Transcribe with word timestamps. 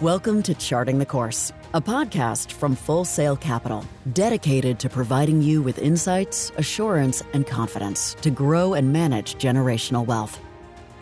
Welcome 0.00 0.42
to 0.44 0.54
Charting 0.54 0.98
the 0.98 1.04
Course, 1.04 1.52
a 1.74 1.80
podcast 1.80 2.52
from 2.52 2.74
Full 2.74 3.04
Sail 3.04 3.36
Capital, 3.36 3.84
dedicated 4.14 4.78
to 4.78 4.88
providing 4.88 5.42
you 5.42 5.60
with 5.60 5.78
insights, 5.78 6.50
assurance, 6.56 7.22
and 7.34 7.46
confidence 7.46 8.14
to 8.22 8.30
grow 8.30 8.72
and 8.72 8.90
manage 8.90 9.34
generational 9.34 10.06
wealth. 10.06 10.40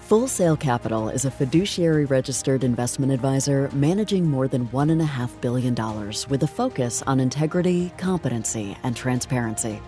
Full 0.00 0.26
Sail 0.26 0.56
Capital 0.56 1.10
is 1.10 1.24
a 1.24 1.30
fiduciary 1.30 2.06
registered 2.06 2.64
investment 2.64 3.12
advisor 3.12 3.70
managing 3.72 4.26
more 4.26 4.48
than 4.48 4.66
$1.5 4.66 5.40
billion 5.40 5.76
with 6.28 6.42
a 6.42 6.48
focus 6.48 7.00
on 7.02 7.20
integrity, 7.20 7.92
competency, 7.98 8.76
and 8.82 8.96
transparency. 8.96 9.80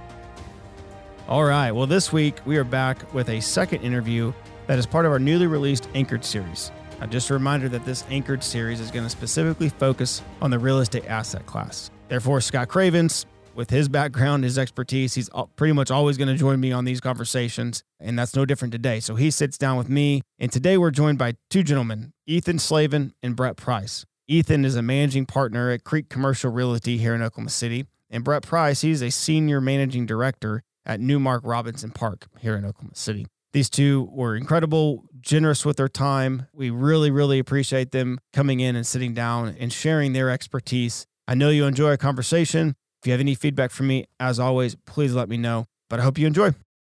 All 1.27 1.43
right. 1.43 1.73
Well, 1.73 1.89
this 1.89 2.13
week 2.13 2.39
we 2.45 2.59
are 2.59 2.65
back 2.65 3.13
with 3.13 3.29
a 3.29 3.41
second 3.41 3.81
interview 3.81 4.33
that 4.69 4.79
is 4.79 4.87
part 4.87 5.05
of 5.05 5.11
our 5.11 5.19
newly 5.19 5.49
released 5.49 5.89
Anchored 5.97 6.25
series. 6.25 6.71
Now, 7.01 7.07
just 7.07 7.31
a 7.31 7.35
reminder 7.35 7.69
that 7.71 7.87
this 7.87 8.05
Anchored 8.11 8.45
series 8.45 8.79
is 8.79 8.91
going 8.91 9.05
to 9.05 9.11
specifically 9.11 9.71
focus 9.71 10.23
on 10.43 10.51
the 10.51 10.59
real 10.59 10.81
estate 10.81 11.07
asset 11.07 11.47
class. 11.47 11.91
Therefore, 12.09 12.43
Scott 12.43 12.69
Cravens, 12.69 13.25
with 13.55 13.71
his 13.71 13.89
background, 13.89 14.45
his 14.45 14.59
expertise, 14.59 15.15
he's 15.15 15.31
pretty 15.57 15.73
much 15.73 15.91
always 15.91 16.17
going 16.19 16.29
to 16.29 16.37
join 16.37 16.61
me 16.61 16.73
on 16.73 16.85
these 16.85 17.01
conversations. 17.01 17.83
And 17.99 18.19
that's 18.19 18.37
no 18.37 18.45
different 18.45 18.73
today. 18.73 19.01
So 19.01 19.15
he 19.15 19.31
sits 19.31 19.57
down 19.57 19.79
with 19.79 19.89
me. 19.89 20.21
And 20.39 20.53
today 20.53 20.77
we're 20.77 20.91
joined 20.91 21.19
by 21.19 21.35
two 21.49 21.63
gentlemen, 21.63 22.13
Ethan 22.27 22.59
Slavin 22.59 23.15
and 23.23 23.35
Brett 23.35 23.57
Price. 23.57 24.05
Ethan 24.29 24.65
is 24.65 24.77
a 24.77 24.83
managing 24.83 25.27
partner 25.27 25.71
at 25.71 25.85
Creek 25.85 26.09
Commercial 26.09 26.53
Realty 26.53 26.99
here 26.99 27.15
in 27.15 27.23
Oklahoma 27.23 27.51
City. 27.51 27.87
And 28.11 28.23
Brett 28.23 28.43
Price, 28.43 28.83
he's 28.83 29.03
a 29.03 29.11
senior 29.11 29.61
managing 29.61 30.05
director 30.05 30.63
at 30.85 31.01
Newmark 31.01 31.43
Robinson 31.45 31.91
Park 31.91 32.27
here 32.39 32.57
in 32.57 32.65
Oklahoma 32.65 32.95
City. 32.95 33.27
These 33.53 33.71
two 33.71 34.09
were 34.13 34.37
incredible, 34.37 35.05
generous 35.21 35.65
with 35.65 35.77
their 35.77 35.89
time. 35.89 36.47
We 36.53 36.71
really, 36.71 37.11
really 37.11 37.39
appreciate 37.39 37.91
them 37.91 38.21
coming 38.33 38.61
in 38.61 38.77
and 38.77 38.87
sitting 38.87 39.13
down 39.13 39.57
and 39.59 39.73
sharing 39.73 40.13
their 40.13 40.31
expertise. 40.31 41.07
I 41.27 41.35
know 41.35 41.51
you 41.51 41.65
enjoy 41.65 41.89
our 41.89 41.97
conversation. 41.97 42.77
If 43.01 43.07
you 43.07 43.13
have 43.13 43.21
any 43.21 43.35
feedback 43.35 43.71
from 43.71 43.89
me, 43.89 44.07
as 44.21 44.39
always, 44.39 44.77
please 44.87 45.15
let 45.15 45.29
me 45.29 45.37
know. 45.37 45.67
But 45.89 46.01
I 46.01 46.03
hope 46.05 46.19
you 46.19 46.27
enjoy. 46.27 46.55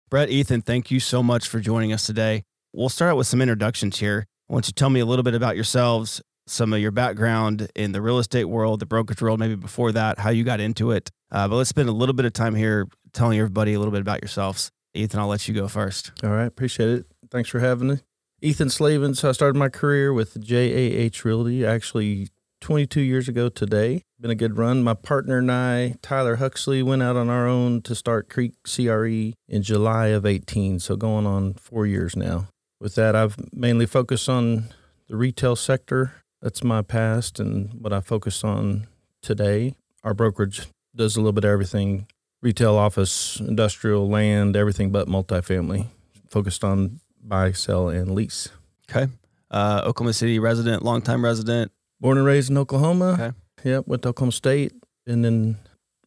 Brett, 0.09 0.29
Ethan, 0.29 0.61
thank 0.63 0.91
you 0.91 0.99
so 0.99 1.23
much 1.23 1.47
for 1.47 1.61
joining 1.61 1.93
us 1.93 2.05
today. 2.05 2.43
We'll 2.73 2.89
start 2.89 3.11
out 3.11 3.17
with 3.17 3.27
some 3.27 3.41
introductions 3.41 3.99
here. 3.99 4.25
I 4.49 4.53
want 4.53 4.67
you 4.67 4.71
to 4.71 4.75
tell 4.75 4.89
me 4.89 4.99
a 4.99 5.05
little 5.05 5.23
bit 5.23 5.35
about 5.35 5.55
yourselves, 5.55 6.21
some 6.47 6.73
of 6.73 6.79
your 6.79 6.91
background 6.91 7.69
in 7.75 7.93
the 7.93 8.01
real 8.01 8.19
estate 8.19 8.45
world, 8.45 8.81
the 8.81 8.85
brokerage 8.85 9.21
world, 9.21 9.39
maybe 9.39 9.55
before 9.55 9.93
that, 9.93 10.19
how 10.19 10.31
you 10.31 10.43
got 10.43 10.59
into 10.59 10.91
it. 10.91 11.09
Uh, 11.31 11.47
but 11.47 11.55
let's 11.55 11.69
spend 11.69 11.87
a 11.87 11.93
little 11.93 12.13
bit 12.13 12.25
of 12.25 12.33
time 12.33 12.55
here 12.55 12.87
telling 13.13 13.39
everybody 13.39 13.73
a 13.73 13.79
little 13.79 13.93
bit 13.93 14.01
about 14.01 14.21
yourselves. 14.21 14.69
Ethan, 14.93 15.19
I'll 15.19 15.27
let 15.27 15.47
you 15.47 15.53
go 15.53 15.67
first. 15.67 16.11
All 16.23 16.31
right. 16.31 16.45
Appreciate 16.45 16.89
it. 16.89 17.05
Thanks 17.29 17.49
for 17.49 17.59
having 17.59 17.87
me. 17.87 17.97
Ethan 18.41 18.69
Slavin. 18.69 19.13
So 19.15 19.29
I 19.29 19.31
started 19.31 19.57
my 19.57 19.69
career 19.69 20.11
with 20.11 20.41
JAH 20.41 21.23
Realty 21.23 21.65
actually 21.65 22.29
22 22.61 23.01
years 23.01 23.27
ago 23.27 23.49
today. 23.49 24.03
Been 24.19 24.31
a 24.31 24.35
good 24.35 24.57
run. 24.57 24.83
My 24.83 24.93
partner 24.93 25.39
and 25.39 25.51
I, 25.51 25.95
Tyler 26.01 26.37
Huxley, 26.37 26.83
went 26.83 27.01
out 27.01 27.15
on 27.15 27.29
our 27.29 27.47
own 27.47 27.81
to 27.83 27.95
start 27.95 28.29
Creek 28.29 28.53
CRE 28.63 29.33
in 29.47 29.61
July 29.63 30.07
of 30.07 30.25
18. 30.25 30.79
So 30.79 30.95
going 30.95 31.25
on 31.25 31.53
four 31.53 31.85
years 31.85 32.15
now. 32.15 32.47
With 32.79 32.95
that, 32.95 33.15
I've 33.15 33.35
mainly 33.53 33.85
focused 33.85 34.27
on 34.27 34.65
the 35.07 35.15
retail 35.15 35.55
sector. 35.55 36.13
That's 36.41 36.63
my 36.63 36.81
past 36.81 37.39
and 37.39 37.73
what 37.81 37.93
I 37.93 38.01
focus 38.01 38.43
on 38.43 38.87
today. 39.21 39.75
Our 40.03 40.13
brokerage 40.13 40.67
does 40.95 41.15
a 41.15 41.19
little 41.19 41.33
bit 41.33 41.43
of 41.43 41.51
everything 41.51 42.07
retail, 42.41 42.75
office, 42.75 43.39
industrial, 43.39 44.09
land, 44.09 44.55
everything 44.55 44.91
but 44.91 45.07
multifamily. 45.07 45.87
Focused 46.29 46.63
on 46.63 46.99
buy, 47.23 47.51
sell, 47.51 47.89
and 47.89 48.13
lease. 48.13 48.49
Okay. 48.89 49.11
Uh, 49.49 49.81
Oklahoma 49.85 50.13
City 50.13 50.39
resident, 50.39 50.83
longtime 50.83 51.23
resident. 51.23 51.71
Born 51.99 52.17
and 52.17 52.25
raised 52.25 52.49
in 52.49 52.57
Oklahoma. 52.57 53.13
Okay. 53.13 53.31
Yep. 53.63 53.87
Went 53.87 54.01
to 54.03 54.09
Oklahoma 54.09 54.31
State 54.31 54.73
and 55.05 55.23
then 55.23 55.57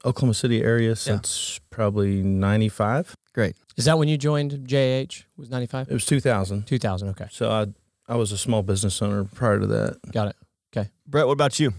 Oklahoma 0.04 0.34
City 0.34 0.62
area 0.62 0.96
since 0.96 1.60
yeah. 1.60 1.66
probably 1.70 2.22
95. 2.22 3.14
Great. 3.32 3.54
Is 3.76 3.84
that 3.84 3.98
when 3.98 4.08
you 4.08 4.16
joined 4.16 4.52
JH? 4.52 5.24
Was 5.36 5.50
95? 5.50 5.88
It 5.88 5.92
was 5.92 6.04
2000. 6.06 6.66
2000. 6.66 7.08
Okay. 7.10 7.26
So 7.30 7.50
I 7.50 7.66
I 8.06 8.16
was 8.16 8.32
a 8.32 8.38
small 8.38 8.62
business 8.62 9.00
owner 9.00 9.24
prior 9.24 9.60
to 9.60 9.66
that. 9.66 9.98
Got 10.12 10.28
it. 10.28 10.36
Okay. 10.76 10.90
Brett, 11.06 11.26
what 11.26 11.32
about 11.32 11.58
you? 11.60 11.72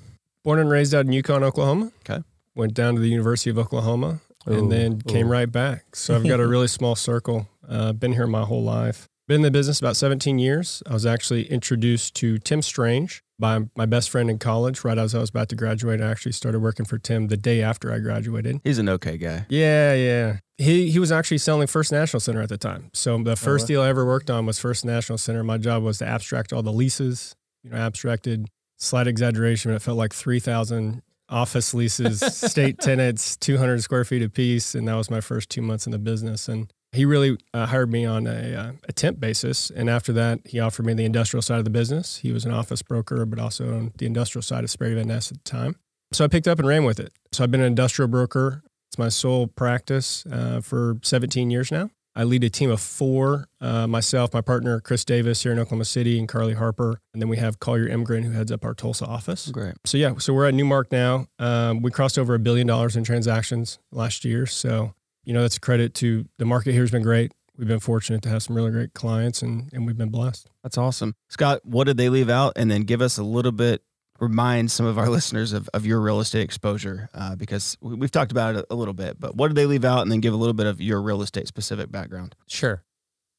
Born 0.44 0.60
and 0.60 0.70
raised 0.70 0.94
out 0.94 1.06
in 1.06 1.12
Yukon, 1.12 1.44
Oklahoma. 1.44 1.92
Okay. 2.10 2.24
Went 2.56 2.74
down 2.74 2.96
to 2.96 3.02
the 3.02 3.10
University 3.10 3.50
of 3.50 3.58
Oklahoma 3.58 4.22
and 4.46 4.72
then 4.72 5.02
came 5.02 5.30
right 5.30 5.52
back. 5.52 5.96
So 5.96 6.16
I've 6.16 6.28
got 6.28 6.40
a 6.40 6.48
really 6.48 6.68
small 6.80 6.96
circle. 6.96 7.48
Uh, 7.68 7.94
been 7.94 8.14
here 8.14 8.28
my 8.28 8.44
whole 8.44 8.64
life. 8.64 9.08
Been 9.28 9.38
in 9.38 9.42
the 9.42 9.52
business 9.52 9.80
about 9.80 9.98
17 9.98 10.38
years. 10.38 10.84
I 10.86 10.94
was 10.94 11.06
actually 11.06 11.52
introduced 11.52 12.16
to 12.18 12.38
Tim 12.38 12.62
Strange 12.62 13.24
by 13.40 13.62
my 13.76 13.88
best 13.88 14.12
friend 14.12 14.30
in 14.30 14.38
college. 14.38 14.84
Right 14.84 15.00
as 15.00 15.16
I 15.16 15.20
was 15.20 15.32
about 15.32 15.50
to 15.50 15.56
graduate, 15.56 16.00
I 16.00 16.12
actually 16.12 16.34
started 16.34 16.60
working 16.60 16.86
for 16.86 17.00
Tim 17.00 17.28
the 17.28 17.38
day 17.38 17.64
after 17.64 17.92
I 17.92 17.98
graduated. 17.98 18.62
He's 18.64 18.78
an 18.78 18.88
okay 18.88 19.18
guy. 19.18 19.48
Yeah, 19.50 19.96
yeah. 19.96 20.38
He 20.60 20.92
he 20.92 21.00
was 21.00 21.12
actually 21.12 21.40
selling 21.40 21.66
First 21.66 21.92
National 21.92 22.20
Center 22.20 22.42
at 22.42 22.50
the 22.50 22.58
time. 22.60 22.92
So 22.94 23.18
the 23.18 23.36
first 23.36 23.66
oh, 23.66 23.68
deal 23.68 23.82
I 23.82 23.90
ever 23.90 24.06
worked 24.06 24.30
on 24.30 24.46
was 24.46 24.60
First 24.60 24.86
National 24.86 25.18
Center. 25.18 25.44
My 25.44 25.58
job 25.58 25.82
was 25.82 25.98
to 26.00 26.08
abstract 26.08 26.54
all 26.54 26.62
the 26.62 26.72
leases. 26.72 27.36
You 27.64 27.72
know, 27.72 27.78
abstracted 27.78 28.48
slight 28.78 29.08
exaggeration, 29.08 29.72
but 29.72 29.78
it 29.78 29.82
felt 29.82 29.98
like 29.98 30.14
3,000 30.14 31.02
office 31.30 31.74
leases, 31.74 32.20
state 32.20 32.80
tenants, 32.80 33.38
200 33.38 33.82
square 33.82 34.06
feet 34.06 34.22
apiece. 34.22 34.76
And 34.76 34.88
that 34.88 34.96
was 34.96 35.10
my 35.10 35.22
first 35.22 35.50
two 35.50 35.62
months 35.62 35.86
in 35.86 35.92
the 35.92 36.00
business. 36.00 36.48
And 36.48 36.72
he 36.92 37.06
really 37.06 37.38
uh, 37.54 37.66
hired 37.66 37.92
me 37.92 38.06
on 38.06 38.26
a, 38.28 38.56
uh, 38.56 38.72
a 38.88 38.94
temp 38.94 39.20
basis. 39.20 39.70
And 39.70 39.90
after 39.90 40.14
that, 40.14 40.40
he 40.46 40.60
offered 40.60 40.86
me 40.86 40.94
the 40.94 41.06
industrial 41.06 41.42
side 41.42 41.60
of 41.60 41.66
the 41.66 41.70
business. 41.72 42.18
He 42.18 42.32
was 42.32 42.46
an 42.46 42.52
office 42.52 42.82
broker, 42.82 43.26
but 43.26 43.40
also 43.40 43.76
on 43.76 43.92
the 43.98 44.06
industrial 44.06 44.44
side 44.44 44.64
of 44.64 44.70
Sperry 44.70 44.96
Van 44.96 45.08
Ness 45.08 45.32
at 45.32 45.44
the 45.44 45.50
time. 45.50 45.76
So 46.14 46.24
I 46.24 46.28
picked 46.28 46.48
up 46.48 46.60
and 46.60 46.68
ran 46.68 46.86
with 46.86 47.00
it. 47.00 47.12
So 47.32 47.44
I've 47.44 47.52
been 47.52 47.62
an 47.62 47.68
industrial 47.68 48.08
broker. 48.08 48.64
It's 48.90 48.98
my 48.98 49.10
sole 49.10 49.48
practice 49.48 50.26
uh, 50.32 50.62
for 50.62 50.98
17 51.04 51.50
years 51.50 51.72
now. 51.72 51.90
I 52.16 52.24
lead 52.24 52.44
a 52.46 52.50
team 52.50 52.72
of 52.72 52.80
four 52.80 53.48
uh, 53.60 53.88
myself, 53.88 54.34
my 54.34 54.42
partner, 54.42 54.80
Chris 54.80 55.04
Davis 55.04 55.44
here 55.44 55.52
in 55.52 55.60
Oklahoma 55.60 55.86
City, 55.86 56.18
and 56.18 56.30
Carly 56.30 56.54
Harper. 56.54 57.02
And 57.14 57.22
then 57.22 57.28
we 57.28 57.38
have 57.38 57.60
Collier 57.60 57.90
Imgren, 57.90 58.24
who 58.24 58.32
heads 58.32 58.52
up 58.52 58.64
our 58.64 58.74
Tulsa 58.74 59.06
office. 59.06 59.50
Great. 59.52 59.76
So, 59.86 59.98
yeah, 59.98 60.14
so 60.18 60.34
we're 60.34 60.48
at 60.48 60.54
Newmark 60.54 60.92
now. 60.92 61.28
Um, 61.40 61.82
we 61.82 61.92
crossed 61.92 62.18
over 62.18 62.34
a 62.34 62.40
billion 62.40 62.68
dollars 62.68 62.96
in 62.96 63.04
transactions 63.04 63.80
last 63.92 64.24
year. 64.24 64.46
So, 64.46 64.94
you 65.26 65.34
know, 65.34 65.42
that's 65.42 65.58
a 65.58 65.60
credit 65.60 65.94
to 65.96 66.26
the 66.38 66.46
market 66.46 66.72
here 66.72 66.82
has 66.82 66.92
been 66.92 67.04
great. 67.04 67.34
We've 67.58 67.68
been 67.68 67.80
fortunate 67.80 68.22
to 68.24 68.30
have 68.30 68.44
some 68.44 68.56
really 68.56 68.72
great 68.72 68.94
clients 68.94 69.42
and, 69.42 69.70
and 69.74 69.86
we've 69.86 69.98
been 69.98 70.10
blessed. 70.10 70.50
That's 70.64 70.78
awesome. 70.78 71.16
Scott, 71.30 71.66
what 71.66 71.86
did 71.86 71.98
they 71.98 72.10
leave 72.10 72.30
out? 72.30 72.54
And 72.56 72.70
then 72.70 72.82
give 72.82 73.02
us 73.02 73.18
a 73.18 73.24
little 73.24 73.54
bit 73.54 73.82
remind 74.20 74.72
some 74.72 74.86
of 74.86 74.98
our 74.98 75.10
listeners 75.10 75.54
of, 75.54 75.70
of 75.74 75.86
your 75.86 76.00
real 76.02 76.20
estate 76.20 76.42
exposure 76.42 77.10
uh, 77.14 77.36
because 77.36 77.78
we've 77.82 78.12
talked 78.12 78.32
about 78.32 78.56
it 78.56 78.66
a, 78.70 78.76
little 78.76 78.94
bit, 78.94 79.20
but 79.20 79.36
what 79.36 79.50
did 79.50 79.56
they 79.56 79.66
leave 79.66 79.86
out 79.86 80.02
and 80.02 80.12
then 80.12 80.20
give 80.20 80.34
a 80.34 80.38
little 80.38 80.54
bit 80.54 80.68
of 80.68 80.82
your 80.82 81.02
real 81.02 81.22
estate 81.22 81.48
specific 81.48 81.92
background? 81.92 82.36
Sure. 82.48 82.84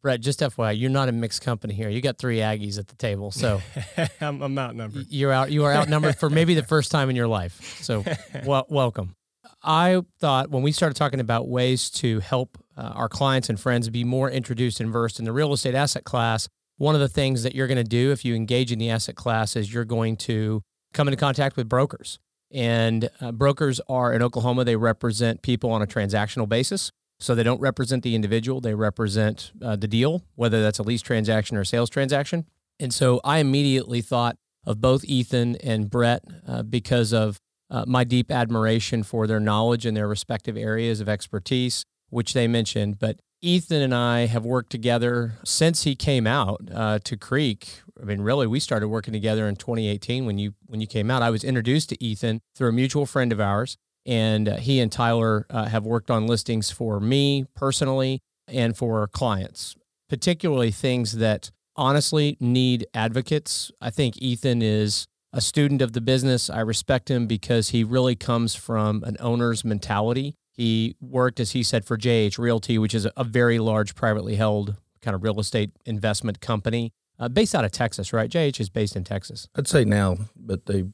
Brett, 0.02 0.20
just 0.20 0.40
FYI, 0.40 0.78
you're 0.78 0.90
not 0.90 1.08
a 1.08 1.12
mixed 1.12 1.42
company 1.42 1.74
here. 1.74 1.88
You 1.88 2.00
got 2.00 2.18
three 2.18 2.38
Aggies 2.38 2.78
at 2.78 2.86
the 2.86 2.94
table, 2.94 3.32
so 3.32 3.60
I'm, 4.20 4.40
I'm, 4.40 4.56
outnumbered. 4.56 5.06
You're 5.08 5.32
out. 5.32 5.50
You 5.50 5.64
are 5.64 5.72
outnumbered 5.72 6.16
for 6.16 6.30
maybe 6.30 6.54
the 6.54 6.62
first 6.62 6.92
time 6.92 7.10
in 7.10 7.16
your 7.16 7.26
life. 7.26 7.80
So, 7.82 8.04
well, 8.44 8.66
welcome. 8.68 9.16
I 9.64 10.02
thought 10.20 10.50
when 10.50 10.62
we 10.62 10.70
started 10.70 10.94
talking 10.94 11.18
about 11.18 11.48
ways 11.48 11.90
to 11.90 12.20
help 12.20 12.56
uh, 12.76 12.92
our 12.94 13.08
clients 13.08 13.48
and 13.48 13.58
friends 13.58 13.88
be 13.88 14.04
more 14.04 14.30
introduced 14.30 14.80
and 14.80 14.92
versed 14.92 15.18
in 15.18 15.24
the 15.24 15.32
real 15.32 15.52
estate 15.52 15.74
asset 15.74 16.04
class, 16.04 16.48
one 16.78 16.94
of 16.94 17.00
the 17.00 17.08
things 17.08 17.42
that 17.42 17.54
you're 17.54 17.66
going 17.66 17.76
to 17.76 17.84
do 17.84 18.12
if 18.12 18.24
you 18.24 18.34
engage 18.34 18.72
in 18.72 18.78
the 18.78 18.90
asset 18.90 19.16
class 19.16 19.56
is 19.56 19.72
you're 19.72 19.84
going 19.84 20.16
to 20.16 20.62
come 20.92 21.08
into 21.08 21.18
contact 21.18 21.56
with 21.56 21.68
brokers. 21.68 22.18
And 22.52 23.08
uh, 23.20 23.32
brokers 23.32 23.80
are 23.88 24.12
in 24.12 24.22
Oklahoma, 24.22 24.64
they 24.64 24.76
represent 24.76 25.42
people 25.42 25.70
on 25.70 25.82
a 25.82 25.86
transactional 25.86 26.48
basis. 26.48 26.92
So 27.18 27.34
they 27.34 27.42
don't 27.42 27.60
represent 27.60 28.02
the 28.02 28.14
individual, 28.14 28.60
they 28.60 28.74
represent 28.74 29.52
uh, 29.62 29.76
the 29.76 29.88
deal, 29.88 30.22
whether 30.34 30.62
that's 30.62 30.78
a 30.78 30.82
lease 30.82 31.02
transaction 31.02 31.56
or 31.56 31.62
a 31.62 31.66
sales 31.66 31.88
transaction. 31.88 32.44
And 32.78 32.92
so 32.92 33.20
I 33.24 33.38
immediately 33.38 34.02
thought 34.02 34.36
of 34.66 34.80
both 34.80 35.04
Ethan 35.04 35.56
and 35.56 35.88
Brett 35.88 36.24
uh, 36.46 36.62
because 36.62 37.14
of 37.14 37.38
uh, 37.70 37.84
my 37.86 38.04
deep 38.04 38.30
admiration 38.30 39.02
for 39.02 39.26
their 39.26 39.40
knowledge 39.40 39.86
in 39.86 39.94
their 39.94 40.06
respective 40.06 40.56
areas 40.56 41.00
of 41.00 41.08
expertise, 41.08 41.84
which 42.10 42.34
they 42.34 42.46
mentioned. 42.46 42.98
But 42.98 43.20
Ethan 43.42 43.82
and 43.82 43.94
I 43.94 44.26
have 44.26 44.44
worked 44.44 44.70
together 44.70 45.34
since 45.44 45.82
he 45.82 45.94
came 45.94 46.26
out 46.26 46.62
uh, 46.74 46.98
to 47.04 47.16
Creek. 47.16 47.82
I 48.00 48.04
mean, 48.04 48.20
really, 48.20 48.46
we 48.46 48.60
started 48.60 48.88
working 48.88 49.12
together 49.12 49.46
in 49.46 49.56
2018 49.56 50.26
when 50.26 50.38
you 50.38 50.54
when 50.66 50.80
you 50.80 50.86
came 50.86 51.10
out. 51.10 51.22
I 51.22 51.30
was 51.30 51.44
introduced 51.44 51.90
to 51.90 52.02
Ethan 52.02 52.40
through 52.54 52.70
a 52.70 52.72
mutual 52.72 53.04
friend 53.04 53.32
of 53.32 53.40
ours, 53.40 53.76
and 54.06 54.48
uh, 54.48 54.56
he 54.56 54.80
and 54.80 54.90
Tyler 54.90 55.46
uh, 55.50 55.66
have 55.66 55.84
worked 55.84 56.10
on 56.10 56.26
listings 56.26 56.70
for 56.70 56.98
me 56.98 57.44
personally 57.54 58.20
and 58.48 58.76
for 58.76 59.06
clients, 59.08 59.74
particularly 60.08 60.70
things 60.70 61.18
that 61.18 61.50
honestly 61.76 62.36
need 62.40 62.86
advocates. 62.94 63.70
I 63.80 63.90
think 63.90 64.16
Ethan 64.18 64.62
is 64.62 65.06
a 65.32 65.42
student 65.42 65.82
of 65.82 65.92
the 65.92 66.00
business. 66.00 66.48
I 66.48 66.60
respect 66.60 67.10
him 67.10 67.26
because 67.26 67.68
he 67.68 67.84
really 67.84 68.16
comes 68.16 68.54
from 68.54 69.04
an 69.04 69.16
owner's 69.20 69.64
mentality 69.64 70.36
he 70.56 70.96
worked, 71.00 71.38
as 71.40 71.50
he 71.52 71.62
said, 71.62 71.84
for 71.84 71.96
JH 71.98 72.38
Realty, 72.38 72.78
which 72.78 72.94
is 72.94 73.06
a 73.16 73.24
very 73.24 73.58
large 73.58 73.94
privately 73.94 74.36
held 74.36 74.76
kind 75.02 75.14
of 75.14 75.22
real 75.22 75.38
estate 75.40 75.70
investment 75.84 76.40
company. 76.40 76.92
uh, 77.18 77.28
based 77.28 77.54
out 77.54 77.64
of 77.64 77.70
Texas, 77.72 78.12
right? 78.12 78.30
JH 78.30 78.60
is 78.60 78.68
based 78.70 78.96
in 78.96 79.04
Texas. 79.04 79.48
I'd 79.54 79.68
say 79.68 79.84
now, 79.84 80.16
but 80.36 80.66
they 80.66 80.84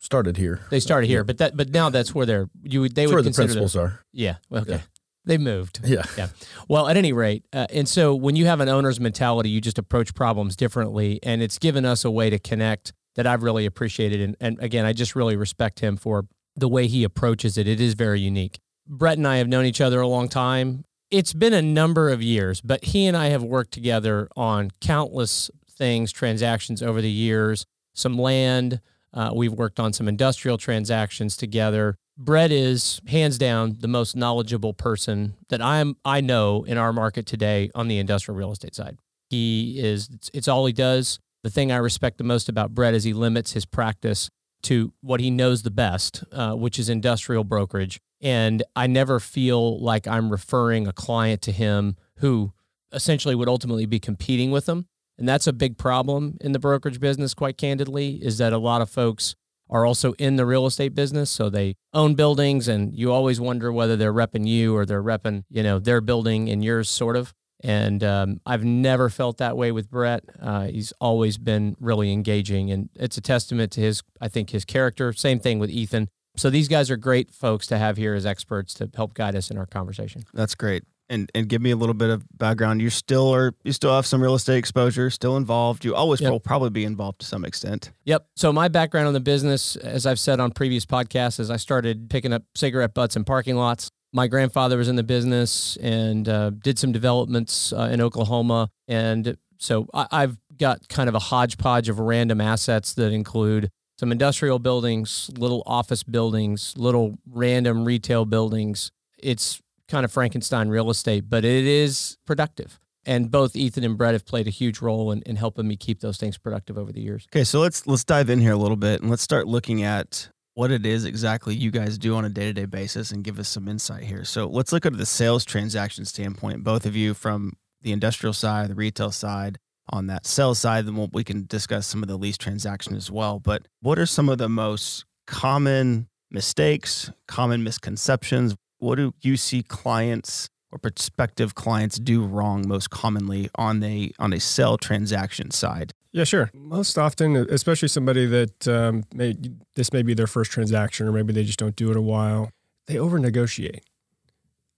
started 0.00 0.36
here. 0.36 0.60
They 0.70 0.80
started 0.80 1.06
here, 1.08 1.24
but 1.24 1.38
that 1.38 1.56
but 1.56 1.70
now 1.70 1.88
that's 1.90 2.14
where 2.14 2.26
they're 2.26 2.48
you 2.62 2.80
would 2.82 2.94
they 2.94 3.02
That's 3.02 3.10
would 3.10 3.14
where 3.16 3.22
the 3.22 3.28
consider 3.28 3.46
principals 3.46 3.76
are. 3.76 4.00
yeah 4.12 4.36
okay 4.52 4.72
Yeah. 4.72 4.80
they 5.24 5.38
moved 5.38 5.80
Yeah. 5.84 6.04
yeah 6.16 6.28
well 6.68 6.86
at 6.88 6.96
any 6.96 7.12
rate 7.12 7.44
uh, 7.52 7.66
and 7.70 7.88
so 7.88 8.14
when 8.14 8.36
you 8.36 8.46
have 8.46 8.60
an 8.60 8.68
owner's 8.68 9.00
mentality 9.00 9.48
you 9.50 9.60
just 9.60 9.78
approach 9.78 10.14
problems 10.14 10.54
differently 10.54 11.18
and 11.24 11.42
it's 11.42 11.58
given 11.58 11.84
us 11.84 12.04
a 12.04 12.10
way 12.10 12.30
to 12.30 12.38
connect 12.38 12.92
that 13.16 13.26
I've 13.26 13.42
really 13.42 13.66
appreciated 13.66 14.20
and, 14.20 14.36
and 14.40 14.60
again 14.60 14.84
I 14.84 14.92
just 14.92 15.16
really 15.16 15.34
respect 15.34 15.80
him 15.80 15.96
for 15.96 16.26
the 16.54 16.68
way 16.68 16.86
he 16.86 17.02
approaches 17.02 17.56
it 17.58 17.66
it 17.66 17.80
is 17.80 17.94
very 17.94 18.20
unique 18.20 18.60
Brett 18.86 19.18
and 19.18 19.26
I 19.26 19.36
have 19.36 19.48
known 19.48 19.64
each 19.64 19.80
other 19.80 20.00
a 20.00 20.08
long 20.08 20.28
time 20.28 20.84
it's 21.10 21.32
been 21.32 21.52
a 21.52 21.62
number 21.62 22.10
of 22.10 22.22
years 22.22 22.60
but 22.60 22.84
he 22.84 23.06
and 23.06 23.16
I 23.16 23.26
have 23.26 23.42
worked 23.42 23.72
together 23.72 24.28
on 24.36 24.70
countless 24.80 25.50
things 25.70 26.12
transactions 26.12 26.82
over 26.82 27.00
the 27.00 27.10
years 27.10 27.66
some 27.94 28.18
land 28.18 28.80
uh, 29.16 29.30
we've 29.34 29.52
worked 29.52 29.80
on 29.80 29.94
some 29.94 30.06
industrial 30.06 30.58
transactions 30.58 31.36
together. 31.36 31.96
Brett 32.18 32.52
is 32.52 33.00
hands 33.08 33.38
down 33.38 33.78
the 33.80 33.88
most 33.88 34.14
knowledgeable 34.14 34.74
person 34.74 35.34
that 35.48 35.62
I'm 35.62 35.96
I 36.04 36.20
know 36.20 36.64
in 36.64 36.76
our 36.76 36.92
market 36.92 37.26
today 37.26 37.70
on 37.74 37.88
the 37.88 37.98
industrial 37.98 38.36
real 38.36 38.52
estate 38.52 38.74
side. 38.74 38.98
He 39.30 39.78
is 39.78 40.10
it's, 40.12 40.30
it's 40.34 40.48
all 40.48 40.66
he 40.66 40.72
does. 40.72 41.18
The 41.42 41.50
thing 41.50 41.72
I 41.72 41.76
respect 41.76 42.18
the 42.18 42.24
most 42.24 42.48
about 42.48 42.74
Brett 42.74 42.94
is 42.94 43.04
he 43.04 43.12
limits 43.12 43.52
his 43.52 43.64
practice 43.64 44.30
to 44.66 44.92
what 45.00 45.20
he 45.20 45.30
knows 45.30 45.62
the 45.62 45.70
best, 45.70 46.24
uh, 46.32 46.54
which 46.54 46.78
is 46.78 46.88
industrial 46.88 47.44
brokerage. 47.44 48.00
And 48.20 48.62
I 48.74 48.86
never 48.86 49.20
feel 49.20 49.80
like 49.80 50.06
I'm 50.06 50.30
referring 50.30 50.86
a 50.86 50.92
client 50.92 51.42
to 51.42 51.52
him 51.52 51.96
who 52.18 52.52
essentially 52.92 53.34
would 53.34 53.48
ultimately 53.48 53.86
be 53.86 54.00
competing 54.00 54.50
with 54.50 54.68
him. 54.68 54.86
And 55.18 55.28
that's 55.28 55.46
a 55.46 55.52
big 55.52 55.78
problem 55.78 56.36
in 56.40 56.52
the 56.52 56.58
brokerage 56.58 57.00
business, 57.00 57.34
quite 57.34 57.56
candidly, 57.56 58.16
is 58.16 58.38
that 58.38 58.52
a 58.52 58.58
lot 58.58 58.82
of 58.82 58.90
folks 58.90 59.34
are 59.68 59.86
also 59.86 60.12
in 60.14 60.36
the 60.36 60.46
real 60.46 60.66
estate 60.66 60.94
business. 60.94 61.30
So 61.30 61.48
they 61.48 61.76
own 61.92 62.14
buildings 62.14 62.68
and 62.68 62.94
you 62.94 63.12
always 63.12 63.40
wonder 63.40 63.72
whether 63.72 63.96
they're 63.96 64.12
repping 64.12 64.46
you 64.46 64.76
or 64.76 64.84
they're 64.84 65.02
repping, 65.02 65.44
you 65.48 65.62
know, 65.62 65.78
their 65.78 66.00
building 66.00 66.48
and 66.48 66.64
yours 66.64 66.88
sort 66.88 67.16
of. 67.16 67.34
And 67.62 68.04
um, 68.04 68.40
I've 68.44 68.64
never 68.64 69.08
felt 69.08 69.38
that 69.38 69.56
way 69.56 69.72
with 69.72 69.90
Brett. 69.90 70.24
Uh, 70.40 70.66
he's 70.66 70.92
always 71.00 71.38
been 71.38 71.74
really 71.80 72.12
engaging 72.12 72.70
and 72.70 72.90
it's 72.94 73.16
a 73.16 73.20
testament 73.22 73.72
to 73.72 73.80
his, 73.80 74.02
I 74.20 74.28
think, 74.28 74.50
his 74.50 74.64
character. 74.64 75.12
Same 75.12 75.40
thing 75.40 75.58
with 75.58 75.70
Ethan. 75.70 76.08
So 76.36 76.50
these 76.50 76.68
guys 76.68 76.90
are 76.90 76.96
great 76.98 77.30
folks 77.32 77.66
to 77.68 77.78
have 77.78 77.96
here 77.96 78.14
as 78.14 78.26
experts 78.26 78.74
to 78.74 78.90
help 78.94 79.14
guide 79.14 79.34
us 79.34 79.50
in 79.50 79.56
our 79.56 79.64
conversation. 79.66 80.22
That's 80.34 80.54
great. 80.54 80.84
And 81.08 81.30
and 81.36 81.48
give 81.48 81.62
me 81.62 81.70
a 81.70 81.76
little 81.76 81.94
bit 81.94 82.10
of 82.10 82.24
background. 82.36 82.82
You 82.82 82.90
still 82.90 83.32
are 83.32 83.54
you 83.62 83.72
still 83.72 83.94
have 83.94 84.04
some 84.06 84.20
real 84.20 84.34
estate 84.34 84.58
exposure, 84.58 85.08
still 85.08 85.36
involved. 85.36 85.84
You 85.84 85.94
always 85.94 86.20
Yep. 86.20 86.32
will 86.32 86.40
probably 86.40 86.70
be 86.70 86.84
involved 86.84 87.20
to 87.20 87.26
some 87.26 87.44
extent. 87.44 87.92
Yep. 88.06 88.26
So 88.34 88.52
my 88.52 88.66
background 88.66 89.06
on 89.06 89.14
the 89.14 89.20
business, 89.20 89.76
as 89.76 90.04
I've 90.04 90.18
said 90.18 90.40
on 90.40 90.50
previous 90.50 90.84
podcasts, 90.84 91.38
is 91.38 91.48
I 91.48 91.56
started 91.58 92.10
picking 92.10 92.32
up 92.32 92.42
cigarette 92.56 92.92
butts 92.92 93.14
in 93.14 93.22
parking 93.24 93.54
lots. 93.54 93.88
My 94.12 94.26
grandfather 94.26 94.78
was 94.78 94.88
in 94.88 94.96
the 94.96 95.02
business 95.02 95.76
and 95.78 96.28
uh, 96.28 96.50
did 96.50 96.78
some 96.78 96.92
developments 96.92 97.72
uh, 97.72 97.90
in 97.92 98.00
Oklahoma, 98.00 98.70
and 98.88 99.36
so 99.58 99.88
I, 99.92 100.06
I've 100.10 100.38
got 100.56 100.88
kind 100.88 101.08
of 101.08 101.14
a 101.14 101.18
hodgepodge 101.18 101.88
of 101.88 101.98
random 101.98 102.40
assets 102.40 102.94
that 102.94 103.12
include 103.12 103.70
some 103.98 104.12
industrial 104.12 104.58
buildings, 104.58 105.30
little 105.38 105.62
office 105.66 106.02
buildings, 106.02 106.74
little 106.76 107.18
random 107.30 107.84
retail 107.84 108.24
buildings. 108.24 108.90
It's 109.18 109.60
kind 109.88 110.04
of 110.04 110.12
Frankenstein 110.12 110.68
real 110.68 110.90
estate, 110.90 111.24
but 111.28 111.44
it 111.44 111.64
is 111.64 112.18
productive. 112.26 112.78
And 113.06 113.30
both 113.30 113.54
Ethan 113.54 113.84
and 113.84 113.96
Brett 113.96 114.14
have 114.14 114.26
played 114.26 114.48
a 114.48 114.50
huge 114.50 114.80
role 114.80 115.12
in, 115.12 115.22
in 115.22 115.36
helping 115.36 115.68
me 115.68 115.76
keep 115.76 116.00
those 116.00 116.18
things 116.18 116.36
productive 116.36 116.76
over 116.76 116.92
the 116.92 117.00
years. 117.00 117.26
Okay, 117.30 117.44
so 117.44 117.60
let's 117.60 117.86
let's 117.86 118.04
dive 118.04 118.28
in 118.28 118.40
here 118.40 118.52
a 118.52 118.56
little 118.56 118.76
bit 118.76 119.00
and 119.00 119.08
let's 119.08 119.22
start 119.22 119.46
looking 119.46 119.82
at 119.82 120.28
what 120.56 120.70
it 120.70 120.86
is 120.86 121.04
exactly 121.04 121.54
you 121.54 121.70
guys 121.70 121.98
do 121.98 122.16
on 122.16 122.24
a 122.24 122.30
day-to-day 122.30 122.64
basis 122.64 123.10
and 123.10 123.22
give 123.22 123.38
us 123.38 123.46
some 123.46 123.68
insight 123.68 124.02
here. 124.02 124.24
So 124.24 124.46
let's 124.46 124.72
look 124.72 124.86
at 124.86 124.96
the 124.96 125.04
sales 125.04 125.44
transaction 125.44 126.06
standpoint, 126.06 126.64
both 126.64 126.86
of 126.86 126.96
you 126.96 127.12
from 127.12 127.52
the 127.82 127.92
industrial 127.92 128.32
side, 128.32 128.70
the 128.70 128.74
retail 128.74 129.12
side, 129.12 129.58
on 129.90 130.06
that 130.06 130.26
sales 130.26 130.58
side, 130.58 130.86
then 130.86 130.96
we'll, 130.96 131.10
we 131.12 131.24
can 131.24 131.44
discuss 131.46 131.86
some 131.86 132.02
of 132.02 132.08
the 132.08 132.16
lease 132.16 132.38
transaction 132.38 132.96
as 132.96 133.10
well. 133.10 133.38
But 133.38 133.68
what 133.82 133.98
are 133.98 134.06
some 134.06 134.30
of 134.30 134.38
the 134.38 134.48
most 134.48 135.04
common 135.26 136.08
mistakes, 136.30 137.10
common 137.28 137.62
misconceptions? 137.62 138.56
What 138.78 138.96
do 138.96 139.12
you 139.20 139.36
see 139.36 139.62
clients 139.62 140.48
or 140.72 140.78
prospective 140.78 141.54
clients 141.54 141.98
do 141.98 142.24
wrong 142.24 142.66
most 142.66 142.90
commonly 142.90 143.50
on 143.54 143.82
a 143.82 144.12
on 144.18 144.32
a 144.32 144.40
sell 144.40 144.76
transaction 144.76 145.50
side? 145.50 145.92
Yeah, 146.12 146.24
sure. 146.24 146.50
Most 146.54 146.96
often, 146.96 147.36
especially 147.36 147.88
somebody 147.88 148.24
that 148.24 148.66
um, 148.66 149.04
may, 149.12 149.34
this 149.74 149.92
may 149.92 150.02
be 150.02 150.14
their 150.14 150.26
first 150.26 150.50
transaction, 150.50 151.06
or 151.06 151.12
maybe 151.12 151.34
they 151.34 151.44
just 151.44 151.58
don't 151.58 151.76
do 151.76 151.90
it 151.90 151.96
a 151.96 152.00
while, 152.00 152.50
they 152.86 152.98
over 152.98 153.18
negotiate. 153.18 153.84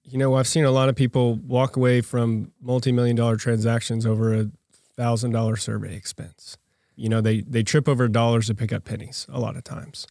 You 0.02 0.18
know, 0.18 0.34
I've 0.34 0.48
seen 0.48 0.64
a 0.64 0.70
lot 0.70 0.88
of 0.88 0.96
people 0.96 1.36
walk 1.36 1.76
away 1.76 2.00
from 2.00 2.50
multi 2.60 2.90
million 2.90 3.14
dollar 3.14 3.36
transactions 3.36 4.04
over 4.04 4.34
a 4.34 4.50
thousand 4.96 5.30
dollar 5.30 5.56
survey 5.56 5.94
expense. 5.94 6.56
You 6.96 7.08
know, 7.08 7.20
they 7.20 7.42
they 7.42 7.62
trip 7.62 7.88
over 7.88 8.08
dollars 8.08 8.48
to 8.48 8.54
pick 8.54 8.72
up 8.72 8.84
pennies 8.84 9.26
a 9.28 9.38
lot 9.38 9.56
of 9.56 9.62
times, 9.62 10.06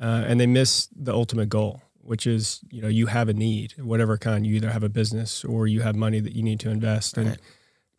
uh, 0.00 0.24
and 0.26 0.40
they 0.40 0.46
miss 0.46 0.88
the 0.96 1.12
ultimate 1.12 1.50
goal, 1.50 1.82
which 2.10 2.26
is 2.26 2.60
you 2.72 2.82
know 2.82 2.88
you 2.88 3.06
have 3.06 3.28
a 3.28 3.32
need, 3.32 3.74
whatever 3.78 4.18
kind. 4.18 4.44
You 4.44 4.56
either 4.56 4.70
have 4.70 4.82
a 4.82 4.88
business 4.88 5.44
or 5.44 5.68
you 5.68 5.82
have 5.82 5.94
money 5.94 6.18
that 6.18 6.34
you 6.34 6.42
need 6.42 6.58
to 6.58 6.68
invest, 6.68 7.16
and 7.16 7.38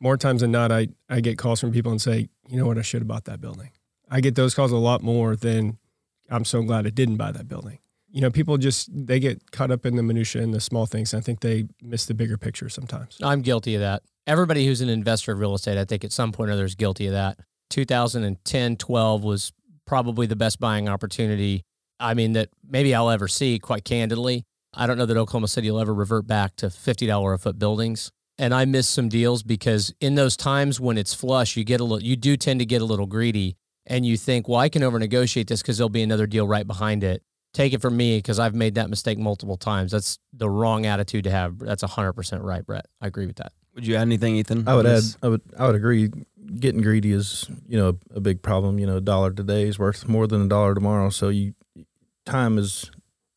more 0.01 0.17
times 0.17 0.41
than 0.41 0.51
not, 0.51 0.69
I 0.69 0.89
I 1.09 1.21
get 1.21 1.37
calls 1.37 1.61
from 1.61 1.71
people 1.71 1.93
and 1.93 2.01
say, 2.01 2.27
you 2.45 2.57
know 2.57 2.65
what, 2.65 2.77
I 2.77 2.81
should 2.81 2.99
have 2.99 3.07
bought 3.07 3.23
that 3.23 3.39
building. 3.39 3.69
I 4.09 4.19
get 4.19 4.35
those 4.35 4.53
calls 4.53 4.73
a 4.73 4.77
lot 4.77 5.01
more 5.01 5.37
than 5.37 5.77
I'm 6.29 6.43
so 6.43 6.61
glad 6.61 6.85
I 6.85 6.89
didn't 6.89 7.15
buy 7.15 7.31
that 7.31 7.47
building. 7.47 7.79
You 8.09 8.19
know, 8.19 8.29
people 8.29 8.57
just 8.57 8.89
they 8.91 9.17
get 9.21 9.51
caught 9.51 9.71
up 9.71 9.85
in 9.85 9.95
the 9.95 10.03
minutia 10.03 10.41
and 10.41 10.53
the 10.53 10.59
small 10.59 10.85
things. 10.87 11.13
I 11.13 11.21
think 11.21 11.39
they 11.39 11.69
miss 11.81 12.05
the 12.05 12.13
bigger 12.13 12.37
picture 12.37 12.67
sometimes. 12.67 13.17
I'm 13.23 13.41
guilty 13.41 13.75
of 13.75 13.81
that. 13.81 14.03
Everybody 14.27 14.65
who's 14.65 14.81
an 14.81 14.89
investor 14.89 15.31
of 15.31 15.39
real 15.39 15.55
estate, 15.55 15.77
I 15.77 15.85
think 15.85 16.03
at 16.03 16.11
some 16.11 16.33
point 16.33 16.49
or 16.49 16.53
other 16.53 16.65
is 16.65 16.75
guilty 16.75 17.07
of 17.07 17.13
that. 17.13 17.39
2010, 17.69 18.75
12 18.75 19.23
was 19.23 19.53
probably 19.85 20.27
the 20.27 20.35
best 20.35 20.59
buying 20.59 20.89
opportunity. 20.89 21.63
I 22.01 22.13
mean, 22.13 22.33
that 22.33 22.49
maybe 22.67 22.93
I'll 22.95 23.09
ever 23.09 23.27
see, 23.27 23.59
quite 23.59 23.85
candidly. 23.85 24.43
I 24.73 24.87
don't 24.87 24.97
know 24.97 25.05
that 25.05 25.17
Oklahoma 25.17 25.47
City 25.47 25.69
will 25.69 25.79
ever 25.79 25.93
revert 25.93 26.27
back 26.27 26.55
to 26.57 26.67
$50 26.67 27.33
a 27.33 27.37
foot 27.37 27.59
buildings. 27.59 28.11
And 28.37 28.53
I 28.53 28.65
missed 28.65 28.91
some 28.91 29.09
deals 29.09 29.43
because 29.43 29.93
in 29.99 30.15
those 30.15 30.35
times 30.35 30.79
when 30.79 30.97
it's 30.97 31.13
flush, 31.13 31.55
you 31.55 31.63
get 31.63 31.79
a 31.79 31.83
little, 31.83 32.01
you 32.01 32.15
do 32.15 32.35
tend 32.37 32.59
to 32.59 32.65
get 32.65 32.81
a 32.81 32.85
little 32.85 33.05
greedy 33.05 33.55
and 33.85 34.05
you 34.05 34.17
think, 34.17 34.47
well, 34.47 34.59
I 34.59 34.69
can 34.69 34.83
over 34.83 34.97
negotiate 34.97 35.47
this 35.47 35.61
because 35.61 35.77
there'll 35.77 35.89
be 35.89 36.01
another 36.01 36.25
deal 36.25 36.47
right 36.47 36.65
behind 36.65 37.03
it. 37.03 37.21
Take 37.53 37.73
it 37.73 37.81
from 37.81 37.97
me 37.97 38.17
because 38.17 38.39
I've 38.39 38.55
made 38.55 38.75
that 38.75 38.89
mistake 38.89 39.19
multiple 39.19 39.57
times. 39.57 39.91
That's 39.91 40.17
the 40.31 40.49
wrong 40.49 40.85
attitude 40.85 41.25
to 41.25 41.31
have. 41.31 41.59
That's 41.59 41.83
100% 41.83 42.41
right, 42.41 42.65
Brett. 42.65 42.85
I 43.01 43.07
agree 43.07 43.27
with 43.27 43.35
that. 43.35 43.51
Would 43.75 43.85
you 43.85 43.95
add 43.95 44.03
anything, 44.03 44.37
Ethan? 44.37 44.67
I 44.67 44.75
would 44.75 44.85
on 44.85 44.95
add. 44.95 45.03
I 45.21 45.27
would, 45.27 45.41
I 45.59 45.65
would 45.67 45.75
agree. 45.75 46.09
Getting 46.59 46.81
greedy 46.81 47.11
is, 47.11 47.45
you 47.67 47.77
know, 47.77 47.97
a 48.13 48.21
big 48.21 48.41
problem. 48.41 48.79
You 48.79 48.87
know, 48.87 48.97
a 48.97 49.01
dollar 49.01 49.31
today 49.31 49.67
is 49.67 49.77
worth 49.77 50.07
more 50.07 50.27
than 50.27 50.41
a 50.41 50.47
dollar 50.47 50.73
tomorrow. 50.73 51.09
So 51.09 51.29
you, 51.29 51.53
time 52.31 52.57
is 52.57 52.89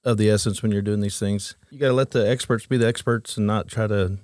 of 0.04 0.16
the 0.18 0.30
essence 0.30 0.62
when 0.62 0.70
you're 0.72 0.82
doing 0.82 1.00
these 1.00 1.18
things. 1.18 1.56
You 1.70 1.78
got 1.78 1.88
to 1.88 1.92
let 1.94 2.10
the 2.12 2.28
experts 2.28 2.66
be 2.66 2.76
the 2.76 2.86
experts 2.86 3.36
and 3.36 3.46
not 3.46 3.68
try 3.68 3.86
to 3.86 4.18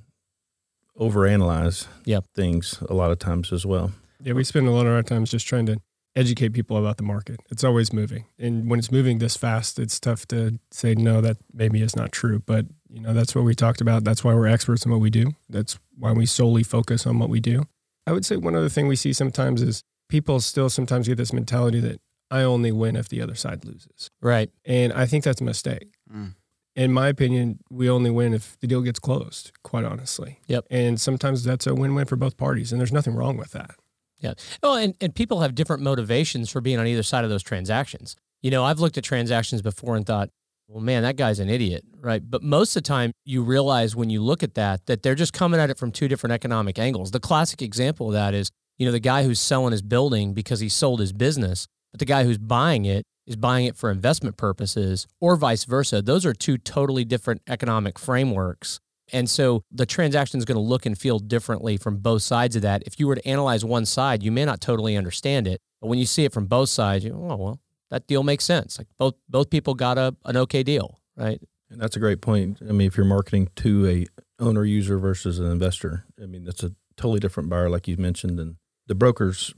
overanalyze 0.98 1.86
Yep. 2.04 2.24
things 2.34 2.82
a 2.88 2.94
lot 2.94 3.10
of 3.10 3.18
times 3.18 3.52
as 3.52 3.64
well. 3.64 3.92
Yeah, 4.22 4.34
we 4.34 4.44
spend 4.44 4.66
a 4.68 4.70
lot 4.70 4.86
of 4.86 4.92
our 4.92 5.02
times 5.02 5.30
just 5.30 5.46
trying 5.46 5.66
to 5.66 5.78
educate 6.14 6.50
people 6.52 6.76
about 6.76 6.96
the 6.98 7.02
market. 7.02 7.40
It's 7.50 7.64
always 7.64 7.92
moving, 7.92 8.26
and 8.38 8.68
when 8.68 8.78
it's 8.78 8.90
moving 8.90 9.18
this 9.18 9.36
fast, 9.36 9.78
it's 9.78 9.98
tough 9.98 10.26
to 10.28 10.58
say 10.70 10.94
no. 10.94 11.20
That 11.20 11.38
maybe 11.54 11.80
is 11.80 11.96
not 11.96 12.12
true, 12.12 12.40
but 12.44 12.66
you 12.90 13.00
know 13.00 13.14
that's 13.14 13.34
what 13.34 13.44
we 13.44 13.54
talked 13.54 13.80
about. 13.80 14.04
That's 14.04 14.22
why 14.22 14.34
we're 14.34 14.48
experts 14.48 14.84
in 14.84 14.90
what 14.92 15.00
we 15.00 15.08
do. 15.10 15.30
That's 15.48 15.78
why 15.96 16.12
we 16.12 16.26
solely 16.26 16.62
focus 16.64 17.06
on 17.06 17.18
what 17.18 17.30
we 17.30 17.40
do. 17.40 17.64
I 18.06 18.12
would 18.12 18.26
say 18.26 18.36
one 18.36 18.56
other 18.56 18.68
thing 18.68 18.88
we 18.88 18.96
see 18.96 19.12
sometimes 19.12 19.62
is 19.62 19.82
people 20.08 20.40
still 20.40 20.68
sometimes 20.68 21.06
get 21.08 21.16
this 21.16 21.32
mentality 21.32 21.80
that 21.80 22.00
I 22.30 22.42
only 22.42 22.72
win 22.72 22.96
if 22.96 23.08
the 23.08 23.20
other 23.22 23.34
side 23.34 23.64
loses, 23.64 24.10
Right. 24.20 24.50
and 24.64 24.92
I 24.92 25.06
think 25.06 25.25
that's 25.25 25.40
a 25.40 25.44
mistake. 25.44 25.94
Mm. 26.14 26.34
In 26.76 26.92
my 26.92 27.08
opinion, 27.08 27.58
we 27.70 27.90
only 27.90 28.10
win 28.10 28.32
if 28.32 28.58
the 28.60 28.66
deal 28.66 28.80
gets 28.82 28.99
closed. 29.00 29.50
Quite 29.64 29.84
honestly, 29.84 30.38
Yep. 30.46 30.66
And 30.70 31.00
sometimes 31.00 31.42
that's 31.44 31.66
a 31.66 31.75
win-win 31.75 32.06
for 32.06 32.16
both 32.16 32.37
parties, 32.37 32.70
and 32.72 32.80
there's 32.80 32.92
nothing 32.92 33.14
wrong 33.14 33.37
with 33.37 33.50
that. 33.52 33.72
Yeah. 34.20 34.34
Oh, 34.62 34.76
and, 34.76 34.94
and 35.00 35.14
people 35.14 35.40
have 35.40 35.54
different 35.54 35.82
motivations 35.82 36.50
for 36.50 36.60
being 36.60 36.78
on 36.78 36.87
either 36.87 37.02
side 37.02 37.25
of 37.25 37.30
those 37.30 37.42
transactions. 37.42 38.16
You 38.42 38.50
know, 38.50 38.64
I've 38.64 38.78
looked 38.78 38.96
at 38.99 39.04
transactions 39.04 39.62
before 39.62 39.96
and 39.96 40.06
thought, 40.06 40.30
well, 40.68 40.80
man, 40.82 41.02
that 41.02 41.16
guy's 41.16 41.40
an 41.40 41.49
idiot, 41.50 41.84
right? 42.00 42.22
But 42.25 42.42
most 42.44 42.76
of 42.76 42.82
the 42.84 42.87
time, 42.87 43.12
you 43.25 43.42
realize 43.42 43.96
when 43.96 44.08
you 44.10 44.22
look 44.22 44.42
at 44.44 44.54
that, 44.54 44.87
that 44.87 45.02
they're 45.02 45.16
just 45.16 45.32
coming 45.32 45.58
at 45.58 45.68
it 45.70 45.78
from 45.78 45.90
two 45.90 46.06
different 46.06 46.32
economic 46.32 46.78
angles. 46.78 47.10
The 47.10 47.18
classic 47.18 47.60
example 47.60 48.08
of 48.08 48.12
that 48.12 48.32
is, 48.34 48.50
you 48.78 48.87
know, 48.87 48.92
the 48.92 49.00
guy 49.00 49.25
who's 49.25 49.40
selling 49.40 49.72
his 49.72 49.82
building 49.82 50.32
because 50.32 50.60
he 50.60 50.68
sold 50.68 51.00
his 51.00 51.12
business, 51.12 51.66
but 51.92 51.99
the 51.99 52.04
guy 52.04 52.25
who's 52.25 52.38
buying 52.38 52.85
it 52.85 53.04
is 53.26 53.37
buying 53.37 53.66
it 53.66 53.76
for 53.76 53.90
investment 53.90 54.37
purposes 54.37 55.06
or 55.20 55.37
vice 55.37 55.64
versa. 55.64 56.02
Those 56.02 56.26
are 56.26 56.32
two 56.32 56.59
totally 56.59 57.04
different 57.04 57.42
economic 57.49 57.99
frameworks. 57.99 58.80
And 59.12 59.28
so 59.28 59.64
the 59.70 59.87
transaction 59.87 60.38
is 60.38 60.44
going 60.44 60.56
to 60.56 60.62
look 60.62 60.87
and 60.87 60.97
feel 60.97 61.18
differently 61.18 61.76
from 61.76 61.99
both 61.99 62.23
sides 62.23 62.56
of 62.56 62.62
that. 62.62 62.82
If 62.87 62.99
you 63.00 63.06
were 63.06 63.16
to 63.16 63.28
analyze 63.28 63.64
one 63.64 63.87
side, 63.87 64.23
you 64.23 64.30
may 64.30 64.44
not 64.44 64.61
totally 64.61 64.97
understand 64.97 65.47
it. 65.47 65.61
But 65.80 65.88
when 65.88 65.99
you 65.99 66.06
see 66.06 66.25
it 66.25 66.32
from 66.32 66.47
both 66.47 66.68
sides, 66.68 67.04
you 67.04 67.12
oh 67.12 67.37
well, 67.37 67.61
that 67.90 68.06
deal 68.06 68.23
makes 68.23 68.44
sense. 68.44 68.78
Like 68.78 68.88
both 68.99 69.14
both 69.28 69.50
people 69.50 69.75
got 69.75 69.99
a 69.99 70.14
an 70.25 70.37
okay 70.37 70.62
deal, 70.62 71.00
right? 71.16 71.40
And 71.70 71.80
that's 71.80 71.97
a 71.97 72.00
great 72.00 72.20
point. 72.20 72.59
I 72.61 72.73
mean, 72.73 72.88
if 72.88 72.97
you're 72.97 73.06
marketing 73.06 73.49
to 73.56 73.88
a 73.88 74.06
owner 74.42 74.64
user 74.64 74.99
versus 74.99 75.38
an 75.38 75.50
investor, 75.50 76.04
I 76.23 76.26
mean 76.26 76.44
that's 76.44 76.62
a 76.62 76.73
totally 76.97 77.20
different 77.20 77.49
buyer, 77.49 77.70
like 77.70 77.88
you 77.88 77.97
mentioned, 77.97 78.38
and 78.38 78.56
the 78.87 78.94
brokers, 78.94 79.54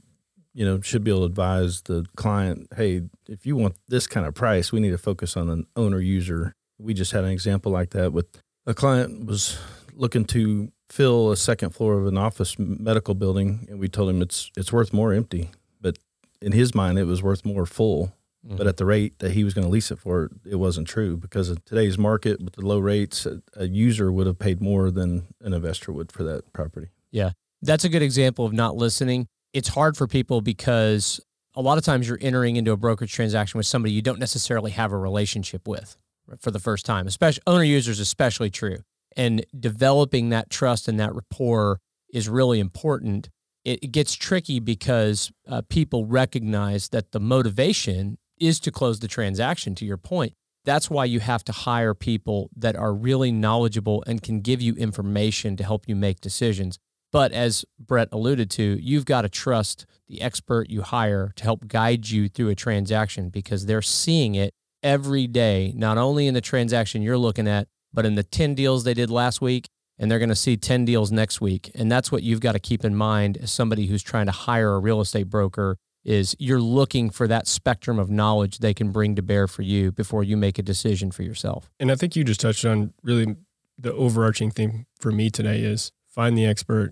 you 0.53 0.65
know, 0.65 0.79
should 0.81 1.03
be 1.03 1.11
able 1.11 1.21
to 1.21 1.25
advise 1.25 1.81
the 1.83 2.05
client, 2.15 2.67
hey, 2.75 3.01
if 3.27 3.45
you 3.45 3.55
want 3.55 3.75
this 3.87 4.07
kind 4.07 4.25
of 4.25 4.33
price, 4.33 4.71
we 4.71 4.79
need 4.79 4.91
to 4.91 4.97
focus 4.97 5.35
on 5.35 5.49
an 5.49 5.65
owner 5.75 5.99
user. 5.99 6.55
We 6.77 6.93
just 6.93 7.11
had 7.11 7.23
an 7.23 7.31
example 7.31 7.71
like 7.71 7.91
that 7.91 8.13
with 8.13 8.27
a 8.65 8.73
client 8.73 9.25
was 9.25 9.59
looking 9.93 10.25
to 10.25 10.71
fill 10.89 11.31
a 11.31 11.37
second 11.37 11.71
floor 11.71 11.99
of 11.99 12.07
an 12.07 12.17
office 12.17 12.57
medical 12.59 13.15
building, 13.15 13.65
and 13.69 13.79
we 13.79 13.87
told 13.87 14.09
him 14.09 14.21
it's 14.21 14.51
it's 14.55 14.71
worth 14.71 14.93
more 14.93 15.13
empty, 15.13 15.49
but 15.81 15.97
in 16.41 16.51
his 16.51 16.75
mind, 16.75 16.99
it 16.99 17.05
was 17.05 17.23
worth 17.23 17.45
more 17.45 17.65
full. 17.65 18.13
Mm-hmm. 18.45 18.57
But 18.57 18.67
at 18.67 18.75
the 18.75 18.85
rate 18.85 19.19
that 19.19 19.31
he 19.31 19.45
was 19.45 19.53
going 19.53 19.63
to 19.63 19.71
lease 19.71 19.89
it 19.89 19.99
for, 19.99 20.29
it 20.45 20.55
wasn't 20.55 20.85
true 20.85 21.15
because 21.15 21.47
of 21.47 21.63
today's 21.63 21.97
market 21.97 22.41
with 22.41 22.55
the 22.55 22.65
low 22.65 22.79
rates, 22.79 23.25
a, 23.25 23.41
a 23.55 23.67
user 23.67 24.11
would 24.11 24.27
have 24.27 24.37
paid 24.37 24.59
more 24.59 24.91
than 24.91 25.27
an 25.39 25.53
investor 25.53 25.93
would 25.93 26.11
for 26.11 26.23
that 26.23 26.51
property. 26.51 26.89
Yeah, 27.09 27.31
that's 27.61 27.85
a 27.85 27.89
good 27.89 28.01
example 28.01 28.45
of 28.45 28.51
not 28.51 28.75
listening. 28.75 29.29
It's 29.53 29.69
hard 29.69 29.95
for 29.95 30.07
people 30.07 30.41
because 30.41 31.19
a 31.55 31.61
lot 31.61 31.77
of 31.77 31.83
times 31.83 32.07
you're 32.07 32.17
entering 32.21 32.55
into 32.55 32.71
a 32.71 32.77
brokerage 32.77 33.13
transaction 33.13 33.57
with 33.57 33.67
somebody 33.67 33.93
you 33.93 34.01
don't 34.01 34.19
necessarily 34.19 34.71
have 34.71 34.91
a 34.91 34.97
relationship 34.97 35.67
with 35.67 35.95
for 36.39 36.51
the 36.51 36.59
first 36.59 36.85
time. 36.85 37.07
Especially 37.07 37.43
owner 37.45 37.63
users, 37.63 37.99
especially 37.99 38.49
true. 38.49 38.77
And 39.15 39.45
developing 39.57 40.29
that 40.29 40.49
trust 40.49 40.87
and 40.87 40.99
that 40.99 41.13
rapport 41.13 41.79
is 42.11 42.27
really 42.27 42.59
important. 42.59 43.29
It, 43.63 43.91
gets 43.91 44.13
tricky 44.13 44.59
because 44.59 45.31
uh, 45.47 45.61
people 45.69 46.05
recognize 46.05 46.89
that 46.89 47.11
the 47.11 47.19
motivation 47.19 48.17
is 48.39 48.59
to 48.61 48.71
close 48.71 48.99
the 48.99 49.07
transaction. 49.07 49.73
To 49.75 49.85
your 49.85 49.97
point, 49.97 50.33
that's 50.65 50.89
why 50.89 51.05
you 51.05 51.21
have 51.21 51.43
to 51.45 51.51
hire 51.53 51.93
people 51.93 52.49
that 52.57 52.75
are 52.75 52.93
really 52.93 53.31
knowledgeable 53.31 54.03
and 54.05 54.21
can 54.21 54.41
give 54.41 54.61
you 54.61 54.73
information 54.75 55.55
to 55.57 55.63
help 55.63 55.87
you 55.87 55.95
make 55.95 56.19
decisions. 56.19 56.77
But 57.13 57.31
as 57.31 57.63
Brett 57.79 58.09
alluded 58.11 58.49
to, 58.51 58.77
you've 58.81 59.05
got 59.05 59.21
to 59.21 59.29
trust 59.29 59.85
the 60.07 60.21
expert 60.21 60.69
you 60.71 60.81
hire 60.81 61.31
to 61.35 61.43
help 61.43 61.67
guide 61.67 62.09
you 62.09 62.27
through 62.27 62.49
a 62.49 62.55
transaction 62.55 63.29
because 63.29 63.67
they're 63.67 63.83
seeing 63.83 64.33
it 64.33 64.51
every 64.81 65.27
day, 65.27 65.73
not 65.75 65.99
only 65.99 66.25
in 66.27 66.33
the 66.33 66.41
transaction 66.41 67.03
you're 67.03 67.17
looking 67.17 67.47
at, 67.47 67.67
but 67.93 68.05
in 68.05 68.15
the 68.15 68.23
10 68.23 68.55
deals 68.55 68.83
they 68.83 68.95
did 68.95 69.11
last 69.11 69.41
week, 69.41 69.67
and 69.99 70.09
they're 70.09 70.17
going 70.17 70.29
to 70.29 70.35
see 70.35 70.57
10 70.57 70.85
deals 70.85 71.11
next 71.11 71.39
week. 71.39 71.69
And 71.75 71.91
that's 71.91 72.11
what 72.11 72.23
you've 72.23 72.39
got 72.39 72.53
to 72.53 72.59
keep 72.59 72.83
in 72.83 72.95
mind 72.95 73.37
as 73.37 73.53
somebody 73.53 73.85
who's 73.85 74.01
trying 74.01 74.25
to 74.25 74.31
hire 74.31 74.73
a 74.73 74.79
real 74.79 74.99
estate 74.99 75.29
broker 75.29 75.77
is 76.03 76.35
you're 76.39 76.59
looking 76.59 77.11
for 77.11 77.27
that 77.27 77.47
spectrum 77.47 77.99
of 77.99 78.09
knowledge 78.09 78.57
they 78.57 78.73
can 78.73 78.91
bring 78.91 79.15
to 79.15 79.21
bear 79.21 79.47
for 79.47 79.61
you 79.61 79.91
before 79.91 80.23
you 80.23 80.35
make 80.35 80.57
a 80.57 80.63
decision 80.63 81.11
for 81.11 81.21
yourself. 81.21 81.69
And 81.79 81.91
I 81.91 81.95
think 81.95 82.15
you 82.15 82.23
just 82.23 82.41
touched 82.41 82.65
on 82.65 82.91
really 83.03 83.35
the 83.77 83.93
overarching 83.93 84.49
theme 84.49 84.87
for 84.99 85.11
me 85.11 85.29
today 85.29 85.61
is 85.61 85.91
find 86.07 86.37
the 86.37 86.45
expert, 86.45 86.91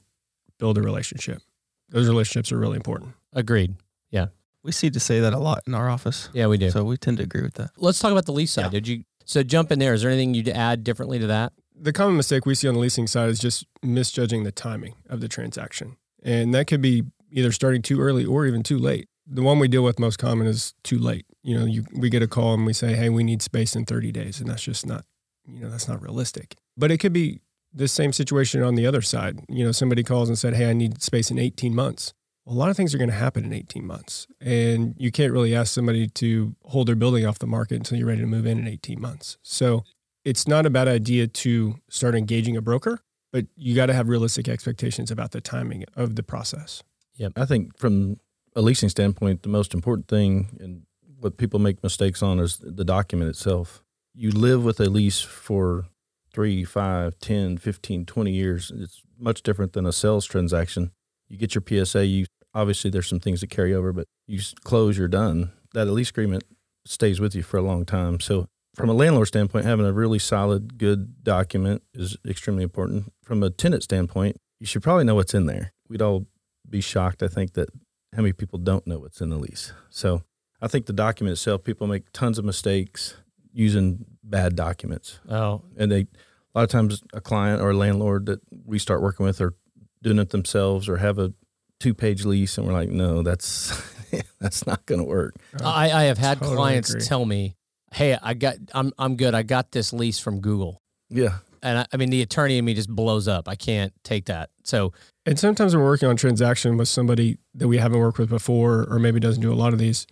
build 0.61 0.77
a 0.77 0.81
relationship. 0.81 1.41
Those 1.89 2.07
relationships 2.07 2.51
are 2.51 2.57
really 2.59 2.77
important. 2.77 3.13
Agreed. 3.33 3.75
Yeah. 4.11 4.27
We 4.63 4.71
see 4.71 4.91
to 4.91 4.99
say 4.99 5.19
that 5.19 5.33
a 5.33 5.39
lot 5.39 5.63
in 5.65 5.73
our 5.73 5.89
office. 5.89 6.29
Yeah, 6.33 6.45
we 6.45 6.57
do. 6.59 6.69
So 6.69 6.83
we 6.83 6.97
tend 6.97 7.17
to 7.17 7.23
agree 7.23 7.41
with 7.41 7.55
that. 7.55 7.71
Let's 7.77 7.99
talk 7.99 8.11
about 8.11 8.27
the 8.27 8.31
lease 8.31 8.51
side. 8.51 8.65
Yeah. 8.65 8.69
Did 8.69 8.87
you 8.87 9.03
so 9.25 9.41
jump 9.41 9.71
in 9.71 9.79
there? 9.79 9.95
Is 9.95 10.03
there 10.03 10.11
anything 10.11 10.35
you'd 10.35 10.49
add 10.49 10.83
differently 10.83 11.17
to 11.17 11.27
that? 11.27 11.51
The 11.75 11.91
common 11.91 12.15
mistake 12.15 12.45
we 12.45 12.53
see 12.53 12.67
on 12.67 12.75
the 12.75 12.79
leasing 12.79 13.07
side 13.07 13.29
is 13.29 13.39
just 13.39 13.65
misjudging 13.81 14.43
the 14.43 14.51
timing 14.51 14.93
of 15.09 15.19
the 15.19 15.27
transaction. 15.27 15.97
And 16.21 16.53
that 16.53 16.67
could 16.67 16.81
be 16.81 17.03
either 17.31 17.51
starting 17.51 17.81
too 17.81 17.99
early 17.99 18.23
or 18.23 18.45
even 18.45 18.61
too 18.61 18.77
late. 18.77 19.09
The 19.25 19.41
one 19.41 19.57
we 19.57 19.67
deal 19.67 19.83
with 19.83 19.97
most 19.97 20.19
common 20.19 20.45
is 20.45 20.75
too 20.83 20.99
late. 20.99 21.25
You 21.41 21.57
know, 21.57 21.65
you, 21.65 21.85
we 21.91 22.11
get 22.11 22.21
a 22.21 22.27
call 22.27 22.53
and 22.53 22.67
we 22.67 22.73
say, 22.73 22.95
"Hey, 22.95 23.09
we 23.09 23.23
need 23.23 23.41
space 23.41 23.75
in 23.75 23.85
30 23.85 24.11
days." 24.11 24.39
And 24.39 24.47
that's 24.47 24.61
just 24.61 24.85
not, 24.85 25.05
you 25.47 25.61
know, 25.61 25.71
that's 25.71 25.87
not 25.87 26.01
realistic. 26.03 26.55
But 26.77 26.91
it 26.91 26.99
could 26.99 27.13
be 27.13 27.39
the 27.73 27.87
same 27.87 28.13
situation 28.13 28.61
on 28.61 28.75
the 28.75 28.85
other 28.85 29.01
side. 29.01 29.39
You 29.47 29.65
know, 29.65 29.71
somebody 29.71 30.03
calls 30.03 30.29
and 30.29 30.37
said, 30.37 30.55
"Hey, 30.55 30.69
I 30.69 30.73
need 30.73 31.01
space 31.01 31.31
in 31.31 31.39
18 31.39 31.73
months." 31.73 32.13
a 32.47 32.53
lot 32.53 32.69
of 32.69 32.77
things 32.77 32.93
are 32.93 32.97
going 32.97 33.09
to 33.09 33.15
happen 33.15 33.45
in 33.45 33.53
18 33.53 33.85
months. 33.85 34.27
And 34.39 34.95
you 34.97 35.11
can't 35.11 35.31
really 35.31 35.55
ask 35.55 35.73
somebody 35.73 36.07
to 36.07 36.55
hold 36.63 36.87
their 36.87 36.95
building 36.95 37.25
off 37.25 37.39
the 37.39 37.47
market 37.47 37.75
until 37.75 37.97
you're 37.97 38.07
ready 38.07 38.21
to 38.21 38.27
move 38.27 38.45
in 38.45 38.59
in 38.59 38.67
18 38.67 38.99
months. 38.99 39.37
So 39.43 39.83
it's 40.25 40.47
not 40.47 40.65
a 40.65 40.69
bad 40.69 40.87
idea 40.87 41.27
to 41.27 41.75
start 41.89 42.15
engaging 42.15 42.57
a 42.57 42.61
broker, 42.61 42.99
but 43.31 43.45
you 43.55 43.75
got 43.75 43.87
to 43.87 43.93
have 43.93 44.09
realistic 44.09 44.47
expectations 44.47 45.11
about 45.11 45.31
the 45.31 45.41
timing 45.41 45.85
of 45.95 46.15
the 46.15 46.23
process. 46.23 46.83
Yep. 47.15 47.33
I 47.35 47.45
think 47.45 47.77
from 47.77 48.17
a 48.55 48.61
leasing 48.61 48.89
standpoint, 48.89 49.43
the 49.43 49.49
most 49.49 49.73
important 49.73 50.07
thing 50.07 50.57
and 50.59 50.83
what 51.19 51.37
people 51.37 51.59
make 51.59 51.83
mistakes 51.83 52.23
on 52.23 52.39
is 52.39 52.57
the 52.57 52.83
document 52.83 53.29
itself. 53.29 53.83
You 54.13 54.31
live 54.31 54.63
with 54.65 54.79
a 54.79 54.89
lease 54.89 55.21
for 55.21 55.85
three, 56.33 56.63
five, 56.63 57.19
10, 57.19 57.57
15, 57.57 58.05
20 58.05 58.31
years. 58.31 58.71
It's 58.75 59.01
much 59.19 59.43
different 59.43 59.73
than 59.73 59.85
a 59.85 59.91
sales 59.91 60.25
transaction 60.25 60.91
you 61.31 61.37
get 61.37 61.55
your 61.55 61.63
PSA. 61.65 62.05
You 62.05 62.25
obviously 62.53 62.91
there's 62.91 63.07
some 63.07 63.19
things 63.19 63.41
that 63.41 63.49
carry 63.49 63.73
over, 63.73 63.93
but 63.93 64.07
you 64.27 64.41
close, 64.63 64.97
you're 64.97 65.07
done. 65.07 65.51
That 65.73 65.85
lease 65.85 66.09
agreement 66.09 66.43
stays 66.85 67.21
with 67.21 67.33
you 67.33 67.41
for 67.41 67.57
a 67.57 67.61
long 67.61 67.85
time. 67.85 68.19
So 68.19 68.47
from 68.75 68.89
a 68.89 68.93
landlord 68.93 69.29
standpoint, 69.29 69.65
having 69.65 69.85
a 69.85 69.93
really 69.93 70.19
solid, 70.19 70.77
good 70.77 71.23
document 71.23 71.83
is 71.93 72.17
extremely 72.27 72.63
important. 72.63 73.13
From 73.23 73.41
a 73.43 73.49
tenant 73.49 73.83
standpoint, 73.83 74.37
you 74.59 74.65
should 74.65 74.83
probably 74.83 75.05
know 75.05 75.15
what's 75.15 75.33
in 75.33 75.45
there. 75.45 75.71
We'd 75.87 76.01
all 76.01 76.27
be 76.69 76.81
shocked, 76.81 77.23
I 77.23 77.27
think, 77.27 77.53
that 77.53 77.69
how 78.13 78.21
many 78.21 78.33
people 78.33 78.59
don't 78.59 78.85
know 78.85 78.99
what's 78.99 79.21
in 79.21 79.29
the 79.29 79.37
lease. 79.37 79.71
So 79.89 80.23
I 80.61 80.67
think 80.67 80.85
the 80.85 80.93
document 80.93 81.33
itself, 81.33 81.63
people 81.63 81.87
make 81.87 82.11
tons 82.11 82.37
of 82.37 82.45
mistakes 82.45 83.15
using 83.53 84.05
bad 84.23 84.55
documents. 84.55 85.19
Oh. 85.29 85.61
And 85.77 85.91
they, 85.91 86.01
a 86.01 86.07
lot 86.55 86.63
of 86.63 86.69
times, 86.69 87.03
a 87.13 87.21
client 87.21 87.61
or 87.61 87.71
a 87.71 87.75
landlord 87.75 88.25
that 88.27 88.41
we 88.65 88.79
start 88.79 89.01
working 89.01 89.25
with 89.25 89.41
are 89.41 89.53
doing 90.01 90.19
it 90.19 90.29
themselves 90.29 90.89
or 90.89 90.97
have 90.97 91.19
a 91.19 91.33
two 91.81 91.93
page 91.95 92.25
lease 92.25 92.59
and 92.59 92.67
we're 92.67 92.73
like 92.73 92.89
no 92.89 93.23
that's 93.23 93.73
that's 94.39 94.67
not 94.67 94.85
going 94.85 94.99
to 94.99 95.05
work 95.05 95.33
I, 95.63 95.91
I 95.91 96.03
have 96.03 96.19
had 96.19 96.37
totally 96.37 96.55
clients 96.55 96.91
agree. 96.91 97.01
tell 97.05 97.25
me 97.25 97.55
hey 97.91 98.15
i 98.21 98.35
got 98.35 98.57
i'm 98.75 98.93
i'm 98.99 99.15
good 99.15 99.33
i 99.33 99.41
got 99.41 99.71
this 99.71 99.91
lease 99.91 100.19
from 100.19 100.41
google 100.41 100.79
yeah 101.09 101.39
and 101.63 101.79
I, 101.79 101.87
I, 101.91 101.97
mean 101.97 102.11
the 102.11 102.21
attorney 102.21 102.59
in 102.59 102.65
me 102.65 102.75
just 102.75 102.87
blows 102.87 103.27
up 103.27 103.47
i 103.47 103.55
can't 103.55 103.93
take 104.03 104.25
that 104.25 104.51
so 104.63 104.93
and 105.25 105.39
sometimes 105.39 105.75
we're 105.75 105.83
working 105.83 106.07
on 106.07 106.17
transaction 106.17 106.77
with 106.77 106.87
somebody 106.87 107.39
that 107.55 107.67
we 107.67 107.79
haven't 107.79 107.99
worked 107.99 108.19
with 108.19 108.29
before 108.29 108.85
or 108.87 108.99
maybe 108.99 109.19
doesn't 109.19 109.41
do 109.41 109.51
a 109.51 109.55
lot 109.55 109.73
of 109.73 109.79
these 109.79 110.05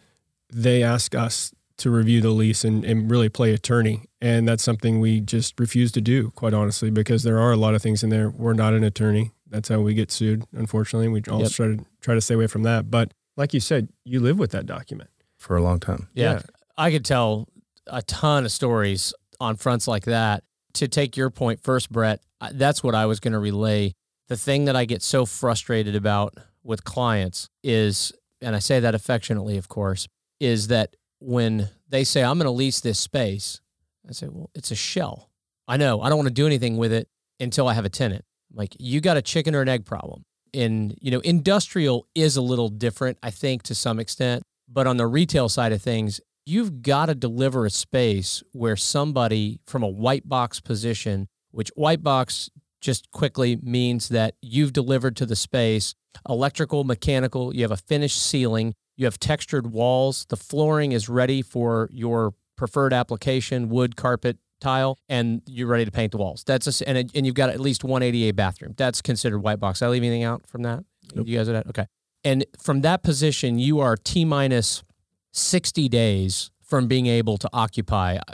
they 0.51 0.81
ask 0.81 1.13
us 1.13 1.53
to 1.79 1.89
review 1.89 2.21
the 2.21 2.29
lease 2.29 2.63
and, 2.63 2.85
and 2.85 3.09
really 3.09 3.29
play 3.29 3.53
attorney 3.53 4.05
and 4.21 4.47
that's 4.47 4.63
something 4.63 4.99
we 4.99 5.19
just 5.19 5.59
refuse 5.59 5.91
to 5.91 6.01
do 6.01 6.31
quite 6.31 6.53
honestly 6.53 6.91
because 6.91 7.23
there 7.23 7.39
are 7.39 7.51
a 7.51 7.57
lot 7.57 7.73
of 7.73 7.81
things 7.81 8.03
in 8.03 8.09
there 8.09 8.29
we're 8.29 8.53
not 8.53 8.73
an 8.73 8.83
attorney 8.83 9.31
that's 9.49 9.69
how 9.69 9.79
we 9.79 9.93
get 9.93 10.11
sued. 10.11 10.43
Unfortunately, 10.53 11.07
we 11.07 11.21
all 11.29 11.41
yep. 11.41 11.51
try 11.51 11.67
to 11.67 11.85
try 12.01 12.15
to 12.15 12.21
stay 12.21 12.35
away 12.35 12.47
from 12.47 12.63
that. 12.63 12.89
But 12.89 13.13
like 13.35 13.53
you 13.53 13.59
said, 13.59 13.89
you 14.05 14.19
live 14.19 14.37
with 14.37 14.51
that 14.51 14.65
document 14.65 15.09
for 15.37 15.57
a 15.57 15.61
long 15.61 15.79
time. 15.79 16.07
Yeah, 16.13 16.33
yeah. 16.33 16.41
I 16.77 16.91
could 16.91 17.05
tell 17.05 17.47
a 17.87 18.01
ton 18.01 18.45
of 18.45 18.51
stories 18.51 19.13
on 19.39 19.55
fronts 19.55 19.87
like 19.87 20.05
that. 20.05 20.43
To 20.73 20.87
take 20.87 21.17
your 21.17 21.31
point 21.31 21.61
first, 21.61 21.91
Brett, 21.91 22.21
that's 22.51 22.83
what 22.83 22.93
I 22.93 23.07
was 23.07 23.19
going 23.19 23.33
to 23.33 23.39
relay. 23.39 23.93
The 24.27 24.37
thing 24.37 24.65
that 24.65 24.75
I 24.75 24.85
get 24.85 25.01
so 25.01 25.25
frustrated 25.25 25.95
about 25.95 26.35
with 26.63 26.83
clients 26.83 27.49
is, 27.63 28.13
and 28.39 28.55
I 28.55 28.59
say 28.59 28.79
that 28.79 28.93
affectionately, 28.93 29.57
of 29.57 29.67
course, 29.67 30.07
is 30.39 30.67
that 30.67 30.95
when 31.19 31.69
they 31.87 32.03
say, 32.03 32.23
I'm 32.23 32.37
going 32.37 32.45
to 32.45 32.51
lease 32.51 32.81
this 32.81 32.99
space, 32.99 33.61
I 34.07 34.13
say, 34.13 34.27
well, 34.27 34.49
it's 34.55 34.71
a 34.71 34.75
shell. 34.75 35.29
I 35.67 35.77
know 35.77 36.01
I 36.01 36.09
don't 36.09 36.17
want 36.17 36.27
to 36.27 36.33
do 36.33 36.47
anything 36.47 36.77
with 36.77 36.91
it 36.91 37.07
until 37.39 37.67
I 37.67 37.73
have 37.73 37.85
a 37.85 37.89
tenant. 37.89 38.25
Like 38.51 38.75
you 38.79 39.01
got 39.01 39.17
a 39.17 39.21
chicken 39.21 39.53
or 39.55 39.61
an 39.61 39.69
egg 39.69 39.85
problem. 39.85 40.25
In 40.51 40.95
you 40.99 41.11
know, 41.11 41.19
industrial 41.19 42.07
is 42.15 42.35
a 42.35 42.41
little 42.41 42.69
different, 42.69 43.19
I 43.21 43.29
think, 43.29 43.63
to 43.63 43.75
some 43.75 43.99
extent. 43.99 44.43
But 44.67 44.87
on 44.87 44.97
the 44.97 45.05
retail 45.05 45.47
side 45.49 45.71
of 45.71 45.81
things, 45.81 46.19
you've 46.45 46.81
got 46.81 47.07
to 47.07 47.15
deliver 47.15 47.65
a 47.65 47.69
space 47.69 48.41
where 48.51 48.75
somebody 48.75 49.59
from 49.67 49.83
a 49.83 49.87
white 49.87 50.27
box 50.27 50.59
position, 50.59 51.27
which 51.51 51.69
white 51.75 52.01
box 52.01 52.49
just 52.81 53.11
quickly 53.11 53.57
means 53.61 54.09
that 54.09 54.35
you've 54.41 54.73
delivered 54.73 55.15
to 55.17 55.25
the 55.25 55.35
space 55.35 55.95
electrical, 56.27 56.83
mechanical, 56.83 57.55
you 57.55 57.61
have 57.61 57.71
a 57.71 57.77
finished 57.77 58.21
ceiling, 58.21 58.73
you 58.97 59.05
have 59.05 59.19
textured 59.19 59.71
walls, 59.71 60.25
the 60.29 60.35
flooring 60.35 60.91
is 60.91 61.07
ready 61.07 61.41
for 61.41 61.87
your 61.91 62.33
preferred 62.57 62.93
application, 62.93 63.69
wood, 63.69 63.95
carpet, 63.95 64.37
tile 64.59 64.97
and 65.07 65.41
you're 65.45 65.67
ready 65.67 65.85
to 65.85 65.91
paint 65.91 66.11
the 66.11 66.17
walls. 66.17 66.43
That's 66.43 66.81
a, 66.81 66.89
and, 66.89 67.09
and 67.15 67.25
you've 67.25 67.35
got 67.35 67.49
at 67.49 67.59
least 67.59 67.83
one 67.83 68.03
ADA 68.03 68.33
bathroom. 68.33 68.73
That's 68.77 69.01
considered 69.01 69.39
white 69.39 69.59
box. 69.59 69.79
Did 69.79 69.85
I 69.85 69.89
leave 69.89 70.03
anything 70.03 70.23
out 70.23 70.45
from 70.47 70.63
that? 70.63 70.83
Nope. 71.15 71.27
You 71.27 71.37
guys 71.37 71.49
are 71.49 71.53
that? 71.53 71.67
Okay. 71.67 71.85
And 72.23 72.45
from 72.61 72.81
that 72.81 73.01
position, 73.01 73.59
you 73.59 73.79
are 73.79 73.95
T 73.95 74.25
minus 74.25 74.83
60 75.31 75.87
days 75.89 76.51
from 76.61 76.87
being 76.87 77.07
able 77.07 77.37
to 77.37 77.49
occupy. 77.53 78.17
Uh, 78.17 78.33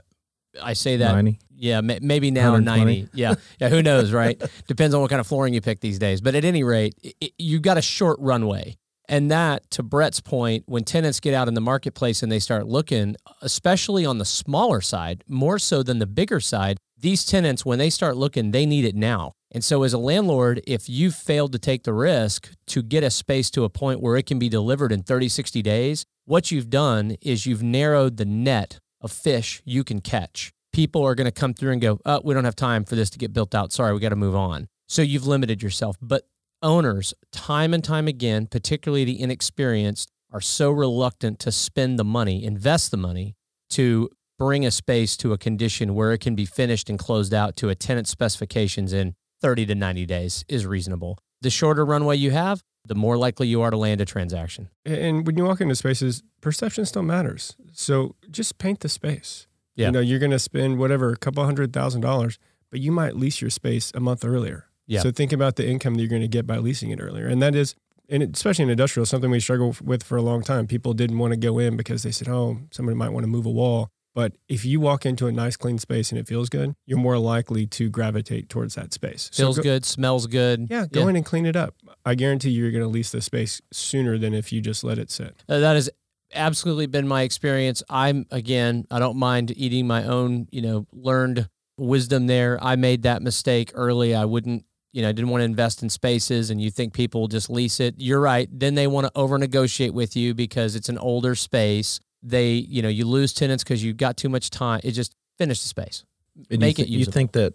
I 0.62 0.74
say 0.74 0.98
that 0.98 1.12
90. 1.14 1.40
yeah, 1.56 1.82
ma- 1.82 1.98
maybe 2.02 2.32
now 2.32 2.52
120. 2.54 3.02
90. 3.04 3.10
Yeah. 3.14 3.36
Yeah. 3.60 3.70
Who 3.70 3.82
knows, 3.84 4.12
right? 4.12 4.42
Depends 4.68 4.94
on 4.96 5.02
what 5.02 5.10
kind 5.10 5.20
of 5.20 5.28
flooring 5.28 5.54
you 5.54 5.62
pick 5.62 5.80
these 5.80 6.00
days. 6.00 6.22
But 6.22 6.36
at 6.36 6.46
any 6.46 6.64
rate, 6.64 6.96
i 7.06 7.12
i- 7.24 7.32
you 7.38 7.60
got 7.60 7.78
a 7.78 7.82
short 7.82 8.18
runway. 8.20 8.78
And 9.08 9.30
that, 9.30 9.70
to 9.72 9.84
Brett's 9.84 10.20
point, 10.20 10.64
when 10.66 10.84
tenants 10.84 11.20
get 11.20 11.36
out 11.36 11.48
in 11.48 11.54
the 11.54 11.62
marketplace 11.62 12.24
and 12.24 12.32
they 12.32 12.40
start 12.40 12.66
looking, 12.66 13.16
especially 13.44 14.04
on 14.06 14.18
the 14.18 14.26
smaller 14.26 14.82
side, 14.82 15.24
more 15.28 15.60
so 15.60 15.84
than 15.84 16.00
the 16.00 16.08
bigger 16.08 16.40
side, 16.40 16.78
these 16.98 17.24
tenants, 17.24 17.64
when 17.64 17.78
they 17.78 17.92
start 17.92 18.18
looking, 18.18 18.50
they 18.50 18.66
need 18.66 18.84
it 18.84 18.96
now. 18.96 19.34
And 19.52 19.64
so, 19.64 19.84
as 19.84 19.94
a 19.94 20.00
landlord, 20.00 20.60
if 20.66 20.90
you've 20.90 21.14
failed 21.14 21.52
to 21.52 21.60
take 21.60 21.84
the 21.84 21.94
risk 21.94 22.50
to 22.68 22.82
get 22.82 23.04
a 23.04 23.12
space 23.12 23.52
to 23.52 23.64
a 23.64 23.70
point 23.70 24.02
where 24.02 24.18
it 24.18 24.26
can 24.26 24.40
be 24.40 24.50
delivered 24.50 24.92
in 24.92 25.04
30, 25.04 25.30
60 25.30 25.62
days, 25.62 26.04
what 26.26 26.50
you've 26.50 26.72
done 26.72 27.16
is 27.22 27.46
you've 27.46 27.62
narrowed 27.64 28.18
the 28.18 28.26
net 28.26 28.80
of 29.06 29.12
fish 29.12 29.62
you 29.64 29.84
can 29.84 30.02
catch. 30.02 30.52
People 30.74 31.04
are 31.04 31.16
going 31.16 31.26
to 31.26 31.32
come 31.32 31.54
through 31.54 31.72
and 31.72 31.82
go, 31.82 32.00
oh, 32.06 32.22
we 32.24 32.34
don't 32.34 32.44
have 32.44 32.56
time 32.56 32.84
for 32.84 32.96
this 32.96 33.10
to 33.12 33.18
get 33.18 33.32
built 33.32 33.56
out. 33.56 33.72
Sorry, 33.72 33.94
we 33.94 34.00
got 34.00 34.10
to 34.10 34.18
move 34.18 34.36
on. 34.36 34.68
So 34.90 35.02
you've 35.02 35.26
limited 35.26 35.64
yourself. 35.64 35.96
But 36.02 36.28
owners, 36.62 37.14
time 37.32 37.74
and 37.74 37.84
time 37.84 38.08
again, 38.08 38.48
particularly 38.48 39.06
the 39.06 39.22
inexperienced, 39.22 40.12
are 40.34 40.42
so 40.42 40.70
reluctant 40.70 41.40
to 41.40 41.52
spend 41.52 41.98
the 41.98 42.04
money, 42.04 42.44
invest 42.44 42.92
the 42.92 42.98
money 42.98 43.36
to 43.70 44.10
bring 44.38 44.66
a 44.66 44.72
space 44.72 45.16
to 45.18 45.32
a 45.32 45.38
condition 45.38 45.96
where 45.96 46.12
it 46.12 46.20
can 46.20 46.36
be 46.36 46.46
finished 46.46 46.90
and 46.90 47.00
closed 47.00 47.34
out 47.34 47.56
to 47.56 47.70
a 47.70 47.76
tenant 47.76 48.08
specifications 48.08 48.92
in 48.92 49.16
30 49.42 49.68
to 49.68 49.76
90 49.76 50.06
days 50.06 50.44
is 50.50 50.66
reasonable. 50.66 51.18
The 51.42 51.50
shorter 51.50 51.86
runway 51.86 52.18
you 52.18 52.32
have, 52.32 52.64
the 52.86 52.96
more 52.96 53.18
likely 53.18 53.48
you 53.48 53.62
are 53.62 53.72
to 53.72 53.78
land 53.78 54.02
a 54.02 54.06
transaction. 54.06 54.70
And 54.86 55.26
when 55.26 55.38
you 55.38 55.46
walk 55.46 55.62
into 55.62 55.76
spaces, 55.76 56.24
perception 56.42 56.86
still 56.86 57.04
matters. 57.04 57.56
So 57.72 58.16
just 58.30 58.58
paint 58.58 58.82
the 58.82 58.90
space. 58.90 59.48
Yeah. 59.76 59.88
You 59.88 59.92
know, 59.92 60.00
you're 60.00 60.20
going 60.20 60.32
to 60.32 60.40
spend 60.40 60.78
whatever, 60.78 61.12
a 61.12 61.18
couple 61.18 61.44
hundred 61.44 61.74
thousand 61.74 62.02
dollars, 62.02 62.38
but 62.72 62.80
you 62.80 62.92
might 62.92 63.16
lease 63.16 63.42
your 63.42 63.50
space 63.50 63.92
a 63.94 64.00
month 64.00 64.24
earlier. 64.24 64.68
Yeah. 64.88 65.02
So 65.02 65.12
think 65.12 65.34
about 65.34 65.56
the 65.56 65.68
income 65.68 65.96
that 65.96 66.02
you're 66.02 66.10
going 66.10 66.22
to 66.22 66.28
get 66.28 66.46
by 66.46 66.58
leasing 66.58 66.92
it 66.92 67.00
earlier. 67.02 67.28
And 67.28 67.42
that 67.42 67.56
is, 67.56 67.76
and 68.08 68.22
especially 68.22 68.64
in 68.64 68.70
industrial, 68.70 69.06
something 69.06 69.32
we 69.32 69.40
struggled 69.40 69.82
with 69.82 70.04
for 70.04 70.16
a 70.16 70.22
long 70.22 70.44
time. 70.44 70.68
People 70.68 70.94
didn't 70.94 71.18
want 71.18 71.32
to 71.34 71.38
go 71.38 71.58
in 71.58 71.76
because 71.76 72.04
they 72.04 72.12
said, 72.12 72.30
oh, 72.30 72.60
somebody 72.72 72.96
might 72.96 73.10
want 73.10 73.24
to 73.24 73.28
move 73.28 73.46
a 73.46 73.52
wall. 73.52 73.90
But 74.16 74.38
if 74.48 74.64
you 74.64 74.80
walk 74.80 75.06
into 75.06 75.28
a 75.28 75.32
nice, 75.32 75.58
clean 75.58 75.78
space 75.78 76.10
and 76.10 76.18
it 76.18 76.26
feels 76.26 76.48
good, 76.48 76.74
you're 76.86 76.98
more 76.98 77.20
likely 77.20 77.68
to 77.68 77.90
gravitate 77.90 78.48
towards 78.50 78.74
that 78.76 78.94
space. 78.94 79.30
So 79.34 79.44
Feels 79.44 79.58
go- 79.58 79.64
good, 79.64 79.86
smells 79.86 80.26
good. 80.26 80.68
Yeah, 80.70 80.86
go 80.90 81.10
in 81.10 81.18
and 81.18 81.26
clean 81.26 81.46
it 81.46 81.58
up. 81.58 81.76
I 82.06 82.16
guarantee 82.16 82.52
you're 82.52 82.72
going 82.72 82.84
to 82.84 82.90
lease 82.90 83.12
the 83.12 83.22
space 83.22 83.62
sooner 83.74 84.18
than 84.18 84.34
if 84.34 84.54
you 84.54 84.62
just 84.62 84.86
let 84.86 84.98
it 84.98 85.12
sit. 85.12 85.44
Uh, 85.50 85.60
that 85.60 85.74
has 85.74 85.90
absolutely 86.34 86.88
been 86.88 87.08
my 87.08 87.24
experience. 87.24 87.84
I'm 87.90 88.26
again, 88.32 88.86
I 88.90 89.00
don't 89.00 89.18
mind 89.18 89.52
eating 89.56 89.86
my 89.86 90.06
own, 90.06 90.48
you 90.50 90.62
know, 90.62 90.88
learned 90.94 91.50
wisdom 91.78 92.28
there. 92.28 92.58
I 92.64 92.78
made 92.78 93.04
that 93.04 93.22
mistake 93.22 93.72
early. 93.74 94.16
I 94.16 94.24
wouldn't, 94.24 94.64
you 94.94 95.02
know, 95.02 95.10
I 95.10 95.12
didn't 95.12 95.30
want 95.30 95.42
to 95.42 95.46
invest 95.46 95.84
in 95.84 95.90
spaces 95.90 96.50
and 96.50 96.62
you 96.62 96.72
think 96.72 96.94
people 96.94 97.20
will 97.20 97.28
just 97.28 97.50
lease 97.50 97.82
it. 97.82 97.96
You're 97.98 98.22
right. 98.22 98.48
Then 98.50 98.76
they 98.76 98.88
want 98.88 99.08
to 99.08 99.12
over 99.14 99.38
negotiate 99.38 99.94
with 99.94 100.16
you 100.16 100.34
because 100.34 100.74
it's 100.76 100.88
an 100.88 100.98
older 100.98 101.36
space. 101.36 102.00
They, 102.28 102.54
you 102.54 102.82
know, 102.82 102.90
you 102.90 103.06
lose 103.06 103.34
tenants 103.34 103.64
because 103.64 103.84
you've 103.84 103.98
got 103.98 104.18
too 104.18 104.30
much 104.30 104.50
time. 104.50 104.82
It 104.84 104.92
just 104.92 105.16
finish 105.38 105.62
the 105.62 105.68
space. 105.68 106.04
And 106.50 106.60
Make 106.60 106.80
you, 106.80 106.84
it 106.84 106.88
th- 106.88 107.00
you 107.00 107.06
think 107.06 107.34
that 107.34 107.54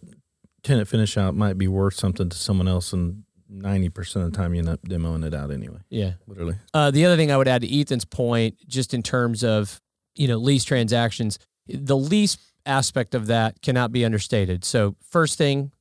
tenant 0.62 0.88
finish 0.88 1.16
out 1.16 1.34
might 1.34 1.58
be 1.58 1.66
worth 1.68 1.94
something 1.94 2.28
to 2.28 2.36
someone 2.36 2.68
else, 2.68 2.92
and 2.92 3.24
ninety 3.48 3.88
percent 3.88 4.24
of 4.24 4.32
the 4.32 4.36
time 4.36 4.54
you 4.54 4.60
end 4.60 4.68
up 4.68 4.80
demoing 4.82 5.26
it 5.26 5.34
out 5.34 5.50
anyway. 5.50 5.80
Yeah. 5.90 6.12
Literally. 6.26 6.54
Uh, 6.72 6.90
the 6.90 7.04
other 7.04 7.16
thing 7.16 7.32
I 7.32 7.36
would 7.36 7.48
add 7.48 7.62
to 7.62 7.80
Ethan's 7.80 8.04
point, 8.04 8.56
just 8.68 8.94
in 8.94 9.02
terms 9.02 9.42
of 9.42 9.80
you 10.14 10.28
know 10.28 10.36
lease 10.36 10.64
transactions, 10.64 11.38
the 11.66 11.96
lease 11.96 12.36
aspect 12.64 13.14
of 13.14 13.26
that 13.26 13.60
cannot 13.62 13.90
be 13.92 14.04
understated. 14.04 14.64
So 14.64 14.96
first 15.10 15.36
thing, 15.36 15.72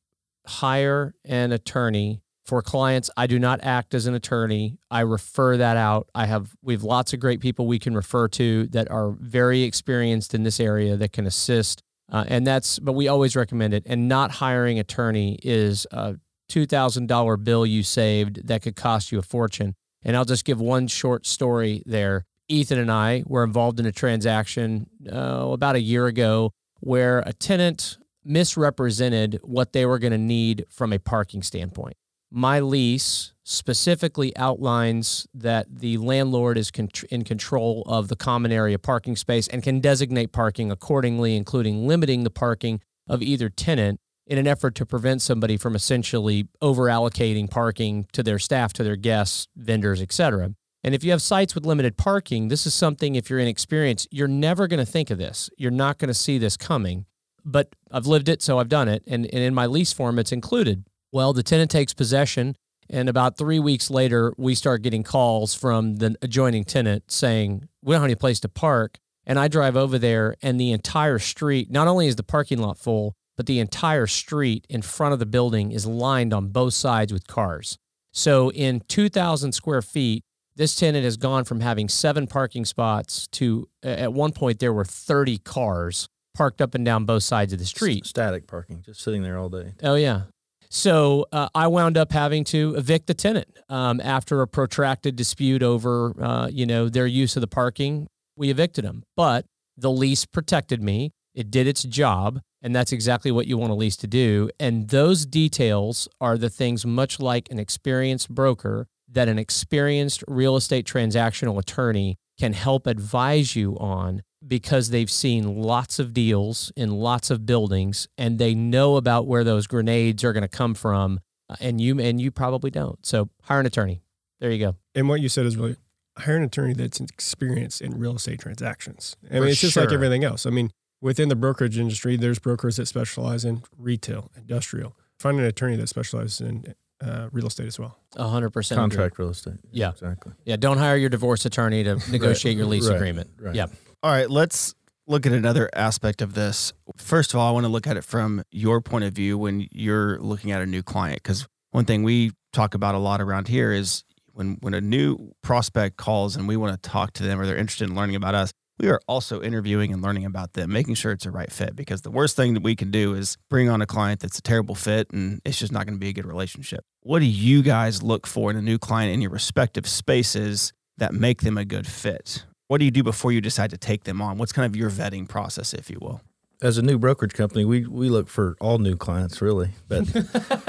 hire 0.48 1.14
an 1.26 1.52
attorney 1.52 2.22
for 2.50 2.64
clients. 2.64 3.12
I 3.16 3.28
do 3.28 3.38
not 3.38 3.60
act 3.62 3.94
as 3.94 4.08
an 4.08 4.16
attorney. 4.16 4.80
I 4.90 5.02
refer 5.02 5.58
that 5.58 5.78
out. 5.78 6.10
I 6.16 6.26
have 6.26 6.56
we 6.64 6.74
have 6.74 6.84
lots 6.84 7.14
of 7.14 7.20
great 7.20 7.42
people 7.42 7.68
we 7.68 7.78
can 7.78 7.94
refer 7.94 8.28
to 8.30 8.66
that 8.70 8.90
are 8.90 9.12
very 9.12 9.62
experienced 9.62 10.34
in 10.34 10.42
this 10.42 10.60
area 10.60 10.98
that 10.98 11.14
can 11.14 11.28
assist. 11.28 11.84
Uh, 12.12 12.26
and 12.28 12.48
that's 12.48 12.80
but 12.80 12.94
we 12.94 13.08
always 13.08 13.36
recommend 13.36 13.76
it. 13.76 13.84
And 13.86 14.10
not 14.10 14.32
hiring 14.32 14.80
attorney 14.80 15.38
is 15.44 15.86
a 15.92 16.16
two 16.48 16.66
thousand 16.66 17.08
dollar 17.08 17.38
bill 17.38 17.68
you 17.68 17.84
saved 17.84 18.48
that 18.48 18.64
could 18.64 18.76
cost 18.76 19.12
you 19.12 19.20
a 19.20 19.22
fortune. 19.22 19.76
And 20.02 20.18
I'll 20.18 20.26
just 20.26 20.44
give 20.44 20.60
one 20.60 20.88
short 20.88 21.28
story 21.28 21.84
there. 21.86 22.26
Ethan 22.48 22.80
and 22.80 22.92
I 22.92 23.22
were 23.28 23.44
involved 23.44 23.80
in 23.80 23.86
a 23.86 23.92
transaction 23.92 24.88
uh, 25.08 25.50
about 25.52 25.76
a 25.76 25.82
year 25.82 26.08
ago 26.08 26.50
where 26.80 27.20
a 27.28 27.34
tenant 27.34 28.00
misrepresented 28.26 29.40
what 29.44 29.74
they 29.74 29.86
were 29.86 30.00
going 30.00 30.14
to 30.14 30.18
need 30.18 30.66
from 30.68 30.92
a 30.92 30.98
parking 30.98 31.44
standpoint. 31.44 31.96
My 32.32 32.60
lease 32.60 33.34
specifically 33.44 34.36
outlines 34.38 35.28
that 35.34 35.66
the 35.80 35.98
landlord 35.98 36.58
is 36.58 36.72
in 37.10 37.24
control 37.24 37.84
of 37.88 38.08
the 38.08 38.16
common 38.16 38.52
area 38.52 38.78
parking 38.78 39.16
space 39.16 39.48
and 39.48 39.64
can 39.64 39.80
designate 39.80 40.32
parking 40.32 40.72
accordingly, 40.72 41.36
including 41.36 41.88
limiting 41.88 42.24
the 42.24 42.30
parking 42.30 42.82
of 43.08 43.24
either 43.24 43.50
tenant 43.50 44.00
in 44.28 44.38
an 44.38 44.46
effort 44.46 44.76
to 44.76 44.86
prevent 44.86 45.24
somebody 45.24 45.58
from 45.58 45.76
essentially 45.76 46.48
over 46.62 46.84
allocating 46.84 47.50
parking 47.50 48.06
to 48.14 48.22
their 48.22 48.38
staff, 48.38 48.72
to 48.74 48.84
their 48.84 48.96
guests, 48.96 49.48
vendors, 49.56 50.00
etc. 50.00 50.54
And 50.84 50.94
if 50.94 51.04
you 51.04 51.10
have 51.10 51.22
sites 51.22 51.56
with 51.56 51.66
limited 51.66 51.98
parking, 51.98 52.48
this 52.48 52.68
is 52.68 52.76
something, 52.76 53.16
if 53.16 53.30
you're 53.30 53.40
inexperienced, 53.40 54.08
you're 54.12 54.28
never 54.28 54.68
going 54.68 54.80
to 54.80 54.90
think 54.90 55.10
of 55.10 55.18
this. 55.18 55.50
You're 55.58 55.72
not 55.72 55.98
going 55.98 56.10
to 56.10 56.14
see 56.14 56.38
this 56.38 56.56
coming. 56.56 57.06
But 57.44 57.70
I've 57.92 58.06
lived 58.06 58.30
it, 58.30 58.44
so 58.44 58.60
I've 58.60 58.70
done 58.70 58.88
it. 58.88 59.04
And, 59.08 59.26
and 59.26 59.42
in 59.42 59.56
my 59.56 59.66
lease 59.66 59.92
form, 59.92 60.20
it's 60.20 60.32
included. 60.32 60.86
Well, 61.12 61.34
the 61.34 61.44
tenant 61.44 61.72
takes 61.72 61.94
possession. 61.94 62.56
And 62.90 63.08
about 63.08 63.38
three 63.38 63.60
weeks 63.60 63.92
later, 63.92 64.34
we 64.38 64.56
start 64.56 64.82
getting 64.82 65.04
calls 65.04 65.54
from 65.54 65.98
the 65.98 66.16
adjoining 66.22 66.64
tenant 66.64 67.12
saying, 67.12 67.70
We 67.84 67.94
don't 67.94 68.02
have 68.02 68.08
any 68.08 68.16
place 68.16 68.40
to 68.42 68.50
park. 68.50 68.98
And 69.26 69.38
I 69.38 69.48
drive 69.48 69.78
over 69.78 70.00
there, 70.00 70.36
and 70.42 70.60
the 70.60 70.72
entire 70.72 71.20
street, 71.20 71.70
not 71.70 71.88
only 71.88 72.08
is 72.08 72.16
the 72.16 72.24
parking 72.24 72.58
lot 72.58 72.80
full, 72.80 73.14
but 73.38 73.46
the 73.46 73.60
entire 73.60 74.08
street 74.08 74.66
in 74.70 74.82
front 74.82 75.14
of 75.14 75.20
the 75.20 75.26
building 75.28 75.72
is 75.72 75.86
lined 75.86 76.34
on 76.34 76.48
both 76.48 76.74
sides 76.74 77.14
with 77.14 77.28
cars. 77.28 77.78
So 78.12 78.52
in 78.52 78.82
2,000 78.88 79.52
square 79.52 79.84
feet, 79.84 80.24
this 80.56 80.76
tenant 80.76 81.04
has 81.04 81.16
gone 81.16 81.46
from 81.46 81.60
having 81.60 81.88
seven 81.90 82.26
parking 82.26 82.66
spots 82.66 83.28
to 83.34 83.70
at 83.84 84.12
one 84.12 84.34
point 84.34 84.60
there 84.60 84.74
were 84.74 84.84
30 84.84 85.38
cars 85.38 86.08
parked 86.34 86.60
up 86.60 86.76
and 86.76 86.84
down 86.84 87.06
both 87.06 87.24
sides 87.24 87.54
of 87.54 87.60
the 87.60 87.66
street. 87.66 88.06
Static 88.06 88.48
parking, 88.48 88.82
just 88.82 89.02
sitting 89.02 89.22
there 89.22 89.38
all 89.38 89.50
day. 89.50 89.74
Oh 89.84 89.96
yeah. 89.96 90.24
So 90.70 91.26
uh, 91.32 91.50
I 91.56 91.68
wound 91.68 91.98
up 91.98 92.12
having 92.12 92.44
to 92.46 92.76
evict 92.76 93.08
the 93.08 93.14
tenant 93.16 93.58
um, 93.70 94.00
after 94.02 94.42
a 94.42 94.48
protracted 94.48 95.16
dispute 95.16 95.64
over, 95.64 96.14
uh, 96.22 96.48
you 96.48 96.66
know, 96.66 96.90
their 96.90 97.08
use 97.08 97.36
of 97.36 97.42
the 97.42 97.48
parking. 97.48 98.08
We 98.36 98.50
evicted 98.50 98.86
them, 98.86 99.04
but 99.18 99.46
the 99.78 99.92
lease 99.92 100.26
protected 100.26 100.82
me. 100.82 101.12
It 101.34 101.50
did 101.50 101.68
its 101.68 101.84
job, 101.84 102.42
and 102.62 102.76
that's 102.76 102.92
exactly 102.92 103.32
what 103.32 103.48
you 103.48 103.58
want 103.58 103.72
a 103.72 103.76
lease 103.76 103.98
to 103.98 104.08
do. 104.08 104.50
And 104.60 104.90
those 104.90 105.26
details 105.26 106.08
are 106.22 106.38
the 106.38 106.50
things, 106.50 106.86
much 106.86 107.20
like 107.20 107.50
an 107.50 107.60
experienced 107.60 108.30
broker, 108.30 108.88
that 109.12 109.28
an 109.28 109.40
experienced 109.40 110.24
real 110.28 110.56
estate 110.56 110.86
transactional 110.86 111.58
attorney 111.58 112.18
can 112.40 112.54
help 112.54 112.86
advise 112.86 113.56
you 113.56 113.78
on 113.80 114.22
because 114.46 114.90
they've 114.90 115.12
seen 115.12 115.62
lots 115.62 116.00
of 116.00 116.14
deals 116.14 116.72
in 116.76 116.92
lots 116.92 117.30
of 117.30 117.46
buildings 117.46 118.08
and 118.18 118.40
they 118.40 118.54
know 118.56 118.96
about 118.96 119.28
where 119.28 119.44
those 119.44 119.68
grenades 119.68 120.24
are 120.24 120.34
going 120.34 120.42
to 120.44 120.48
come 120.48 120.74
from 120.74 121.20
uh, 121.50 121.56
and 121.60 121.82
you 121.82 122.00
and 122.00 122.22
you 122.22 122.32
probably 122.32 122.72
don't. 122.72 123.06
So 123.06 123.30
hire 123.44 123.60
an 123.60 123.66
attorney. 123.66 124.02
There 124.40 124.52
you 124.52 124.60
go. 124.60 124.76
And 124.96 125.10
what 125.10 125.20
you 125.22 125.28
said 125.30 125.46
is 125.46 125.58
really 125.58 125.76
hire 126.18 126.38
an 126.38 126.44
attorney 126.44 126.74
that's 126.74 127.00
experienced 127.00 127.82
in 127.82 127.98
real 128.00 128.16
estate 128.16 128.40
transactions. 128.40 129.18
I 129.26 129.36
For 129.36 129.42
mean, 129.42 129.50
it's 129.50 129.62
just 129.62 129.76
like 129.78 129.92
everything 129.92 130.24
else. 130.24 130.46
I 130.46 130.50
mean, 130.50 130.72
within 131.02 131.30
the 131.30 131.36
brokerage 131.36 131.78
industry, 131.78 132.16
there's 132.18 132.40
brokers 132.40 132.78
that 132.78 132.86
specialize 132.88 133.44
in 133.46 133.64
retail, 133.78 134.32
industrial. 134.38 134.96
Find 135.20 135.38
an 135.40 135.46
attorney 135.46 135.76
that 135.78 135.88
specializes 135.90 136.40
in 136.42 136.76
uh, 137.02 137.30
real 137.32 137.48
estate 137.48 137.68
as 137.68 137.80
well. 137.80 137.98
A 138.16 138.28
hundred 138.28 138.52
percent 138.52 138.80
agree. 138.80 138.90
Contract 138.96 139.20
real 139.20 139.30
estate. 139.30 139.56
Yeah. 139.72 139.90
exactly. 139.90 140.34
Yeah, 140.46 140.56
don't 140.58 140.78
hire 140.78 140.96
your 140.98 141.10
divorce 141.10 141.46
attorney 141.46 141.84
to 141.84 141.96
negotiate 142.12 142.56
your 142.58 142.66
lease 142.68 142.88
Right, 142.88 142.96
agreement. 142.96 143.30
right. 143.40 143.56
Yeah. 143.56 143.68
All 144.02 144.12
right, 144.12 144.30
let's 144.30 144.76
look 145.08 145.26
at 145.26 145.34
another 145.34 145.70
aspect 145.74 146.22
of 146.22 146.34
this. 146.34 146.72
First 146.96 147.34
of 147.34 147.40
all, 147.40 147.50
I 147.50 147.52
want 147.52 147.66
to 147.66 147.70
look 147.70 147.86
at 147.86 147.98
it 147.98 148.06
from 148.06 148.44
your 148.50 148.80
point 148.80 149.04
of 149.04 149.12
view 149.12 149.38
when 149.38 149.68
you're 149.72 150.18
looking 150.20 150.52
at 150.52 150.62
a 150.62 150.66
new 150.66 150.82
client 150.82 151.22
because 151.22 151.46
one 151.72 151.84
thing 151.84 152.04
we 152.04 152.32
talk 152.54 152.76
about 152.76 152.96
a 152.96 152.98
lot 152.98 153.20
around 153.20 153.50
here 153.50 153.74
is 153.74 154.06
when 154.32 154.58
when 154.62 154.74
a 154.74 154.80
new 154.80 155.34
prospect 155.42 155.98
calls 155.98 156.38
and 156.38 156.48
we 156.48 156.56
want 156.56 156.82
to 156.82 156.90
talk 156.90 157.12
to 157.14 157.24
them 157.24 157.42
or 157.42 157.46
they're 157.46 157.58
interested 157.58 157.90
in 157.90 157.96
learning 157.96 158.16
about 158.16 158.36
us, 158.36 158.54
we 158.80 158.88
are 158.88 159.02
also 159.06 159.42
interviewing 159.42 159.92
and 159.92 160.02
learning 160.02 160.24
about 160.24 160.54
them, 160.54 160.72
making 160.72 160.96
sure 160.96 161.12
it's 161.12 161.26
a 161.26 161.32
right 161.32 161.52
fit 161.52 161.76
because 161.76 162.02
the 162.02 162.12
worst 162.12 162.38
thing 162.38 162.54
that 162.54 162.64
we 162.64 162.78
can 162.78 162.92
do 162.92 163.16
is 163.16 163.36
bring 163.50 163.68
on 163.68 163.82
a 163.82 163.86
client 163.86 164.22
that's 164.22 164.40
a 164.40 164.42
terrible 164.42 164.76
fit 164.76 165.12
and 165.12 165.42
it's 165.44 165.60
just 165.60 165.74
not 165.74 165.86
going 165.86 165.96
to 165.96 166.00
be 166.00 166.08
a 166.08 166.14
good 166.14 166.26
relationship. 166.26 166.86
What 167.02 167.20
do 167.20 167.26
you 167.26 167.64
guys 167.64 168.02
look 168.02 168.26
for 168.26 168.50
in 168.50 168.56
a 168.56 168.62
new 168.62 168.78
client 168.78 169.14
in 169.14 169.20
your 169.20 169.32
respective 169.32 169.86
spaces 169.86 170.72
that 170.98 171.14
make 171.14 171.42
them 171.42 171.58
a 171.58 171.66
good 171.66 171.86
fit? 171.86 172.46
What 172.70 172.78
do 172.78 172.86
you 172.86 172.92
do 172.92 173.02
before 173.04 173.32
you 173.32 173.42
decide 173.42 173.72
to 173.72 173.78
take 173.78 174.04
them 174.04 174.22
on? 174.22 174.38
What's 174.38 174.52
kind 174.52 174.66
of 174.68 174.76
your 174.76 174.92
vetting 174.92 175.28
process, 175.28 175.74
if 175.74 175.90
you 175.90 175.98
will? 176.02 176.22
as 176.62 176.78
a 176.78 176.82
new 176.82 177.00
brokerage 177.00 177.34
company, 177.34 177.64
we 177.64 177.86
we 177.88 178.10
look 178.10 178.28
for 178.28 178.58
all 178.60 178.80
new 178.80 178.96
clients 178.98 179.42
really, 179.42 179.70
but 179.88 180.04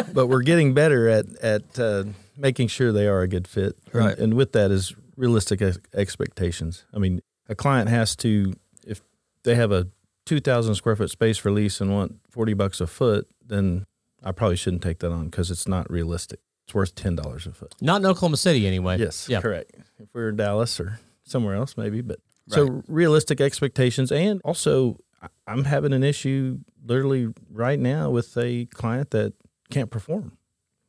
but 0.15 0.29
we're 0.29 0.43
getting 0.43 0.73
better 0.73 1.09
at 1.09 1.27
at 1.43 1.79
uh, 1.81 2.05
making 2.37 2.69
sure 2.69 2.93
they 2.93 3.09
are 3.09 3.23
a 3.23 3.29
good 3.29 3.49
fit. 3.49 3.77
Right. 3.93 4.11
And, 4.13 4.19
and 4.21 4.35
with 4.35 4.53
that 4.53 4.71
is 4.71 4.95
realistic 5.17 5.61
ex- 5.61 5.79
expectations. 5.93 6.85
I 6.95 6.99
mean, 6.99 7.21
a 7.49 7.55
client 7.57 7.89
has 7.91 8.15
to 8.17 8.55
if 8.87 9.01
they 9.43 9.57
have 9.57 9.73
a 9.73 9.89
two 10.27 10.39
thousand 10.41 10.77
square 10.77 10.95
foot 10.95 11.11
space 11.11 11.39
for 11.39 11.51
lease 11.51 11.81
and 11.81 11.91
want 11.93 12.21
forty 12.31 12.55
bucks 12.55 12.81
a 12.81 12.87
foot, 12.87 13.27
then 13.45 13.85
I 14.23 14.31
probably 14.31 14.57
shouldn't 14.57 14.83
take 14.83 15.01
that 15.01 15.11
on 15.11 15.25
because 15.25 15.51
it's 15.51 15.67
not 15.67 15.91
realistic. 15.91 16.39
It's 16.67 16.75
worth 16.75 16.95
ten 16.95 17.17
dollars 17.17 17.47
a 17.49 17.51
foot. 17.53 17.75
Not 17.81 18.01
in 18.01 18.07
Oklahoma 18.07 18.37
City 18.37 18.65
anyway. 18.67 18.99
Yes, 18.99 19.29
Yeah. 19.29 19.41
correct. 19.41 19.73
If 19.99 20.09
we 20.15 20.21
were 20.23 20.29
in 20.29 20.37
Dallas 20.37 20.79
or 20.79 21.01
somewhere 21.31 21.55
else, 21.55 21.77
maybe. 21.77 22.01
But 22.01 22.21
so 22.49 22.83
realistic 22.89 23.41
expectations, 23.41 24.11
and 24.11 24.41
also 24.45 24.99
I'm 25.47 25.65
having 25.65 25.93
an 25.93 26.03
issue 26.03 26.59
literally 26.85 27.29
right 27.51 27.79
now 27.79 28.11
with 28.11 28.37
a 28.37 28.67
client 28.67 29.11
that 29.11 29.35
can't 29.71 29.91
perform. 29.91 30.37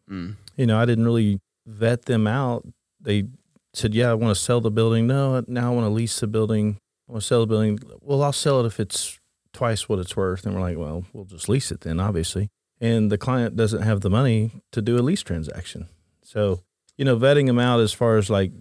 Mm. 0.10 0.36
You 0.58 0.66
know, 0.66 0.80
I 0.80 0.86
didn't 0.86 1.06
really 1.06 1.40
vet 1.66 2.06
them 2.06 2.28
out. 2.28 2.68
They 3.00 3.28
said, 3.74 3.94
"Yeah, 3.94 4.12
I 4.12 4.14
want 4.14 4.36
to 4.36 4.42
sell 4.42 4.62
the 4.62 4.72
building." 4.72 5.08
No, 5.08 5.44
now 5.48 5.72
I 5.72 5.76
want 5.76 5.86
to 5.86 5.90
lease 5.90 6.20
the 6.20 6.28
building. 6.28 6.80
I 7.08 7.14
want 7.14 7.22
to 7.22 7.28
sell 7.28 7.42
the 7.42 7.48
building. 7.48 7.80
Well, 8.02 8.24
I'll 8.24 8.34
sell 8.34 8.62
it 8.62 8.66
if 8.66 8.80
it's 8.80 9.20
twice 9.54 9.90
what 9.90 10.00
it's 10.00 10.16
worth. 10.16 10.46
And 10.46 10.56
we're 10.56 10.62
like, 10.62 10.78
"Well, 10.78 11.06
we'll 11.14 11.26
just 11.26 11.50
lease 11.50 11.72
it 11.72 11.82
then, 11.82 12.00
obviously." 12.00 12.50
And 12.80 13.12
the 13.12 13.18
client 13.18 13.56
doesn't 13.56 13.84
have 13.84 14.02
the 14.02 14.10
money 14.10 14.52
to 14.72 14.82
do 14.82 14.98
a 14.98 15.02
lease 15.02 15.22
transaction. 15.22 15.88
So, 16.24 16.62
you 16.98 17.06
know, 17.06 17.16
vetting 17.16 17.46
them 17.46 17.60
out 17.60 17.80
as 17.80 17.94
far 17.94 18.18
as 18.18 18.30
like 18.30 18.52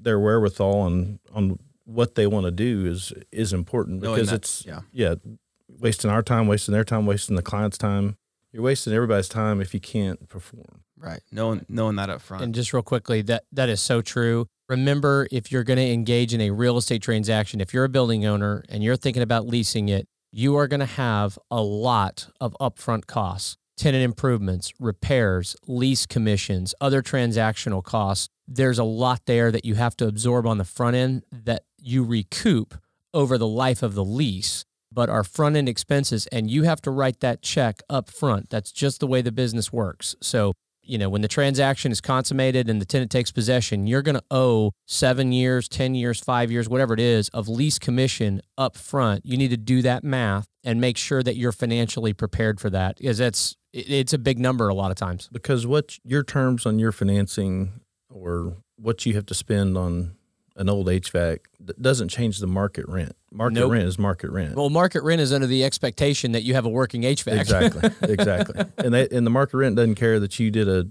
their 0.00 0.18
wherewithal 0.18 0.80
on 0.80 1.18
on 1.32 1.58
what 1.84 2.14
they 2.14 2.26
want 2.26 2.44
to 2.44 2.50
do 2.50 2.86
is 2.86 3.12
is 3.32 3.52
important 3.52 4.02
Knowing 4.02 4.16
because 4.16 4.30
that- 4.30 4.36
it's 4.36 4.64
yeah. 4.66 4.80
yeah, 4.92 5.14
wasting 5.68 6.10
our 6.10 6.22
time, 6.22 6.46
wasting 6.46 6.72
their 6.72 6.84
time, 6.84 7.06
wasting 7.06 7.36
the 7.36 7.42
client's 7.42 7.78
time. 7.78 8.16
You're 8.52 8.62
wasting 8.62 8.92
everybody's 8.94 9.28
time 9.28 9.60
if 9.60 9.74
you 9.74 9.80
can't 9.80 10.28
perform. 10.28 10.82
Right. 10.98 11.20
Knowing 11.30 11.64
knowing 11.68 11.96
that 11.96 12.10
up 12.10 12.20
front. 12.22 12.42
And 12.42 12.54
just 12.54 12.72
real 12.72 12.82
quickly, 12.82 13.22
that 13.22 13.44
that 13.52 13.68
is 13.68 13.80
so 13.80 14.00
true. 14.02 14.46
Remember, 14.68 15.28
if 15.30 15.50
you're 15.52 15.64
going 15.64 15.78
to 15.78 15.90
engage 15.92 16.34
in 16.34 16.40
a 16.40 16.50
real 16.50 16.76
estate 16.76 17.02
transaction, 17.02 17.60
if 17.60 17.72
you're 17.72 17.84
a 17.84 17.88
building 17.88 18.26
owner 18.26 18.64
and 18.68 18.82
you're 18.82 18.96
thinking 18.96 19.22
about 19.22 19.46
leasing 19.46 19.88
it, 19.88 20.06
you 20.32 20.56
are 20.56 20.66
going 20.66 20.80
to 20.80 20.86
have 20.86 21.38
a 21.50 21.62
lot 21.62 22.28
of 22.40 22.56
upfront 22.60 23.06
costs, 23.06 23.56
tenant 23.78 24.04
improvements, 24.04 24.72
repairs, 24.78 25.56
lease 25.66 26.04
commissions, 26.04 26.74
other 26.80 27.02
transactional 27.02 27.82
costs. 27.82 28.28
There's 28.46 28.78
a 28.78 28.84
lot 28.84 29.22
there 29.26 29.50
that 29.50 29.64
you 29.64 29.76
have 29.76 29.96
to 29.98 30.06
absorb 30.06 30.46
on 30.46 30.58
the 30.58 30.64
front 30.64 30.96
end 30.96 31.24
that 31.32 31.62
you 31.78 32.04
recoup 32.04 32.74
over 33.14 33.38
the 33.38 33.46
life 33.46 33.82
of 33.82 33.94
the 33.94 34.04
lease, 34.04 34.64
but 34.92 35.08
are 35.08 35.24
front 35.24 35.56
end 35.56 35.68
expenses 35.68 36.26
and 36.28 36.50
you 36.50 36.64
have 36.64 36.80
to 36.82 36.90
write 36.90 37.20
that 37.20 37.42
check 37.42 37.82
up 37.88 38.10
front. 38.10 38.50
That's 38.50 38.72
just 38.72 39.00
the 39.00 39.06
way 39.06 39.22
the 39.22 39.32
business 39.32 39.72
works. 39.72 40.16
So 40.20 40.52
you 40.88 40.96
know, 40.96 41.10
when 41.10 41.20
the 41.20 41.28
transaction 41.28 41.92
is 41.92 42.00
consummated 42.00 42.70
and 42.70 42.80
the 42.80 42.86
tenant 42.86 43.10
takes 43.10 43.30
possession, 43.30 43.86
you're 43.86 44.02
going 44.02 44.14
to 44.14 44.24
owe 44.30 44.72
seven 44.86 45.32
years, 45.32 45.68
10 45.68 45.94
years, 45.94 46.18
five 46.18 46.50
years, 46.50 46.66
whatever 46.66 46.94
it 46.94 47.00
is, 47.00 47.28
of 47.28 47.46
lease 47.46 47.78
commission 47.78 48.40
up 48.56 48.74
front. 48.74 49.24
You 49.24 49.36
need 49.36 49.50
to 49.50 49.58
do 49.58 49.82
that 49.82 50.02
math 50.02 50.48
and 50.68 50.82
make 50.82 50.98
sure 50.98 51.22
that 51.22 51.34
you're 51.36 51.50
financially 51.52 52.12
prepared 52.12 52.60
for 52.60 52.68
that 52.68 52.98
because 52.98 53.16
that's, 53.16 53.56
it's 53.72 54.12
a 54.12 54.18
big 54.18 54.38
number 54.38 54.68
a 54.68 54.74
lot 54.74 54.90
of 54.90 54.96
times. 54.98 55.30
Because 55.32 55.66
what 55.66 55.98
your 56.04 56.22
terms 56.22 56.66
on 56.66 56.78
your 56.78 56.92
financing 56.92 57.80
or 58.10 58.54
what 58.76 59.06
you 59.06 59.14
have 59.14 59.24
to 59.26 59.34
spend 59.34 59.78
on 59.78 60.14
an 60.56 60.68
old 60.68 60.88
HVAC 60.88 61.38
doesn't 61.80 62.08
change 62.08 62.38
the 62.40 62.46
market 62.46 62.84
rent. 62.86 63.12
Market 63.32 63.54
Nope. 63.60 63.72
rent 63.72 63.84
is 63.84 63.98
market 63.98 64.30
rent. 64.30 64.56
Well, 64.56 64.68
market 64.68 65.02
rent 65.04 65.22
is 65.22 65.32
under 65.32 65.46
the 65.46 65.64
expectation 65.64 66.32
that 66.32 66.42
you 66.42 66.52
have 66.52 66.66
a 66.66 66.68
working 66.68 67.02
HVAC. 67.02 67.40
Exactly, 67.40 67.90
exactly. 68.12 68.64
And 68.76 68.92
they, 68.92 69.08
and 69.08 69.26
the 69.26 69.30
market 69.30 69.56
rent 69.56 69.76
doesn't 69.76 69.94
care 69.94 70.20
that 70.20 70.38
you 70.38 70.50
did 70.50 70.68
a 70.68 70.86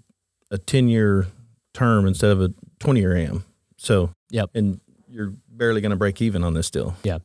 a 0.49 0.57
ten 0.57 0.87
year 0.87 1.27
term 1.73 2.07
instead 2.07 2.31
of 2.31 2.41
a 2.41 2.53
twenty 2.79 3.01
year 3.01 3.15
am. 3.15 3.43
So 3.77 4.11
Yep. 4.31 4.51
and 4.55 4.79
you're 5.09 5.33
barely 5.49 5.81
going 5.81 5.89
to 5.91 5.97
break 5.97 6.21
even 6.21 6.43
on 6.43 6.53
this 6.53 6.71
deal. 6.71 6.95
Yeah. 7.03 7.17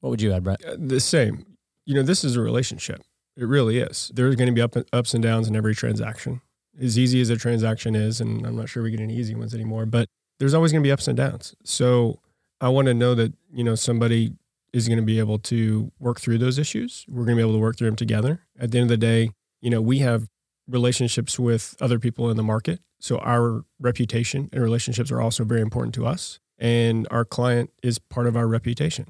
What 0.00 0.10
would 0.10 0.22
you 0.22 0.32
add, 0.32 0.44
Brett? 0.44 0.64
Uh, 0.64 0.76
The 0.78 1.00
same. 1.00 1.44
You 1.86 1.94
know, 1.94 2.02
this 2.02 2.24
is 2.24 2.36
a 2.36 2.40
relationship. 2.40 3.02
It 3.36 3.44
really 3.44 3.78
is. 3.78 4.10
There's 4.12 4.34
going 4.34 4.48
to 4.48 4.52
be 4.52 4.60
up, 4.60 4.76
ups 4.92 5.14
and 5.14 5.22
downs 5.22 5.46
in 5.46 5.54
every 5.54 5.74
transaction. 5.74 6.40
As 6.80 6.98
easy 6.98 7.20
as 7.20 7.30
a 7.30 7.36
transaction 7.36 7.94
is, 7.94 8.20
and 8.20 8.44
I'm 8.44 8.56
not 8.56 8.68
sure 8.68 8.82
we 8.82 8.90
get 8.90 9.00
any 9.00 9.14
easy 9.14 9.34
ones 9.34 9.54
anymore, 9.54 9.86
but 9.86 10.08
there's 10.38 10.52
always 10.52 10.72
going 10.72 10.82
to 10.82 10.86
be 10.86 10.92
ups 10.92 11.06
and 11.06 11.16
downs. 11.16 11.54
So 11.64 12.20
I 12.60 12.68
want 12.68 12.86
to 12.86 12.94
know 12.94 13.14
that, 13.14 13.32
you 13.52 13.62
know, 13.62 13.76
somebody 13.76 14.32
is 14.72 14.88
going 14.88 14.98
to 14.98 15.04
be 15.04 15.18
able 15.18 15.38
to 15.38 15.92
work 15.98 16.20
through 16.20 16.38
those 16.38 16.58
issues. 16.58 17.06
We're 17.08 17.24
going 17.24 17.36
to 17.36 17.42
be 17.42 17.48
able 17.48 17.54
to 17.54 17.62
work 17.62 17.78
through 17.78 17.88
them 17.88 17.96
together. 17.96 18.42
At 18.58 18.72
the 18.72 18.78
end 18.78 18.90
of 18.90 19.00
the 19.00 19.06
day, 19.06 19.30
you 19.60 19.70
know, 19.70 19.80
we 19.80 20.00
have 20.00 20.28
relationships 20.68 21.38
with 21.38 21.76
other 21.80 21.98
people 21.98 22.30
in 22.30 22.36
the 22.36 22.42
market. 22.42 22.80
So 22.98 23.18
our 23.18 23.64
reputation 23.78 24.48
and 24.52 24.62
relationships 24.62 25.10
are 25.12 25.20
also 25.20 25.44
very 25.44 25.60
important 25.60 25.94
to 25.94 26.06
us. 26.06 26.40
And 26.58 27.06
our 27.10 27.24
client 27.24 27.70
is 27.82 27.98
part 27.98 28.26
of 28.26 28.36
our 28.36 28.48
reputation 28.48 29.06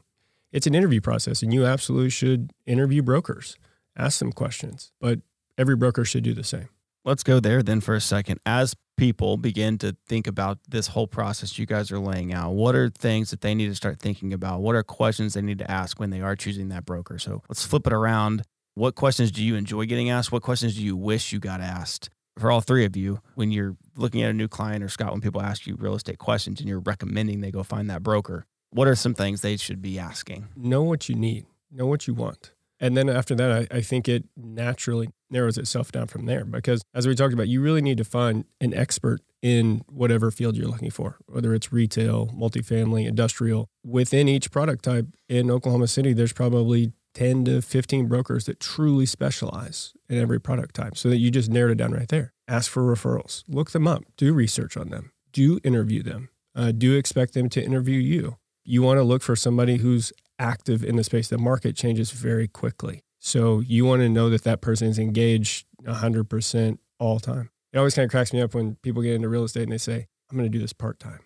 it's 0.52 0.66
an 0.66 0.74
interview 0.74 1.00
process 1.00 1.42
and 1.42 1.52
you 1.52 1.64
absolutely 1.66 2.11
should 2.11 2.50
interview 2.66 3.02
brokers 3.02 3.56
ask 3.96 4.18
them 4.18 4.32
questions 4.32 4.92
but 5.00 5.20
every 5.59 5.76
broker 5.76 6.04
should 6.04 6.24
do 6.24 6.35
the 6.35 6.44
same 6.44 6.68
Let's 7.06 7.22
go 7.22 7.38
there 7.38 7.62
then 7.62 7.80
for 7.80 7.94
a 7.94 8.00
second. 8.00 8.40
As 8.44 8.74
people 8.96 9.37
begin 9.37 9.78
to 9.78 9.96
think 10.09 10.26
about 10.26 10.59
this 10.68 10.88
whole 10.88 11.06
process 11.06 11.56
you 11.56 11.64
guys 11.64 11.92
are 11.92 12.00
laying 12.00 12.32
out, 12.32 12.54
what 12.54 12.74
are 12.74 12.90
things 12.90 13.30
that 13.30 13.42
they 13.42 13.54
need 13.54 13.68
to 13.68 13.76
start 13.76 14.00
thinking 14.00 14.32
about? 14.32 14.61
What 14.61 14.74
are 14.74 14.82
questions 14.82 15.35
they 15.35 15.40
need 15.40 15.61
to 15.61 15.70
ask 15.70 16.00
when 16.00 16.11
they 16.11 16.20
are 16.20 16.35
choosing 16.35 16.68
that 16.70 16.85
broker? 16.85 17.20
So 17.20 17.44
let's 17.48 17.64
flip 17.64 17.87
it 17.87 17.92
around. 17.92 18.42
What 18.74 18.96
questions 18.96 19.30
do 19.30 19.44
you 19.44 19.54
enjoy 19.54 19.87
getting 19.87 20.11
asked? 20.11 20.32
What 20.32 20.42
questions 20.42 20.74
do 20.74 20.82
you 20.82 20.96
wish 20.96 21.32
you 21.32 21.38
got 21.38 21.61
asked? 21.61 22.11
For 22.40 22.50
all 22.50 22.61
three 22.61 22.85
of 22.85 22.96
you, 22.96 23.20
when 23.37 23.52
you're 23.52 23.76
looking 23.94 24.22
at 24.22 24.30
a 24.30 24.35
new 24.35 24.48
client 24.48 24.82
or 24.82 24.88
Scott, 24.88 25.12
when 25.12 25.20
people 25.20 25.40
ask 25.40 25.64
you 25.64 25.76
real 25.76 25.94
estate 25.94 26.18
questions 26.18 26.59
and 26.59 26.68
you're 26.68 26.80
recommending 26.80 27.40
they 27.40 27.52
go 27.52 27.62
find 27.62 27.88
that 27.88 28.02
broker, 28.02 28.46
what 28.70 28.88
are 28.88 28.94
some 28.94 29.14
things 29.14 29.40
they 29.40 29.57
should 29.57 29.81
be 29.83 29.98
asking? 29.98 30.48
know 30.57 30.83
what 30.83 31.09
you 31.09 31.14
need 31.14 31.46
know 31.70 31.87
what 31.87 32.07
you 32.07 32.14
want. 32.14 32.52
And 32.79 32.96
then 32.96 33.09
after 33.09 33.35
that 33.35 33.68
I, 33.72 33.76
I 33.79 33.81
think 33.81 34.09
it 34.09 34.24
naturally 34.37 35.09
narrows 35.31 35.59
itself 35.59 35.90
down 35.90 36.07
from 36.07 36.26
there 36.26 36.44
because 36.44 36.83
as 36.94 37.07
we 37.07 37.14
talked 37.14 37.35
about 37.35 37.48
you 37.48 37.61
really 37.61 37.83
need 37.83 37.98
to 37.98 38.05
find 38.05 38.44
an 38.61 38.74
expert 38.74 39.20
in 39.42 39.83
whatever 39.88 40.31
field 40.31 40.57
you're 40.57 40.68
looking 40.68 40.90
for 40.90 41.16
whether 41.26 41.55
it's 41.55 41.72
retail 41.72 42.29
multifamily 42.29 43.07
industrial. 43.07 43.68
Within 43.85 44.29
each 44.29 44.50
product 44.50 44.85
type 44.85 45.07
in 45.29 45.50
oklahoma 45.50 45.88
city 45.88 46.12
there's 46.12 46.33
probably 46.33 46.92
10 47.14 47.46
to 47.46 47.62
15 47.62 48.09
brokers 48.09 48.44
that 48.44 48.61
truly 48.61 49.07
specialize 49.07 49.94
in 50.07 50.20
every 50.20 50.38
product 50.38 50.74
type. 50.74 50.98
So 50.98 51.09
that 51.09 51.16
you 51.16 51.31
just 51.31 51.50
narrowed 51.50 51.72
it 51.72 51.79
down 51.79 51.92
right 51.92 52.09
there. 52.09 52.35
Ask 52.46 52.70
for 52.70 52.83
referrals. 52.83 53.42
Look 53.48 53.70
them 53.70 53.88
up. 53.88 54.05
Do 54.18 54.35
research 54.35 54.76
on 54.76 54.90
them. 54.90 55.12
Do 55.33 55.59
interview 55.64 56.02
them. 56.02 56.29
Uh, 56.55 56.72
do 56.72 56.94
expect 56.94 57.33
them 57.33 57.48
to 57.48 57.64
interview 57.64 57.98
you 57.98 58.37
you 58.66 58.83
want 58.83 58.98
to 58.98 59.05
look 59.05 59.22
for 59.22 59.37
somebody 59.37 59.76
who's 59.79 60.12
active 60.38 60.85
in 60.85 60.96
the 60.96 61.05
space. 61.05 61.29
The 61.29 61.38
market 61.38 61.76
changes 61.76 62.11
very 62.11 62.48
quickly. 62.48 63.02
So 63.18 63.61
you 63.61 63.85
want 63.85 64.02
to 64.02 64.09
know 64.09 64.29
that 64.31 64.44
that 64.44 64.61
person 64.61 64.88
is 64.88 64.98
engaged 64.98 65.66
100% 65.85 66.79
all 66.98 67.18
time. 67.20 67.50
It 67.72 67.79
always 67.79 67.94
kind 67.94 68.05
of 68.05 68.11
cracks 68.11 68.33
me 68.33 68.40
up 68.40 68.55
when 68.55 68.76
people 68.83 69.02
get 69.02 69.14
into 69.14 69.29
real 69.29 69.44
estate 69.44 69.62
and 69.62 69.72
they 69.72 69.79
say, 69.79 70.07
I'm 70.31 70.37
going 70.37 70.50
to 70.50 70.59
do 70.59 70.61
this 70.61 70.72
part 70.72 70.98
time. 70.98 71.20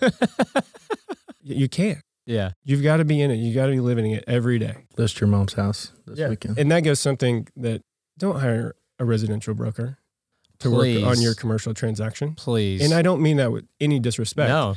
you 1.42 1.68
can't. 1.68 2.02
Yeah. 2.24 2.52
You've 2.64 2.82
got 2.82 2.96
to 2.96 3.04
be 3.04 3.20
in 3.20 3.30
it. 3.30 3.36
You 3.36 3.54
got 3.54 3.66
to 3.66 3.72
be 3.72 3.80
living 3.80 4.10
it 4.10 4.24
every 4.26 4.58
day. 4.58 4.86
List 4.96 5.20
your 5.20 5.28
mom's 5.28 5.52
house 5.52 5.92
this 6.06 6.28
weekend. 6.28 6.58
And 6.58 6.70
that 6.72 6.80
goes 6.80 6.98
something 6.98 7.46
that 7.56 7.82
don't 8.18 8.40
hire 8.40 8.74
a 8.98 9.04
residential 9.04 9.54
broker 9.54 9.98
to 10.60 10.70
work 10.70 11.04
on 11.04 11.20
your 11.20 11.34
commercial 11.34 11.74
transaction. 11.74 12.34
Please. 12.34 12.82
And 12.82 12.94
I 12.94 13.02
don't 13.02 13.20
mean 13.20 13.36
that 13.36 13.52
with 13.52 13.66
any 13.80 14.00
disrespect. 14.00 14.48
No. 14.48 14.76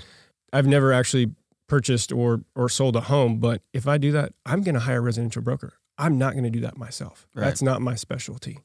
I've 0.51 0.67
never 0.67 0.91
actually 0.91 1.34
purchased 1.69 2.12
or 2.12 2.41
or 2.55 2.67
sold 2.67 2.95
a 2.95 3.01
home, 3.01 3.39
but 3.39 3.62
if 3.73 3.88
I 3.88 3.97
do 3.97 4.12
that, 4.12 4.34
I'm 4.45 4.62
going 4.63 4.75
to 4.75 4.82
hire 4.82 4.97
a 4.97 5.01
residential 5.01 5.41
broker. 5.41 5.73
I'm 5.97 6.17
not 6.17 6.34
going 6.34 6.43
to 6.45 6.49
do 6.49 6.60
that 6.62 6.77
myself. 6.77 7.27
Right. 7.36 7.45
That's 7.45 7.62
not 7.62 7.82
my 7.82 7.95
specialty. 7.95 8.60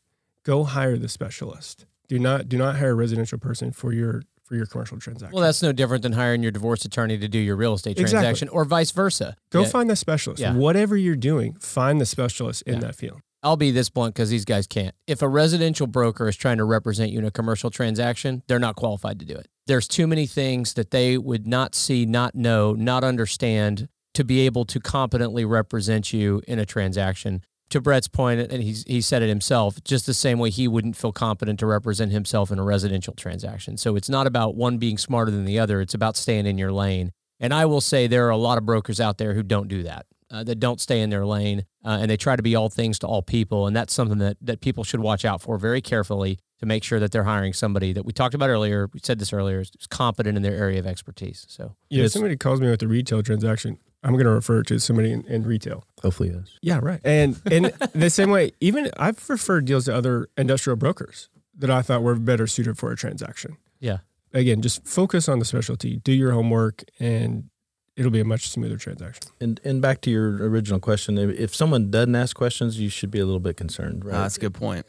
Go 0.44 0.64
hire 0.64 0.96
the 0.96 1.08
specialist. 1.08 1.86
Do 2.08 2.18
not 2.18 2.48
do 2.48 2.56
not 2.58 2.76
hire 2.76 2.90
a 2.90 2.94
residential 2.94 3.38
person 3.38 3.70
for 3.72 3.92
your 3.92 4.22
for 4.44 4.56
your 4.56 4.66
commercial 4.66 4.98
transaction. 4.98 5.34
Well, 5.34 5.42
that's 5.42 5.62
no 5.62 5.72
different 5.72 6.02
than 6.02 6.12
hiring 6.12 6.42
your 6.42 6.52
divorce 6.52 6.84
attorney 6.84 7.16
to 7.18 7.28
do 7.28 7.38
your 7.38 7.56
real 7.56 7.72
estate 7.74 7.92
Exactly. 7.98 8.10
transaction 8.12 8.48
or 8.50 8.64
vice 8.66 8.90
versa. 8.90 9.36
Go 9.50 9.62
Yeah. 9.62 9.68
find 9.68 9.88
the 9.88 9.96
specialist. 9.96 10.40
Yeah. 10.40 10.54
Whatever 10.54 10.96
you're 10.98 11.16
doing, 11.16 11.54
find 11.60 11.98
the 12.00 12.04
specialist 12.06 12.62
in 12.66 12.74
Yeah. 12.74 12.80
that 12.80 12.94
field. 12.96 13.20
I'll 13.42 13.56
be 13.56 13.70
this 13.70 13.88
blunt 13.90 14.14
because 14.14 14.28
these 14.30 14.44
guys 14.44 14.66
can't. 14.66 14.94
If 15.06 15.22
a 15.22 15.28
residential 15.28 15.86
broker 15.86 16.28
is 16.28 16.36
trying 16.36 16.58
to 16.58 16.64
represent 16.64 17.10
you 17.10 17.18
in 17.18 17.24
a 17.24 17.30
commercial 17.30 17.70
transaction, 17.70 18.42
they're 18.46 18.58
not 18.58 18.76
qualified 18.76 19.18
to 19.20 19.24
do 19.26 19.34
it. 19.34 19.48
There's 19.66 19.88
too 19.88 20.06
many 20.06 20.26
things 20.26 20.74
that 20.74 20.90
they 20.90 21.16
would 21.16 21.46
not 21.46 21.74
see, 21.74 22.04
not 22.04 22.34
know, 22.34 22.74
not 22.74 23.02
understand 23.02 23.88
to 24.12 24.24
be 24.24 24.40
able 24.40 24.64
to 24.66 24.78
competently 24.78 25.44
represent 25.44 26.12
you 26.12 26.42
in 26.46 26.58
a 26.58 26.66
transaction. 26.66 27.42
To 27.70 27.80
Brett's 27.80 28.06
point, 28.06 28.52
and 28.52 28.62
he's, 28.62 28.84
he 28.86 29.00
said 29.00 29.22
it 29.22 29.28
himself, 29.28 29.82
just 29.82 30.06
the 30.06 30.14
same 30.14 30.38
way 30.38 30.50
he 30.50 30.68
wouldn't 30.68 30.96
feel 30.96 31.12
competent 31.12 31.58
to 31.60 31.66
represent 31.66 32.12
himself 32.12 32.50
in 32.52 32.58
a 32.58 32.62
residential 32.62 33.14
transaction. 33.14 33.76
So 33.76 33.96
it's 33.96 34.08
not 34.08 34.26
about 34.26 34.54
one 34.54 34.78
being 34.78 34.98
smarter 34.98 35.30
than 35.30 35.44
the 35.44 35.58
other, 35.58 35.80
it's 35.80 35.94
about 35.94 36.16
staying 36.16 36.46
in 36.46 36.58
your 36.58 36.70
lane. 36.70 37.10
And 37.40 37.52
I 37.52 37.64
will 37.64 37.80
say 37.80 38.06
there 38.06 38.26
are 38.26 38.30
a 38.30 38.36
lot 38.36 38.58
of 38.58 38.66
brokers 38.66 39.00
out 39.00 39.18
there 39.18 39.34
who 39.34 39.42
don't 39.42 39.68
do 39.68 39.82
that. 39.82 40.06
Uh, 40.30 40.42
that 40.42 40.58
don't 40.58 40.80
stay 40.80 41.00
in 41.00 41.10
their 41.10 41.26
lane. 41.26 41.64
uh, 41.84 41.98
and 42.00 42.10
they 42.10 42.16
try 42.16 42.34
to 42.34 42.42
be 42.42 42.56
all 42.56 42.68
things 42.68 42.98
to 42.98 43.06
all 43.06 43.22
people. 43.22 43.66
And 43.66 43.76
that's 43.76 43.92
something 43.92 44.18
that, 44.18 44.36
that 44.40 44.60
people 44.60 44.82
should 44.82 45.00
watch 45.00 45.24
out 45.24 45.42
for 45.42 45.58
very 45.58 45.80
carefully 45.80 46.38
to 46.64 46.68
make 46.68 46.82
sure 46.82 46.98
that 46.98 47.12
they're 47.12 47.24
hiring 47.24 47.52
somebody 47.52 47.92
that 47.92 48.04
we 48.04 48.12
talked 48.12 48.34
about 48.34 48.48
earlier. 48.48 48.88
We 48.92 49.00
said 49.02 49.18
this 49.18 49.32
earlier 49.32 49.60
is 49.60 49.70
competent 49.90 50.36
in 50.36 50.42
their 50.42 50.54
area 50.54 50.78
of 50.78 50.86
expertise. 50.86 51.46
So, 51.48 51.76
yeah, 51.90 52.04
if 52.04 52.12
somebody 52.12 52.36
calls 52.36 52.60
me 52.60 52.68
with 52.68 52.82
a 52.82 52.88
retail 52.88 53.22
transaction, 53.22 53.78
I'm 54.02 54.12
going 54.12 54.26
to 54.26 54.32
refer 54.32 54.62
to 54.64 54.78
somebody 54.78 55.12
in, 55.12 55.26
in 55.26 55.44
retail. 55.44 55.84
Hopefully, 56.02 56.30
yes. 56.34 56.58
Yeah, 56.62 56.80
right. 56.82 57.00
And 57.04 57.40
and 57.50 57.66
the 57.94 58.10
same 58.10 58.30
way, 58.30 58.52
even 58.60 58.90
I've 58.98 59.28
referred 59.28 59.64
deals 59.64 59.86
to 59.86 59.94
other 59.94 60.28
industrial 60.36 60.76
brokers 60.76 61.28
that 61.56 61.70
I 61.70 61.82
thought 61.82 62.02
were 62.02 62.14
better 62.16 62.46
suited 62.46 62.76
for 62.76 62.92
a 62.92 62.96
transaction. 62.96 63.56
Yeah. 63.80 63.98
Again, 64.32 64.62
just 64.62 64.86
focus 64.86 65.28
on 65.28 65.38
the 65.38 65.44
specialty, 65.44 65.96
do 65.98 66.12
your 66.12 66.32
homework, 66.32 66.82
and 66.98 67.50
it'll 67.96 68.10
be 68.10 68.20
a 68.20 68.24
much 68.24 68.48
smoother 68.48 68.76
transaction. 68.76 69.30
And 69.40 69.60
and 69.64 69.80
back 69.80 70.00
to 70.02 70.10
your 70.10 70.36
original 70.48 70.80
question, 70.80 71.16
if 71.18 71.54
someone 71.54 71.90
doesn't 71.90 72.14
ask 72.14 72.36
questions, 72.36 72.78
you 72.78 72.88
should 72.88 73.10
be 73.10 73.20
a 73.20 73.24
little 73.24 73.40
bit 73.40 73.56
concerned, 73.56 74.04
right? 74.04 74.14
Uh, 74.14 74.22
that's 74.22 74.36
a 74.36 74.40
good 74.40 74.54
point. 74.54 74.86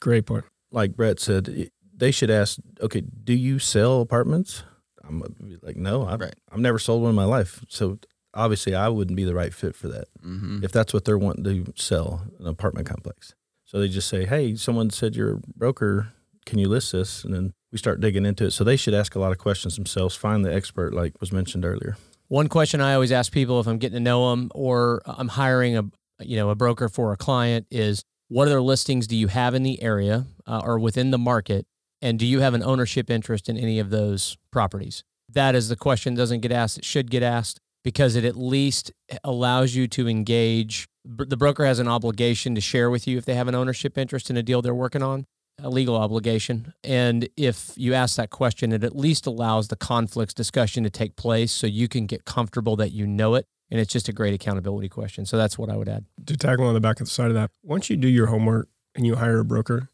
Great 0.00 0.26
point. 0.26 0.44
Like 0.70 0.96
Brett 0.96 1.20
said, 1.20 1.70
they 1.96 2.10
should 2.10 2.30
ask, 2.30 2.58
okay, 2.80 3.00
do 3.00 3.32
you 3.32 3.58
sell 3.58 4.00
apartments? 4.00 4.62
I'm 5.04 5.22
like, 5.62 5.76
no, 5.76 6.06
I've, 6.06 6.20
right. 6.20 6.34
I've 6.52 6.58
never 6.58 6.78
sold 6.78 7.02
one 7.02 7.10
in 7.10 7.16
my 7.16 7.24
life. 7.24 7.64
So 7.68 7.98
obviously, 8.34 8.74
I 8.74 8.88
wouldn't 8.88 9.16
be 9.16 9.24
the 9.24 9.34
right 9.34 9.54
fit 9.54 9.74
for 9.74 9.88
that 9.88 10.08
mm-hmm. 10.22 10.62
if 10.62 10.70
that's 10.70 10.92
what 10.92 11.04
they're 11.04 11.18
wanting 11.18 11.44
to 11.44 11.72
sell 11.76 12.22
an 12.38 12.46
apartment 12.46 12.86
complex. 12.86 13.34
So 13.64 13.78
they 13.78 13.88
just 13.88 14.08
say, 14.08 14.26
hey, 14.26 14.54
someone 14.56 14.90
said 14.90 15.16
you're 15.16 15.34
a 15.34 15.40
broker. 15.56 16.12
Can 16.46 16.58
you 16.58 16.68
list 16.68 16.92
this? 16.92 17.24
And 17.24 17.34
then 17.34 17.52
we 17.70 17.78
start 17.78 18.00
digging 18.00 18.24
into 18.24 18.46
it. 18.46 18.52
So 18.52 18.64
they 18.64 18.76
should 18.76 18.94
ask 18.94 19.14
a 19.14 19.18
lot 19.18 19.32
of 19.32 19.38
questions 19.38 19.76
themselves, 19.76 20.14
find 20.14 20.44
the 20.44 20.54
expert, 20.54 20.94
like 20.94 21.20
was 21.20 21.32
mentioned 21.32 21.64
earlier. 21.64 21.96
One 22.28 22.48
question 22.48 22.80
I 22.80 22.94
always 22.94 23.12
ask 23.12 23.32
people 23.32 23.60
if 23.60 23.66
I'm 23.66 23.78
getting 23.78 23.96
to 23.96 24.00
know 24.00 24.30
them 24.30 24.50
or 24.54 25.02
I'm 25.06 25.28
hiring 25.28 25.76
a 25.76 25.84
you 26.20 26.36
know 26.36 26.50
a 26.50 26.54
broker 26.54 26.88
for 26.88 27.12
a 27.12 27.16
client 27.16 27.66
is 27.70 28.04
what 28.28 28.48
other 28.48 28.60
listings 28.60 29.06
do 29.06 29.16
you 29.16 29.28
have 29.28 29.54
in 29.54 29.62
the 29.62 29.82
area 29.82 30.26
uh, 30.46 30.60
or 30.64 30.78
within 30.78 31.10
the 31.10 31.18
market, 31.18 31.66
and 32.00 32.18
do 32.18 32.26
you 32.26 32.40
have 32.40 32.54
an 32.54 32.62
ownership 32.62 33.10
interest 33.10 33.48
in 33.48 33.56
any 33.56 33.78
of 33.78 33.90
those 33.90 34.36
properties? 34.50 35.02
That 35.28 35.54
is 35.54 35.68
the 35.68 35.76
question 35.76 36.14
doesn't 36.14 36.40
get 36.40 36.52
asked. 36.52 36.78
It 36.78 36.84
should 36.84 37.10
get 37.10 37.22
asked 37.22 37.60
because 37.84 38.16
it 38.16 38.24
at 38.24 38.36
least 38.36 38.92
allows 39.24 39.74
you 39.74 39.86
to 39.88 40.08
engage. 40.08 40.88
The 41.04 41.36
broker 41.36 41.64
has 41.64 41.78
an 41.78 41.88
obligation 41.88 42.54
to 42.54 42.60
share 42.60 42.90
with 42.90 43.06
you 43.06 43.18
if 43.18 43.24
they 43.24 43.34
have 43.34 43.48
an 43.48 43.54
ownership 43.54 43.96
interest 43.96 44.30
in 44.30 44.36
a 44.36 44.42
deal 44.42 44.62
they're 44.62 44.74
working 44.74 45.02
on 45.02 45.26
a 45.62 45.68
legal 45.68 45.96
obligation. 45.96 46.72
And 46.84 47.28
if 47.36 47.72
you 47.76 47.94
ask 47.94 48.16
that 48.16 48.30
question, 48.30 48.72
it 48.72 48.84
at 48.84 48.94
least 48.94 49.26
allows 49.26 49.68
the 49.68 49.76
conflicts 49.76 50.34
discussion 50.34 50.84
to 50.84 50.90
take 50.90 51.16
place 51.16 51.52
so 51.52 51.66
you 51.66 51.88
can 51.88 52.06
get 52.06 52.24
comfortable 52.24 52.76
that 52.76 52.92
you 52.92 53.06
know 53.06 53.34
it. 53.34 53.46
And 53.70 53.80
it's 53.80 53.92
just 53.92 54.08
a 54.08 54.12
great 54.12 54.34
accountability 54.34 54.88
question. 54.88 55.26
So 55.26 55.36
that's 55.36 55.58
what 55.58 55.68
I 55.68 55.76
would 55.76 55.88
add. 55.88 56.04
To 56.26 56.36
tackle 56.36 56.66
on 56.66 56.74
the 56.74 56.80
back 56.80 57.00
of 57.00 57.06
the 57.06 57.10
side 57.10 57.28
of 57.28 57.34
that, 57.34 57.50
once 57.62 57.90
you 57.90 57.96
do 57.96 58.08
your 58.08 58.26
homework 58.26 58.68
and 58.94 59.06
you 59.06 59.16
hire 59.16 59.40
a 59.40 59.44
broker, 59.44 59.90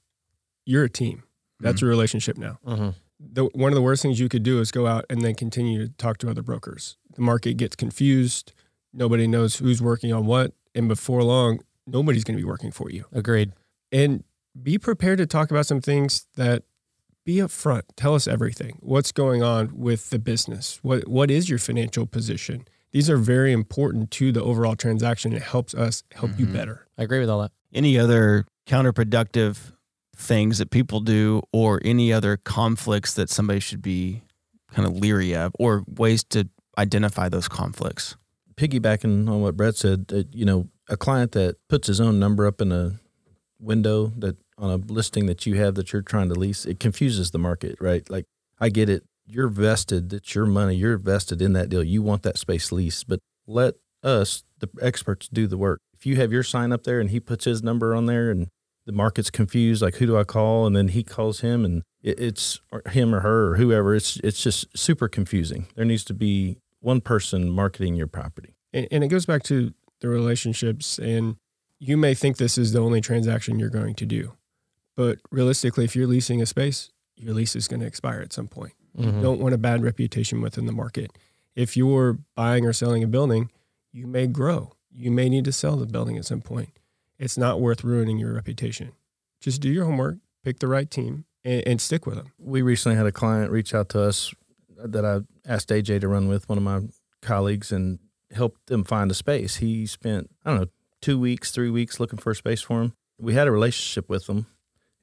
you're 0.65 0.85
a 0.85 0.91
team. 0.91 1.25
That's 1.61 1.79
mm-hmm. 1.79 1.87
a 1.87 1.89
relationship 1.89 2.39
now. 2.39 2.59
Mm-hmm. 2.67 2.91
The, 3.21 3.45
one 3.47 3.73
of 3.73 3.75
the 3.75 3.83
worst 3.83 4.03
things 4.03 4.21
you 4.21 4.29
could 4.29 4.43
do 4.43 4.61
is 4.61 4.71
go 4.71 4.87
out 4.87 5.07
and 5.09 5.23
then 5.23 5.35
continue 5.35 5.87
to 5.87 5.93
talk 5.95 6.19
to 6.19 6.31
other 6.31 6.43
brokers. 6.43 6.97
The 7.15 7.23
market 7.23 7.55
gets 7.55 7.75
confused. 7.77 8.53
Nobody 8.93 9.27
knows 9.27 9.57
who's 9.57 9.83
working 9.83 10.13
on 10.13 10.27
what. 10.27 10.53
And 10.75 10.89
before 10.89 11.23
long, 11.23 11.61
nobody's 11.87 12.25
going 12.25 12.37
to 12.37 12.43
be 12.43 12.49
working 12.49 12.71
for 12.71 12.91
you. 12.91 13.05
Agreed. 13.13 13.53
And 13.91 14.25
be 14.61 14.79
prepared 14.79 15.19
to 15.19 15.27
talk 15.27 15.51
about 15.51 15.67
some 15.67 15.81
things 15.81 16.27
that 16.37 16.63
be 17.25 17.37
upfront. 17.37 17.83
Tell 17.97 18.15
us 18.15 18.29
everything. 18.29 18.79
What's 18.81 19.13
going 19.13 19.43
on 19.43 19.71
with 19.75 20.11
the 20.11 20.19
business? 20.19 20.79
What 20.83 21.09
what 21.09 21.31
is 21.31 21.49
your 21.49 21.59
financial 21.59 22.07
position? 22.07 22.67
These 22.95 23.11
are 23.11 23.17
very 23.17 23.53
important 23.53 24.13
to 24.13 24.31
the 24.31 24.41
overall 24.41 24.77
transaction. 24.77 25.33
It 25.33 25.43
helps 25.43 25.75
us 25.75 26.05
help 26.15 26.31
mm-hmm. 26.31 26.41
you 26.43 26.47
better. 26.47 26.87
I 26.97 27.03
agree 27.03 27.19
with 27.19 27.29
all 27.29 27.43
that. 27.43 27.51
Any 27.73 27.99
other 27.99 28.47
counterproductive 28.69 29.73
things 30.17 30.59
that 30.59 30.71
people 30.71 31.01
do 31.01 31.43
or 31.53 31.83
any 31.85 32.13
other 32.13 32.37
conflicts 32.37 33.13
that 33.15 33.29
somebody 33.29 33.59
should 33.59 33.83
be 33.83 34.23
kind 34.73 34.87
of 34.87 34.97
leery 34.97 35.35
of 35.35 35.51
or 35.59 35.83
ways 35.89 36.23
to 36.23 36.49
identify 36.79 37.29
those 37.29 37.49
conflicts? 37.49 38.17
Piggybacking 38.55 39.29
on 39.29 39.41
what 39.43 39.57
Brett 39.57 39.75
said, 39.75 40.13
uh, 40.15 40.23
you 40.31 40.45
know, 40.45 40.69
a 40.89 40.97
client 40.97 41.33
that 41.33 41.57
puts 41.69 41.89
his 41.89 42.01
own 42.01 42.21
number 42.21 42.47
up 42.47 42.61
in 42.61 42.71
a 42.71 43.01
window 43.59 44.13
that 44.19 44.37
on 44.57 44.71
a 44.71 44.77
listing 44.77 45.27
that 45.27 45.47
you 45.47 45.57
have 45.57 45.75
that 45.75 45.93
you're 45.93 46.01
trying 46.01 46.29
to 46.29 46.39
lease, 46.39 46.65
it 46.65 46.79
confuses 46.79 47.33
the 47.33 47.41
market, 47.41 47.77
right? 47.81 48.09
Like 48.09 48.27
I 48.61 48.69
get 48.69 48.89
it. 48.89 49.03
You're 49.27 49.49
vested, 49.49 50.13
it's 50.13 50.35
your 50.35 50.47
money, 50.47 50.77
you're 50.77 50.99
vested 50.99 51.41
in 51.41 51.55
that 51.55 51.69
deal. 51.69 51.83
You 51.83 52.03
want 52.03 52.23
that 52.23 52.39
space 52.39 52.71
lease, 52.71 53.05
but 53.05 53.21
let 53.47 53.75
us, 54.03 54.45
the 54.59 54.69
experts, 54.81 55.29
do 55.29 55.47
the 55.47 55.57
work. 55.57 55.81
If 55.95 56.05
you 56.05 56.17
have 56.17 56.33
your 56.33 56.43
sign 56.43 56.73
up 56.73 56.85
there 56.85 57.01
and 57.01 57.11
he 57.11 57.21
puts 57.21 57.45
his 57.45 57.63
number 57.63 57.95
on 57.95 58.07
there 58.07 58.31
and 58.31 58.49
the 58.87 58.93
market's 58.93 59.31
confused, 59.31 59.81
like 59.83 59.97
who 59.97 60.07
do 60.07 60.19
I 60.19 60.25
call? 60.25 60.67
And 60.67 60.77
then 60.77 60.89
he 60.89 61.03
calls 61.03 61.41
him 61.41 61.65
and 61.65 61.83
it's 62.03 62.61
him 62.91 63.15
or 63.15 63.21
her 63.21 63.53
or 63.53 63.57
whoever. 63.57 63.95
It's 63.95 64.19
it's 64.19 64.43
just 64.43 64.67
super 64.77 65.09
confusing. 65.09 65.69
There 65.75 65.87
needs 65.87 66.05
to 66.05 66.15
be 66.15 66.59
one 66.81 67.01
person 67.01 67.51
marketing 67.51 67.95
your 67.95 68.07
property. 68.07 68.57
And, 68.75 68.87
and 68.91 69.03
it 69.05 69.09
goes 69.09 69.25
back 69.25 69.43
to 69.45 69.73
the 70.01 70.09
relationships 70.09 70.99
and 70.99 71.37
you 71.79 71.97
may 71.97 72.15
think 72.15 72.37
this 72.37 72.59
is 72.59 72.73
the 72.73 72.81
only 72.81 73.01
transaction 73.01 73.59
you're 73.59 73.71
going 73.71 73.95
to 73.95 74.07
do. 74.07 74.35
But 74.97 75.19
realistically, 75.31 75.85
if 75.85 75.97
you're 75.97 76.07
leasing 76.07 76.41
a 76.41 76.47
space, 76.47 76.91
your 77.17 77.35
lease 77.35 77.57
is 77.57 77.69
going 77.69 77.81
to 77.81 77.87
expire 77.87 78.21
at 78.21 78.33
some 78.33 78.49
point. 78.49 78.75
Mm-hmm. 78.97 79.17
You 79.17 79.23
don't 79.23 79.41
want 79.41 79.55
a 79.55 79.59
bad 79.59 79.83
reputation 79.83 80.41
within 80.41 80.67
the 80.67 80.73
market. 80.73 81.11
If 81.55 81.77
you're 81.77 82.19
buying 82.35 82.65
or 82.65 82.73
selling 82.73 83.03
a 83.03 83.07
building, 83.07 83.51
you 83.93 84.07
may 84.07 84.27
grow. 84.27 84.73
You 84.93 85.11
may 85.11 85.29
need 85.29 85.45
to 85.45 85.53
sell 85.53 85.77
the 85.77 85.87
building 85.87 86.17
at 86.17 86.25
some 86.25 86.41
point. 86.41 86.71
It's 87.19 87.39
not 87.39 87.61
worth 87.61 87.85
ruining 87.85 88.19
your 88.19 88.33
reputation. 88.33 88.93
Just 89.41 89.61
do 89.61 89.69
your 89.69 89.85
homework, 89.85 90.19
pick 90.45 90.59
the 90.59 90.69
right 90.69 90.91
team, 90.91 91.25
and, 91.45 91.63
and 91.67 91.81
stick 91.81 92.07
with 92.07 92.17
them. 92.17 92.33
We 92.39 92.63
recently 92.63 92.97
had 92.97 93.07
a 93.07 93.13
client 93.13 93.51
reach 93.51 93.75
out 93.75 93.89
to 93.91 94.01
us 94.01 94.35
that 94.77 95.05
I 95.05 95.21
asked 95.47 95.69
AJ 95.69 96.01
to 96.01 96.09
run 96.09 96.29
with, 96.29 96.49
one 96.49 96.59
of 96.59 96.65
my 96.65 96.81
colleagues, 97.23 97.73
and 97.73 97.99
help 98.33 98.57
them 98.67 98.85
find 98.85 99.11
a 99.11 99.15
space. 99.15 99.57
He 99.57 99.87
spent, 99.87 100.31
I 100.45 100.51
don't 100.51 100.61
know, 100.61 100.69
two 101.01 101.19
weeks, 101.19 101.51
three 101.51 101.71
weeks 101.71 102.01
looking 102.01 102.19
for 102.19 102.31
a 102.31 102.35
space 102.35 102.63
for 102.63 102.83
him. 102.83 102.95
We 103.19 103.35
had 103.35 103.47
a 103.47 103.53
relationship 103.53 104.09
with 104.09 104.27
them 104.27 104.47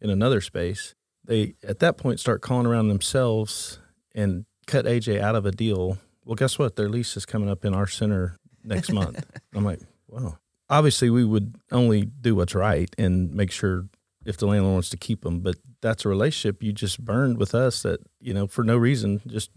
in 0.02 0.10
another 0.10 0.42
space. 0.42 0.96
They 1.26 1.56
at 1.68 1.80
that 1.80 1.98
point 1.98 2.20
start 2.20 2.42
calling 2.42 2.66
around 2.66 2.88
themselves 2.88 3.80
and 4.14 4.46
cut 4.68 4.86
AJ 4.86 5.20
out 5.20 5.36
of 5.36 5.46
a 5.46 5.52
deal. 5.52 5.98
Well, 6.26 6.36
guess 6.36 6.58
what? 6.58 6.76
Their 6.76 6.90
lease 6.90 7.16
is 7.18 7.26
coming 7.26 7.50
up 7.50 7.66
in 7.66 7.74
our 7.74 7.88
center 7.88 8.38
next 8.64 8.92
month. 8.94 9.26
I'm 9.54 9.66
like, 9.66 9.80
well, 10.08 10.40
obviously 10.70 11.10
we 11.10 11.24
would 11.24 11.56
only 11.72 12.04
do 12.06 12.36
what's 12.36 12.56
right 12.56 12.90
and 12.98 13.34
make 13.34 13.52
sure 13.52 13.88
if 14.26 14.38
the 14.38 14.46
landlord 14.46 14.74
wants 14.74 14.90
to 14.90 14.98
keep 14.98 15.22
them, 15.22 15.40
but 15.40 15.56
that's 15.82 16.06
a 16.06 16.10
relationship 16.10 16.62
you 16.62 16.72
just 16.72 17.04
burned 17.04 17.38
with 17.38 17.56
us 17.56 17.82
that, 17.82 18.00
you 18.20 18.34
know, 18.34 18.48
for 18.48 18.64
no 18.64 18.78
reason, 18.78 19.22
just 19.28 19.50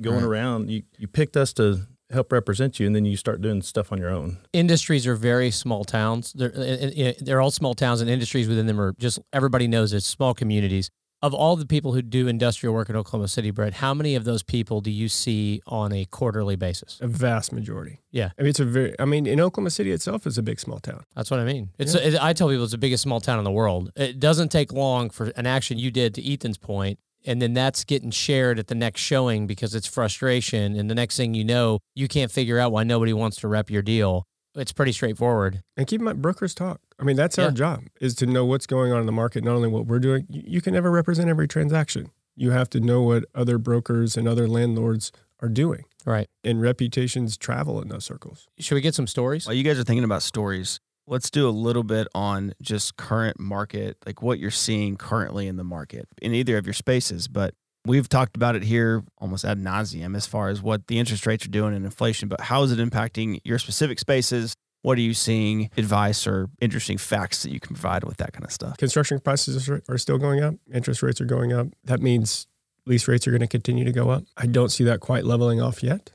going 0.00 0.18
right. 0.18 0.24
around. 0.24 0.70
You, 0.70 0.82
you 0.98 1.06
picked 1.06 1.36
us 1.36 1.52
to 1.54 1.86
help 2.10 2.32
represent 2.32 2.80
you, 2.80 2.86
and 2.86 2.96
then 2.96 3.04
you 3.04 3.16
start 3.16 3.40
doing 3.40 3.62
stuff 3.62 3.92
on 3.92 3.98
your 3.98 4.10
own. 4.10 4.38
Industries 4.52 5.06
are 5.06 5.14
very 5.14 5.50
small 5.50 5.84
towns. 5.84 6.32
They're 6.32 7.14
they're 7.20 7.40
all 7.40 7.50
small 7.50 7.74
towns, 7.74 8.00
and 8.00 8.10
industries 8.10 8.48
within 8.48 8.66
them 8.66 8.80
are 8.80 8.94
just 8.98 9.18
everybody 9.32 9.68
knows 9.68 9.92
it's 9.92 10.06
small 10.06 10.34
communities. 10.34 10.90
Of 11.20 11.34
all 11.34 11.56
the 11.56 11.66
people 11.66 11.94
who 11.94 12.02
do 12.02 12.28
industrial 12.28 12.74
work 12.74 12.88
in 12.88 12.94
Oklahoma 12.94 13.26
City, 13.26 13.50
Brett, 13.50 13.74
how 13.74 13.92
many 13.92 14.14
of 14.14 14.24
those 14.24 14.44
people 14.44 14.80
do 14.80 14.90
you 14.90 15.08
see 15.08 15.60
on 15.66 15.92
a 15.92 16.04
quarterly 16.04 16.54
basis? 16.54 16.98
A 17.00 17.08
vast 17.08 17.52
majority. 17.52 18.00
Yeah, 18.12 18.30
I 18.38 18.42
mean 18.42 18.50
it's 18.50 18.60
a 18.60 18.64
very. 18.64 18.94
I 19.00 19.04
mean, 19.04 19.26
in 19.26 19.40
Oklahoma 19.40 19.70
City 19.70 19.90
itself 19.90 20.26
is 20.26 20.38
a 20.38 20.42
big 20.42 20.60
small 20.60 20.78
town. 20.78 21.04
That's 21.16 21.30
what 21.30 21.40
I 21.40 21.44
mean. 21.44 21.70
It's. 21.78 21.94
Yeah. 21.94 22.00
It, 22.02 22.22
I 22.22 22.32
tell 22.32 22.48
people 22.48 22.62
it's 22.62 22.72
the 22.72 22.78
biggest 22.78 23.02
small 23.02 23.20
town 23.20 23.38
in 23.38 23.44
the 23.44 23.50
world. 23.50 23.90
It 23.96 24.20
doesn't 24.20 24.50
take 24.50 24.72
long 24.72 25.10
for 25.10 25.32
an 25.36 25.46
action 25.46 25.78
you 25.78 25.90
did 25.90 26.14
to 26.14 26.32
Ethan's 26.32 26.58
point 26.58 26.98
and 27.26 27.42
then 27.42 27.52
that's 27.52 27.84
getting 27.84 28.10
shared 28.10 28.58
at 28.58 28.68
the 28.68 28.74
next 28.74 29.00
showing 29.00 29.46
because 29.46 29.74
it's 29.74 29.86
frustration 29.86 30.76
and 30.76 30.88
the 30.88 30.94
next 30.94 31.16
thing 31.16 31.34
you 31.34 31.44
know 31.44 31.80
you 31.94 32.08
can't 32.08 32.30
figure 32.30 32.58
out 32.58 32.72
why 32.72 32.84
nobody 32.84 33.12
wants 33.12 33.36
to 33.38 33.48
rep 33.48 33.70
your 33.70 33.82
deal 33.82 34.24
it's 34.58 34.72
pretty 34.72 34.92
straightforward. 34.92 35.62
And 35.76 35.86
keep 35.86 36.00
my 36.00 36.12
brokers 36.12 36.54
talk. 36.54 36.80
I 36.98 37.04
mean 37.04 37.16
that's 37.16 37.38
yeah. 37.38 37.46
our 37.46 37.50
job 37.50 37.84
is 38.00 38.14
to 38.16 38.26
know 38.26 38.44
what's 38.44 38.66
going 38.66 38.92
on 38.92 39.00
in 39.00 39.06
the 39.06 39.12
market 39.12 39.44
not 39.44 39.54
only 39.54 39.68
what 39.68 39.86
we're 39.86 40.00
doing. 40.00 40.26
You 40.28 40.60
can 40.60 40.74
never 40.74 40.90
represent 40.90 41.28
every 41.28 41.48
transaction. 41.48 42.10
You 42.36 42.50
have 42.50 42.70
to 42.70 42.80
know 42.80 43.02
what 43.02 43.24
other 43.34 43.58
brokers 43.58 44.16
and 44.16 44.28
other 44.28 44.46
landlords 44.46 45.12
are 45.40 45.48
doing. 45.48 45.84
Right. 46.04 46.28
And 46.44 46.60
reputations 46.60 47.36
travel 47.36 47.80
in 47.82 47.88
those 47.88 48.04
circles. 48.04 48.48
Should 48.58 48.74
we 48.76 48.80
get 48.80 48.94
some 48.94 49.06
stories? 49.06 49.46
While 49.46 49.56
you 49.56 49.64
guys 49.64 49.78
are 49.78 49.84
thinking 49.84 50.04
about 50.04 50.22
stories 50.22 50.80
let's 51.08 51.30
do 51.30 51.48
a 51.48 51.50
little 51.50 51.82
bit 51.82 52.06
on 52.14 52.52
just 52.60 52.96
current 52.96 53.40
market, 53.40 53.96
like 54.06 54.22
what 54.22 54.38
you're 54.38 54.50
seeing 54.50 54.96
currently 54.96 55.46
in 55.46 55.56
the 55.56 55.64
market 55.64 56.06
in 56.20 56.34
either 56.34 56.56
of 56.56 56.66
your 56.66 56.74
spaces. 56.74 57.28
But 57.28 57.54
we've 57.84 58.08
talked 58.08 58.36
about 58.36 58.56
it 58.56 58.62
here 58.62 59.04
almost 59.18 59.44
ad 59.44 59.58
nauseum 59.58 60.16
as 60.16 60.26
far 60.26 60.48
as 60.48 60.62
what 60.62 60.86
the 60.86 60.98
interest 60.98 61.26
rates 61.26 61.46
are 61.46 61.50
doing 61.50 61.74
and 61.74 61.84
inflation, 61.84 62.28
but 62.28 62.40
how 62.40 62.62
is 62.62 62.72
it 62.72 62.78
impacting 62.78 63.40
your 63.44 63.58
specific 63.58 63.98
spaces? 63.98 64.54
What 64.82 64.98
are 64.98 65.02
you 65.02 65.14
seeing? 65.14 65.70
Advice 65.76 66.26
or 66.26 66.48
interesting 66.60 66.98
facts 66.98 67.42
that 67.42 67.50
you 67.50 67.60
can 67.60 67.74
provide 67.74 68.04
with 68.04 68.18
that 68.18 68.32
kind 68.32 68.44
of 68.44 68.52
stuff? 68.52 68.76
Construction 68.76 69.18
prices 69.20 69.68
are 69.68 69.98
still 69.98 70.18
going 70.18 70.40
up. 70.40 70.54
Interest 70.72 71.02
rates 71.02 71.20
are 71.20 71.26
going 71.26 71.52
up. 71.52 71.68
That 71.84 72.00
means 72.00 72.46
lease 72.86 73.08
rates 73.08 73.26
are 73.26 73.30
going 73.30 73.40
to 73.40 73.48
continue 73.48 73.84
to 73.84 73.92
go 73.92 74.10
up. 74.10 74.24
I 74.36 74.46
don't 74.46 74.70
see 74.70 74.84
that 74.84 75.00
quite 75.00 75.24
leveling 75.24 75.60
off 75.60 75.82
yet. 75.82 76.12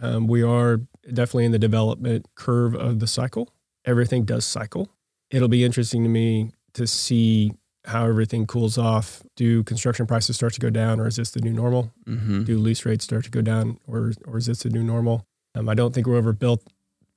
Um, 0.00 0.28
we 0.28 0.42
are 0.42 0.80
definitely 1.12 1.46
in 1.46 1.52
the 1.52 1.58
development 1.58 2.26
curve 2.36 2.74
of 2.74 3.00
the 3.00 3.08
cycle 3.08 3.52
everything 3.88 4.24
does 4.24 4.44
cycle. 4.44 4.90
It'll 5.30 5.48
be 5.48 5.64
interesting 5.64 6.02
to 6.02 6.08
me 6.08 6.52
to 6.74 6.86
see 6.86 7.52
how 7.88 8.06
everything 8.06 8.46
cools 8.46 8.78
off. 8.78 9.22
Do 9.36 9.64
construction 9.64 10.06
prices 10.06 10.36
start 10.36 10.52
to 10.54 10.60
go 10.60 10.70
down, 10.70 11.00
or 11.00 11.06
is 11.06 11.16
this 11.16 11.30
the 11.30 11.40
new 11.40 11.52
normal? 11.52 11.92
Mm-hmm. 12.06 12.44
Do 12.44 12.58
lease 12.58 12.84
rates 12.84 13.04
start 13.04 13.24
to 13.24 13.30
go 13.30 13.42
down, 13.42 13.78
or 13.86 14.12
or 14.26 14.38
is 14.38 14.46
this 14.46 14.62
the 14.62 14.70
new 14.70 14.84
normal? 14.84 15.26
Um, 15.54 15.68
I 15.68 15.74
don't 15.74 15.94
think 15.94 16.06
we're 16.06 16.16
overbuilt, 16.16 16.62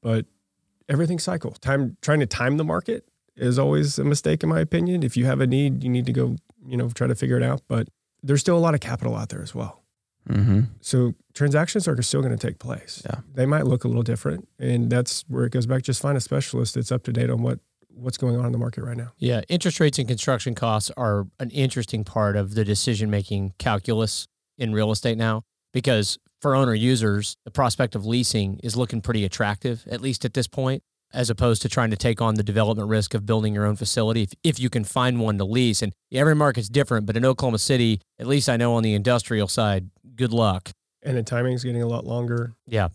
but 0.02 0.26
everything 0.90 1.20
cycles. 1.20 1.60
Time 1.60 1.98
trying 2.02 2.22
to 2.22 2.26
time 2.26 2.58
the 2.58 2.64
market 2.64 3.08
is 3.36 3.60
always 3.60 4.00
a 4.00 4.04
mistake, 4.04 4.44
in 4.44 4.50
my 4.50 4.60
opinion. 4.60 5.04
If 5.04 5.16
you 5.16 5.26
have 5.26 5.42
a 5.42 5.48
need, 5.48 5.84
you 5.84 5.90
need 5.90 6.06
to 6.06 6.14
go, 6.14 6.38
you 6.66 6.78
know, 6.78 6.90
try 6.90 7.08
to 7.08 7.16
figure 7.16 7.38
it 7.38 7.44
out. 7.44 7.62
But 7.68 7.90
there's 8.24 8.42
still 8.42 8.58
a 8.58 8.60
lot 8.60 8.74
of 8.74 8.80
capital 8.80 9.16
out 9.16 9.30
there 9.30 9.42
as 9.42 9.54
well. 9.54 9.84
Mm-hmm. 10.30 10.62
So 10.82 11.16
transactions 11.34 11.88
are 11.88 12.00
still 12.02 12.22
going 12.22 12.38
to 12.38 12.48
take 12.48 12.60
place. 12.60 13.02
Yeah. 13.06 13.22
They 13.34 13.46
might 13.46 13.66
look 13.66 13.84
a 13.84 13.88
little 13.88 14.04
different, 14.04 14.48
and 14.60 14.90
that's 14.90 15.26
where 15.28 15.46
it 15.46 15.52
goes 15.52 15.66
back. 15.66 15.82
Just 15.84 16.02
find 16.02 16.18
a 16.18 16.22
specialist 16.22 16.76
that's 16.76 16.92
up 16.92 17.04
to 17.04 17.12
date 17.12 17.30
on 17.30 17.42
what 17.42 17.60
what's 17.94 18.18
going 18.18 18.38
on 18.38 18.46
in 18.46 18.52
the 18.52 18.58
market 18.58 18.84
right 18.84 18.98
now. 18.98 19.12
Yeah, 19.18 19.42
interest 19.50 19.80
rates 19.80 20.00
and 20.00 20.08
construction 20.08 20.56
costs 20.56 20.92
are 20.98 21.28
an 21.40 21.50
interesting 21.52 22.04
part 22.04 22.36
of 22.36 22.56
the 22.56 22.66
decision 22.66 23.10
making 23.10 23.54
calculus 23.58 24.28
in 24.58 24.74
real 24.74 24.92
estate 24.92 25.18
now 25.18 25.44
because 25.74 26.18
for 26.42 26.56
owner 26.56 26.74
users, 26.74 27.38
the 27.46 27.52
prospect 27.52 27.96
of 27.96 28.06
leasing 28.06 28.60
is 28.64 28.76
looking 28.76 29.02
pretty 29.02 29.24
attractive, 29.24 29.86
at 29.90 30.02
least 30.02 30.26
at 30.26 30.34
this 30.34 30.48
point, 30.48 30.84
as 31.14 31.30
opposed 31.30 31.62
to 31.62 31.70
trying 31.70 31.92
to 31.92 31.98
take 31.98 32.22
on 32.22 32.36
the 32.36 32.44
development 32.44 32.90
risk 32.90 33.14
of 33.14 33.26
building 33.26 33.54
your 33.54 33.66
own 33.66 33.76
facility 33.76 34.24
if, 34.24 34.34
if 34.44 34.60
you 34.60 34.70
can 34.70 34.84
find 34.84 35.20
one 35.20 35.38
to 35.38 35.46
lease. 35.46 35.82
And 35.82 35.94
every 36.12 36.36
market's 36.36 36.70
different, 36.70 37.06
but 37.06 37.16
in 37.16 37.26
Oklahoma 37.26 37.60
City, 37.60 38.02
at 38.18 38.28
least 38.28 38.50
I 38.50 38.58
know 38.58 38.74
on 38.74 38.84
the 38.84 38.94
industrial 38.94 39.48
side, 39.48 39.90
good 40.16 40.34
luck. 40.34 40.72
And 41.04 41.18
the 41.18 41.24
timing's 41.24 41.64
getting 41.64 41.82
a 41.82 41.88
lot 41.88 42.06
longer. 42.06 42.54
Yeah. 42.68 42.90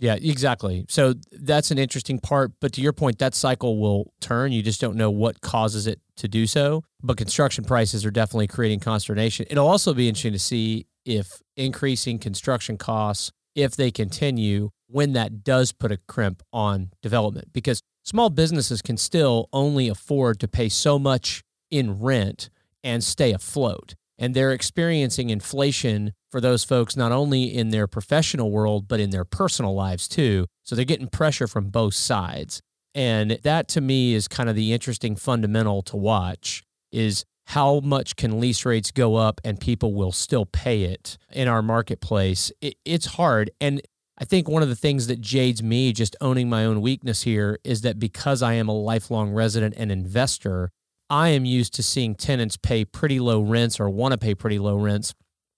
Yeah, 0.00 0.14
exactly. 0.14 0.86
So 0.88 1.14
that's 1.30 1.70
an 1.70 1.78
interesting 1.78 2.18
part. 2.18 2.52
But 2.58 2.72
to 2.72 2.80
your 2.80 2.94
point, 2.94 3.18
that 3.18 3.34
cycle 3.34 3.78
will 3.78 4.12
turn. 4.20 4.50
You 4.50 4.62
just 4.62 4.80
don't 4.80 4.96
know 4.96 5.10
what 5.10 5.42
causes 5.42 5.86
it 5.86 6.00
to 6.16 6.26
do 6.26 6.46
so. 6.46 6.82
But 7.02 7.18
construction 7.18 7.64
prices 7.64 8.06
are 8.06 8.10
definitely 8.10 8.46
creating 8.46 8.80
consternation. 8.80 9.46
It'll 9.50 9.68
also 9.68 9.92
be 9.92 10.08
interesting 10.08 10.32
to 10.32 10.38
see 10.38 10.86
if 11.04 11.42
increasing 11.54 12.18
construction 12.18 12.78
costs, 12.78 13.30
if 13.54 13.76
they 13.76 13.90
continue, 13.90 14.70
when 14.86 15.12
that 15.12 15.44
does 15.44 15.70
put 15.70 15.92
a 15.92 15.98
crimp 16.08 16.42
on 16.50 16.90
development, 17.02 17.52
because 17.52 17.82
small 18.02 18.30
businesses 18.30 18.80
can 18.80 18.96
still 18.96 19.48
only 19.52 19.88
afford 19.88 20.40
to 20.40 20.48
pay 20.48 20.70
so 20.70 20.98
much 20.98 21.42
in 21.70 22.00
rent 22.00 22.48
and 22.82 23.04
stay 23.04 23.32
afloat 23.32 23.94
and 24.20 24.34
they're 24.34 24.52
experiencing 24.52 25.30
inflation 25.30 26.12
for 26.30 26.40
those 26.40 26.62
folks 26.62 26.96
not 26.96 27.10
only 27.10 27.44
in 27.44 27.70
their 27.70 27.88
professional 27.88 28.52
world 28.52 28.86
but 28.86 29.00
in 29.00 29.10
their 29.10 29.24
personal 29.24 29.74
lives 29.74 30.06
too. 30.06 30.46
So 30.62 30.76
they're 30.76 30.84
getting 30.84 31.08
pressure 31.08 31.48
from 31.48 31.70
both 31.70 31.94
sides. 31.94 32.60
And 32.94 33.32
that 33.42 33.66
to 33.68 33.80
me 33.80 34.14
is 34.14 34.28
kind 34.28 34.48
of 34.48 34.54
the 34.54 34.72
interesting 34.72 35.16
fundamental 35.16 35.82
to 35.82 35.96
watch 35.96 36.62
is 36.92 37.24
how 37.46 37.80
much 37.80 38.14
can 38.14 38.38
lease 38.38 38.64
rates 38.64 38.92
go 38.92 39.16
up 39.16 39.40
and 39.44 39.58
people 39.58 39.94
will 39.94 40.12
still 40.12 40.46
pay 40.46 40.82
it 40.82 41.18
in 41.32 41.48
our 41.48 41.62
marketplace. 41.62 42.52
It, 42.60 42.76
it's 42.84 43.06
hard. 43.06 43.50
And 43.60 43.80
I 44.18 44.24
think 44.24 44.48
one 44.48 44.62
of 44.62 44.68
the 44.68 44.76
things 44.76 45.06
that 45.06 45.20
jades 45.20 45.62
me, 45.62 45.92
just 45.92 46.14
owning 46.20 46.48
my 46.48 46.64
own 46.64 46.80
weakness 46.80 47.22
here, 47.22 47.58
is 47.64 47.80
that 47.80 47.98
because 47.98 48.42
I 48.42 48.52
am 48.52 48.68
a 48.68 48.78
lifelong 48.78 49.32
resident 49.32 49.74
and 49.78 49.90
investor, 49.90 50.70
I 51.10 51.30
am 51.30 51.44
used 51.44 51.74
to 51.74 51.82
seeing 51.82 52.14
tenants 52.14 52.56
pay 52.56 52.84
pretty 52.84 53.18
low 53.18 53.40
rents 53.40 53.80
or 53.80 53.90
want 53.90 54.12
to 54.12 54.18
pay 54.18 54.34
pretty 54.34 54.60
low 54.60 54.76
rents 54.76 55.12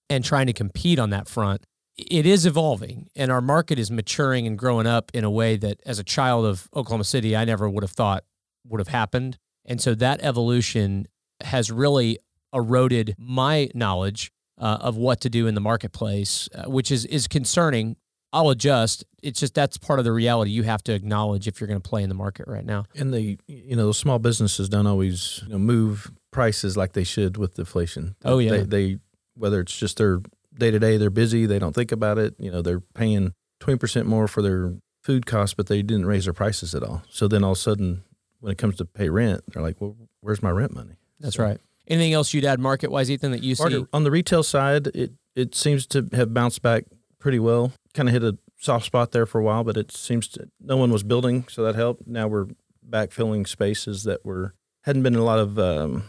and 0.08 0.24
trying 0.24 0.46
to 0.46 0.52
compete 0.54 0.98
on 0.98 1.10
that 1.10 1.28
front. 1.28 1.66
It 1.98 2.24
is 2.24 2.46
evolving 2.46 3.08
and 3.14 3.30
our 3.30 3.42
market 3.42 3.78
is 3.78 3.90
maturing 3.90 4.46
and 4.46 4.58
growing 4.58 4.86
up 4.86 5.10
in 5.12 5.24
a 5.24 5.30
way 5.30 5.56
that 5.58 5.80
as 5.84 5.98
a 5.98 6.04
child 6.04 6.46
of 6.46 6.68
Oklahoma 6.74 7.04
City, 7.04 7.36
I 7.36 7.44
never 7.44 7.68
would 7.68 7.84
have 7.84 7.92
thought 7.92 8.24
would 8.66 8.80
have 8.80 8.88
happened. 8.88 9.38
And 9.66 9.80
so 9.80 9.94
that 9.94 10.20
evolution 10.22 11.06
has 11.42 11.70
really 11.70 12.18
eroded 12.54 13.14
my 13.18 13.68
knowledge 13.74 14.32
uh, 14.58 14.78
of 14.80 14.96
what 14.96 15.20
to 15.20 15.28
do 15.28 15.46
in 15.46 15.54
the 15.54 15.60
marketplace, 15.60 16.48
uh, 16.54 16.70
which 16.70 16.90
is, 16.90 17.04
is 17.06 17.28
concerning 17.28 17.96
I'll 18.32 18.50
adjust. 18.50 19.04
It's 19.22 19.38
just 19.40 19.54
that's 19.54 19.76
part 19.76 19.98
of 19.98 20.04
the 20.04 20.12
reality 20.12 20.50
you 20.50 20.62
have 20.62 20.82
to 20.84 20.94
acknowledge 20.94 21.46
if 21.46 21.60
you're 21.60 21.68
going 21.68 21.80
to 21.80 21.88
play 21.88 22.02
in 22.02 22.08
the 22.08 22.14
market 22.14 22.48
right 22.48 22.64
now. 22.64 22.86
And 22.94 23.12
the 23.12 23.38
you 23.46 23.76
know, 23.76 23.86
those 23.86 23.98
small 23.98 24.18
businesses 24.18 24.68
don't 24.68 24.86
always 24.86 25.42
you 25.46 25.52
know, 25.52 25.58
move 25.58 26.10
prices 26.30 26.76
like 26.76 26.92
they 26.92 27.04
should 27.04 27.36
with 27.36 27.54
deflation. 27.54 28.16
Oh 28.24 28.38
yeah, 28.38 28.50
they, 28.50 28.62
they 28.62 28.98
whether 29.34 29.60
it's 29.60 29.76
just 29.76 29.98
their 29.98 30.20
day 30.56 30.70
to 30.70 30.78
day, 30.78 30.96
they're 30.96 31.10
busy, 31.10 31.46
they 31.46 31.58
don't 31.58 31.74
think 31.74 31.92
about 31.92 32.18
it. 32.18 32.34
You 32.38 32.50
know, 32.50 32.62
they're 32.62 32.80
paying 32.80 33.34
twenty 33.60 33.78
percent 33.78 34.06
more 34.06 34.26
for 34.26 34.42
their 34.42 34.74
food 35.02 35.26
costs, 35.26 35.54
but 35.54 35.66
they 35.66 35.82
didn't 35.82 36.06
raise 36.06 36.24
their 36.24 36.32
prices 36.32 36.74
at 36.74 36.82
all. 36.82 37.02
So 37.10 37.28
then 37.28 37.44
all 37.44 37.52
of 37.52 37.58
a 37.58 37.60
sudden, 37.60 38.04
when 38.40 38.52
it 38.52 38.58
comes 38.58 38.76
to 38.76 38.84
pay 38.84 39.08
rent, 39.08 39.42
they're 39.48 39.62
like, 39.62 39.80
"Well, 39.80 39.96
where's 40.20 40.42
my 40.42 40.50
rent 40.50 40.74
money?" 40.74 40.96
That's 41.20 41.36
so, 41.36 41.44
right. 41.44 41.60
Anything 41.86 42.14
else 42.14 42.32
you'd 42.32 42.44
add 42.44 42.60
market 42.60 42.90
wise, 42.90 43.10
Ethan, 43.10 43.32
that 43.32 43.42
you 43.42 43.54
see? 43.54 43.84
On 43.92 44.04
the 44.04 44.10
retail 44.10 44.42
side, 44.42 44.86
it 44.88 45.12
it 45.34 45.54
seems 45.54 45.86
to 45.88 46.08
have 46.12 46.32
bounced 46.32 46.62
back 46.62 46.84
pretty 47.18 47.38
well. 47.38 47.72
Kind 47.94 48.08
of 48.08 48.12
hit 48.14 48.24
a 48.24 48.38
soft 48.58 48.86
spot 48.86 49.12
there 49.12 49.26
for 49.26 49.38
a 49.38 49.44
while, 49.44 49.64
but 49.64 49.76
it 49.76 49.92
seems 49.92 50.26
to 50.28 50.48
no 50.60 50.76
one 50.76 50.90
was 50.90 51.02
building, 51.02 51.46
so 51.48 51.62
that 51.62 51.74
helped. 51.74 52.06
Now 52.06 52.26
we're 52.26 52.46
backfilling 52.88 53.46
spaces 53.46 54.04
that 54.04 54.24
were 54.24 54.54
hadn't 54.84 55.02
been 55.02 55.14
a 55.14 55.22
lot 55.22 55.38
of 55.38 55.58
um, 55.58 56.04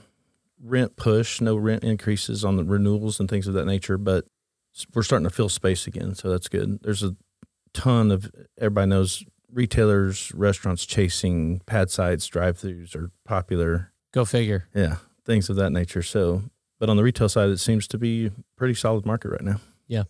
rent 0.63 0.95
push, 0.95 1.41
no 1.41 1.55
rent 1.55 1.83
increases 1.83 2.45
on 2.45 2.55
the 2.55 2.63
renewals 2.63 3.19
and 3.19 3.29
things 3.29 3.47
of 3.47 3.53
that 3.53 3.65
nature, 3.65 3.97
but 3.97 4.25
we're 4.93 5.03
starting 5.03 5.27
to 5.27 5.33
fill 5.33 5.49
space 5.49 5.85
again, 5.85 6.15
so 6.15 6.29
that's 6.29 6.47
good. 6.47 6.79
There's 6.81 7.03
a 7.03 7.15
ton 7.73 8.11
of 8.11 8.31
everybody 8.57 8.87
knows 8.87 9.23
retailers, 9.51 10.33
restaurants 10.33 10.85
chasing 10.85 11.61
pad 11.65 11.91
sites, 11.91 12.25
drive-throughs 12.27 12.95
are 12.95 13.11
popular. 13.25 13.91
Go 14.13 14.25
figure. 14.25 14.67
Yeah, 14.73 14.97
things 15.25 15.49
of 15.49 15.57
that 15.57 15.71
nature. 15.71 16.01
So, 16.01 16.43
but 16.79 16.89
on 16.89 16.97
the 16.97 17.03
retail 17.03 17.29
side, 17.29 17.49
it 17.49 17.59
seems 17.59 17.87
to 17.89 17.97
be 17.97 18.31
pretty 18.55 18.73
solid 18.73 19.05
market 19.05 19.29
right 19.29 19.43
now. 19.43 19.59
Yeah. 19.87 20.03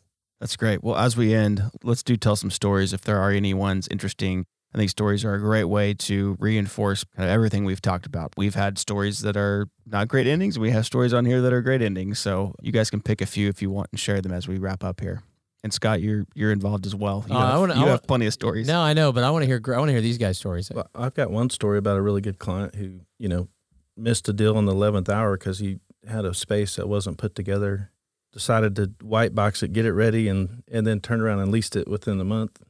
That's 0.43 0.58
great. 0.58 0.84
Well, 0.84 0.97
as 0.97 1.15
we 1.15 1.34
end, 1.34 1.71
let's 1.86 2.03
do 2.03 2.17
tell 2.17 2.36
some 2.36 2.51
stories 2.51 2.91
if 2.91 2.99
there 2.99 3.17
are 3.17 3.32
any 3.32 3.53
ones 3.53 3.88
interesting. 3.89 4.45
I 4.75 4.77
think 4.77 4.89
stories 4.89 5.23
are 5.23 5.36
a 5.36 5.39
great 5.39 5.63
way 5.63 5.93
to 5.93 6.36
reinforce 6.38 7.06
kind 7.15 7.29
of 7.29 7.34
everything 7.34 7.63
we've 7.63 7.82
talked 7.82 8.06
about. 8.06 8.34
We've 8.36 8.53
had 8.53 8.77
stories 8.77 9.21
that 9.21 9.38
are 9.38 9.67
not 9.86 10.10
great 10.10 10.27
endings. 10.27 10.60
We 10.60 10.71
have 10.71 10.86
stories 10.86 11.13
on 11.13 11.23
here 11.23 11.39
that 11.39 11.53
are 11.53 11.62
great 11.62 11.82
endings. 11.82 12.19
So 12.19 12.56
you 12.62 12.73
guys 12.73 12.89
can 12.89 12.99
pick 12.99 13.21
a 13.21 13.25
few 13.25 13.47
if 13.47 13.62
you 13.62 13.69
want 13.69 13.88
and 13.93 13.99
share 14.01 14.19
them 14.19 14.34
as 14.34 14.45
we 14.45 14.58
wrap 14.58 14.84
up 14.84 14.99
here. 14.99 15.21
And 15.63 15.71
Scott, 15.73 16.01
you're 16.01 16.25
you're 16.36 16.51
involved 16.51 16.86
as 16.86 16.93
well. 16.93 17.23
You, 17.29 17.36
Uh, 17.36 17.39
have, 17.39 17.53
I 17.53 17.58
wanna- 17.60 17.73
you 17.75 17.79
I 17.79 17.84
have 17.84 17.88
wanna- 17.88 18.01
plenty 18.06 18.25
of 18.25 18.34
stories. 18.34 18.67
No, 18.67 18.82
I 18.82 18.91
know, 18.91 19.13
but 19.13 19.23
I 19.23 19.32
want 19.32 19.43
to 19.43 19.47
hear. 19.47 19.62
I 19.73 19.77
want 19.77 19.88
to 19.88 19.93
hear 19.93 20.01
these 20.01 20.17
guys' 20.17 20.38
stories. 20.39 20.69
Well, 20.75 20.89
I've 20.93 21.13
got 21.13 21.32
one 21.32 21.51
story 21.51 21.77
about 21.77 21.95
a 21.97 22.01
really 22.01 22.19
good 22.19 22.38
client 22.38 22.75
who, 22.75 22.99
you 23.17 23.29
know, 23.29 23.47
missed 23.95 24.27
a 24.27 24.34
deal 24.34 24.60
in 24.60 24.65
the 24.65 24.73
11th 24.73 25.08
hour 25.08 25.38
because 25.38 25.60
he 25.60 25.79
had 26.06 26.25
a 26.25 26.34
space 26.34 26.75
that 26.75 26.89
wasn't 26.89 27.17
put 27.17 27.34
together, 27.34 27.91
decided 28.34 28.76
to 28.76 28.91
white 29.02 29.34
box 29.34 29.63
it, 29.63 29.72
get 29.74 29.86
it 29.86 29.93
ready, 29.93 30.28
and, 30.28 30.63
and 30.72 30.86
then 30.86 31.00
turned 31.00 31.22
around 31.22 31.39
and 31.39 31.52
leased 31.52 31.76
it 31.78 31.88
within 31.88 32.17
the 32.17 32.26
month. 32.26 32.62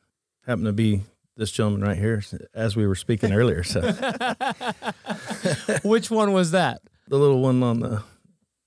Happened 0.46 0.68
to 0.68 0.74
be 0.74 1.02
this 1.36 1.52
gentleman 1.52 1.82
right 1.88 1.98
here 1.98 2.22
as 2.54 2.76
we 2.76 2.86
were 2.86 2.96
speaking 2.96 3.34
earlier. 3.34 3.64
So 3.64 3.82
Which 5.84 6.12
one 6.12 6.34
was 6.34 6.52
that? 6.52 6.82
the 7.08 7.18
little 7.20 7.42
one 7.42 7.62
on 7.64 7.80
the 7.82 8.02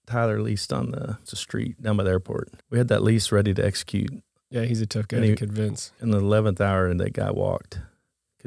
Tyler 0.06 0.40
leased 0.42 0.72
on 0.72 0.90
the, 0.92 1.18
the 1.28 1.36
street 1.36 1.80
down 1.82 1.96
by 1.96 2.04
the 2.04 2.10
airport. 2.10 2.50
We 2.70 2.78
had 2.78 2.88
that 2.88 3.02
lease 3.02 3.32
ready 3.32 3.54
to 3.54 3.64
execute 3.64 4.10
Yeah, 4.50 4.62
he's 4.64 4.80
a 4.80 4.86
tough 4.86 5.08
guy 5.08 5.16
And 5.18 5.24
to 5.24 5.30
he- 5.30 5.36
convince. 5.36 5.92
in 6.00 6.10
the 6.10 6.20
11th 6.20 6.60
hour, 6.60 6.86
and 6.86 7.00
that 7.00 7.12
guy 7.12 7.30
walked 7.30 7.80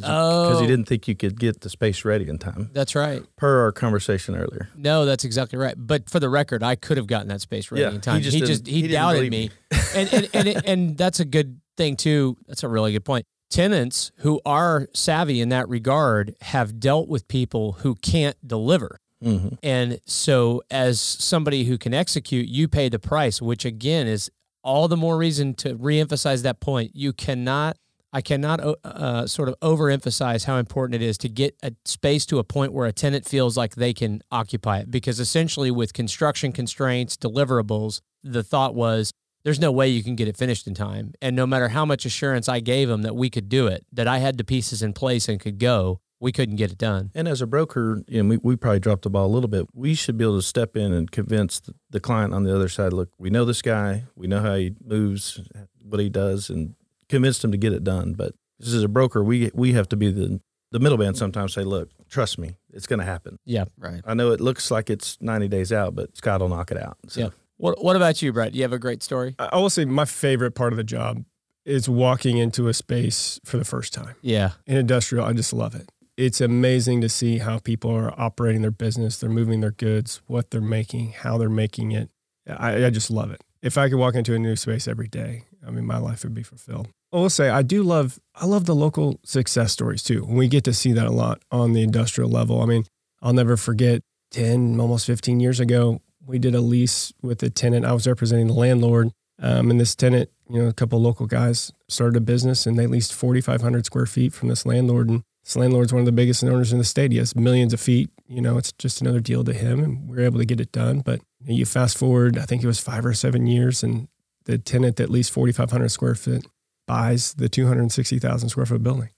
because 0.04 0.58
Oh. 0.58 0.62
he 0.62 0.68
didn't 0.68 0.86
think 0.88 1.08
you 1.08 1.16
could 1.16 1.40
get 1.40 1.62
the 1.62 1.70
space 1.70 2.06
ready 2.06 2.28
in 2.28 2.38
time, 2.38 2.70
That's 2.74 2.96
right. 2.96 3.24
per 3.38 3.62
our 3.64 3.72
conversation 3.72 4.36
earlier. 4.36 4.70
No, 4.76 5.06
that's 5.06 5.24
exactly 5.24 5.58
right. 5.60 5.76
But 5.78 6.10
for 6.10 6.20
the 6.20 6.30
record, 6.30 6.64
I 6.64 6.76
could 6.76 6.98
have 6.98 7.08
gotten 7.08 7.28
that 7.30 7.42
space 7.42 7.72
ready 7.72 7.82
Yeah, 7.84 7.90
in 7.90 7.94
he 7.96 8.00
time. 8.00 8.22
just 8.22 8.36
he 8.36 8.42
just 8.42 8.68
he, 8.68 8.82
he 8.84 8.88
doubted 8.88 9.30
me, 9.32 9.52
and 9.96 10.14
and 10.14 10.30
and, 10.34 10.48
it- 10.48 10.66
and 10.66 10.98
that's 10.98 11.20
a 11.20 11.26
good 11.26 11.60
thing 11.78 11.96
too. 11.96 12.38
That's 12.48 12.64
a 12.64 12.68
really 12.68 12.92
good 12.92 13.06
point. 13.06 13.26
Tenants 13.50 14.12
who 14.18 14.40
are 14.46 14.88
savvy 14.94 15.42
in 15.42 15.50
that 15.50 15.68
regard 15.70 16.36
have 16.42 16.80
dealt 16.80 17.08
with 17.10 17.28
people 17.28 17.74
who 17.82 17.96
can't 17.96 18.36
deliver. 18.48 19.00
hmm 19.24 19.48
And 19.64 20.00
so, 20.06 20.62
as 20.70 21.02
somebody 21.02 21.64
who 21.64 21.78
can 21.80 21.94
execute, 21.94 22.48
you 22.48 22.68
pay 22.68 22.90
the 22.90 23.00
price, 23.00 23.42
which 23.42 23.66
again 23.66 24.06
is 24.08 24.30
all 24.64 24.88
the 24.88 24.98
more 24.98 25.18
reason 25.18 25.56
to 25.56 25.74
reemphasize 25.76 26.44
that 26.44 26.60
point. 26.60 26.92
You 26.94 27.12
cannot, 27.12 27.78
I 28.12 28.22
cannot 28.22 28.60
uh, 28.60 28.76
uh, 28.84 29.28
sort 29.28 29.50
of 29.50 29.60
overemphasize 29.60 30.46
how 30.46 30.58
important 30.58 31.02
it 31.02 31.06
is 31.06 31.18
to 31.20 31.30
get 31.30 31.56
a 31.62 31.74
space 31.86 32.26
to 32.28 32.40
a 32.40 32.44
point 32.44 32.74
where 32.74 32.88
a 32.88 32.92
tenant 32.92 33.26
feels 33.26 33.56
like 33.56 33.76
they 33.76 33.94
can 33.94 34.22
occupy 34.32 34.80
it. 34.80 34.92
Because 34.92 35.20
essentially, 35.20 35.72
with 35.72 35.94
construction 35.94 36.52
constraints, 36.52 37.18
deliverables, 37.18 38.02
the 38.24 38.44
thought 38.44 38.76
was 38.76 39.14
there's 39.44 39.60
no 39.60 39.72
way 39.72 39.88
you 39.88 40.04
can 40.04 40.16
get 40.16 40.28
it 40.28 40.38
finished 40.38 40.68
in 40.68 40.74
time. 40.74 41.14
And 41.22 41.36
no 41.36 41.48
matter 41.48 41.70
how 41.70 41.86
much 41.86 42.06
assurance 42.06 42.50
I 42.50 42.60
gave 42.60 42.90
them 42.90 43.04
that 43.04 43.16
we 43.16 43.30
could 43.30 43.48
do 43.48 43.68
it, 43.68 43.86
that 43.94 44.08
I 44.08 44.18
had 44.18 44.38
the 44.38 44.44
pieces 44.44 44.82
in 44.82 44.94
place 44.94 45.30
and 45.30 45.40
could 45.40 45.60
go, 45.60 46.02
we 46.20 46.34
couldn't 46.34 46.58
get 46.58 46.72
it 46.72 46.78
done. 46.78 47.12
And 47.16 47.28
as 47.28 47.42
a 47.42 47.48
broker, 47.48 48.04
we, 48.10 48.38
we 48.38 48.56
probably 48.58 48.80
dropped 48.80 49.04
the 49.04 49.10
ball 49.10 49.26
a 49.26 49.32
little 49.34 49.48
bit. 49.48 49.68
We 49.74 49.96
should 49.96 50.18
be 50.18 50.26
able 50.26 50.38
to 50.38 50.42
step 50.42 50.76
in 50.76 50.92
and 50.92 51.10
convince 51.10 51.62
the 51.90 52.00
client 52.02 52.34
on 52.34 52.44
the 52.44 52.54
other 52.54 52.68
side, 52.68 52.92
look, 52.92 53.10
we 53.18 53.30
know 53.30 53.46
this 53.46 53.62
guy, 53.62 54.04
we 54.16 54.28
know 54.28 54.42
how 54.42 54.56
he 54.56 54.74
moves, 54.84 55.40
what 55.82 56.02
he 56.02 56.10
does, 56.10 56.50
and 56.50 56.76
convince 57.10 57.40
them 57.40 57.52
to 57.52 57.58
get 57.58 57.74
it 57.74 57.84
done. 57.84 58.14
But 58.14 58.34
this 58.60 58.74
is 58.74 58.84
a 58.84 58.88
broker, 58.88 59.24
we 59.24 59.52
we 59.54 59.74
have 59.74 59.90
to 59.90 59.98
be 59.98 60.12
the 60.12 60.40
The 60.72 60.80
middleman 60.80 61.16
sometimes 61.16 61.54
say, 61.54 61.64
"Look, 61.64 61.90
trust 62.10 62.38
me, 62.38 62.56
it's 62.72 62.86
going 62.88 63.00
to 63.00 63.06
happen." 63.06 63.38
Yeah. 63.46 63.66
Right. 63.78 64.02
I 64.06 64.14
know 64.14 64.32
it 64.32 64.40
looks 64.40 64.70
like 64.70 64.90
it's 64.90 65.18
90 65.20 65.48
days 65.48 65.72
out, 65.74 65.96
but 65.96 66.16
Scott 66.16 66.42
will 66.42 66.50
knock 66.50 66.72
it 66.72 66.78
out. 66.78 66.98
So. 67.08 67.20
Yeah. 67.22 67.30
What 67.58 67.84
What 67.84 67.96
about 67.96 68.22
you, 68.22 68.32
Brett? 68.32 68.54
Do 68.54 68.58
you 68.58 68.64
have 68.64 68.74
a 68.74 68.80
great 68.80 69.04
story? 69.04 69.36
I 69.40 69.50
I 69.54 69.58
will 69.58 69.70
say 69.70 69.86
my 69.86 70.06
favorite 70.06 70.54
part 70.54 70.72
of 70.74 70.78
the 70.78 70.84
job 70.84 71.24
is 71.66 71.90
walking 71.90 72.38
into 72.38 72.68
a 72.68 72.74
space 72.74 73.40
for 73.46 73.58
the 73.58 73.66
first 73.66 73.94
time. 73.94 74.16
Yeah. 74.22 74.52
In 74.66 74.78
industrial, 74.78 75.26
I 75.26 75.34
just 75.34 75.54
love 75.54 75.76
it. 75.76 75.92
It's 76.18 76.42
amazing 76.42 77.02
to 77.02 77.10
see 77.10 77.38
how 77.38 77.60
people 77.60 77.92
are 77.92 78.14
operating 78.20 78.62
their 78.62 78.72
business, 78.72 79.18
they're 79.18 79.30
moving 79.30 79.62
their 79.62 79.72
goods, 79.72 80.22
what 80.28 80.52
they're 80.52 80.62
making, 80.62 81.12
how 81.12 81.38
they're 81.38 81.50
making 81.50 81.92
it. 81.94 82.10
I, 82.48 82.86
I 82.86 82.90
just 82.90 83.10
love 83.12 83.32
it. 83.32 83.42
If 83.62 83.78
I 83.78 83.88
could 83.90 83.98
walk 84.00 84.16
into 84.16 84.34
a 84.34 84.40
new 84.40 84.56
space 84.56 84.88
every 84.88 85.08
day, 85.08 85.44
I 85.66 85.72
mean, 85.72 85.86
my 85.86 85.98
life 85.98 86.24
would 86.24 86.34
be 86.34 86.44
fulfilled. 86.44 86.90
I 87.12 87.18
will 87.18 87.30
say 87.30 87.50
I 87.50 87.62
do 87.62 87.84
love 87.84 88.20
I 88.36 88.46
love 88.46 88.66
the 88.66 88.76
local 88.76 89.20
success 89.24 89.72
stories 89.72 90.04
too. 90.04 90.26
We 90.28 90.48
get 90.48 90.64
to 90.66 90.74
see 90.74 90.94
that 90.94 91.08
a 91.08 91.12
lot 91.12 91.42
on 91.52 91.74
the 91.74 91.82
industrial 91.82 92.30
level. 92.30 92.62
I 92.62 92.66
mean, 92.66 92.86
I'll 93.22 93.34
never 93.34 93.58
forget 93.58 94.04
10, 94.32 94.80
almost 94.80 95.06
15 95.08 95.40
years 95.40 95.60
ago, 95.60 96.02
we 96.26 96.40
did 96.40 96.54
a 96.54 96.62
lease 96.62 97.12
with 97.22 97.42
a 97.42 97.50
tenant. 97.50 97.86
I 97.86 97.94
was 97.94 98.08
representing 98.08 98.48
the 98.48 98.54
landlord. 98.54 99.12
Um, 99.42 99.72
and 99.72 99.80
this 99.80 99.96
tenant, 99.96 100.30
you 100.50 100.62
know, 100.62 100.68
a 100.68 100.74
couple 100.74 101.02
local 101.02 101.26
guys 101.26 101.72
started 101.88 102.18
a 102.18 102.22
business 102.22 102.66
and 102.66 102.78
they 102.78 102.88
leased 102.88 103.14
4,500 103.14 103.86
square 103.86 104.06
feet 104.06 104.34
from 104.34 104.50
this 104.50 104.66
landlord. 104.66 105.10
And 105.10 105.24
this 105.44 105.56
landlord's 105.56 105.94
one 105.94 106.02
of 106.02 106.06
the 106.06 106.12
biggest 106.12 106.44
owners 106.44 106.72
in 106.72 106.78
the 106.78 106.84
state. 106.84 107.12
He 107.12 107.18
has 107.18 107.36
millions 107.36 107.74
of 107.74 107.80
feet. 107.80 108.10
You 108.28 108.42
know, 108.42 108.58
it's 108.58 108.72
just 108.74 109.02
another 109.02 109.22
deal 109.22 109.44
to 109.46 109.54
him. 109.54 109.80
And 109.80 110.10
we 110.10 110.18
are 110.18 110.26
able 110.26 110.40
to 110.40 110.46
get 110.46 110.60
it 110.60 110.72
done. 110.72 111.00
But 111.00 111.22
you 111.44 111.66
fast 111.66 111.98
forward, 111.98 112.38
I 112.38 112.44
think 112.44 112.64
it 112.64 112.68
was 112.68 112.80
five 112.80 113.06
or 113.06 113.14
seven 113.14 113.48
years, 113.48 113.82
and 113.82 114.08
the 114.44 114.58
tenant 114.58 114.98
that 114.98 115.10
leased 115.10 115.32
4,500 115.32 115.90
square 115.90 116.16
feet 116.16 116.46
buys 116.90 117.36
the 117.36 117.48
260,000 117.48 118.50
square 118.50 118.66
foot 118.66 118.82
building. 118.82 119.10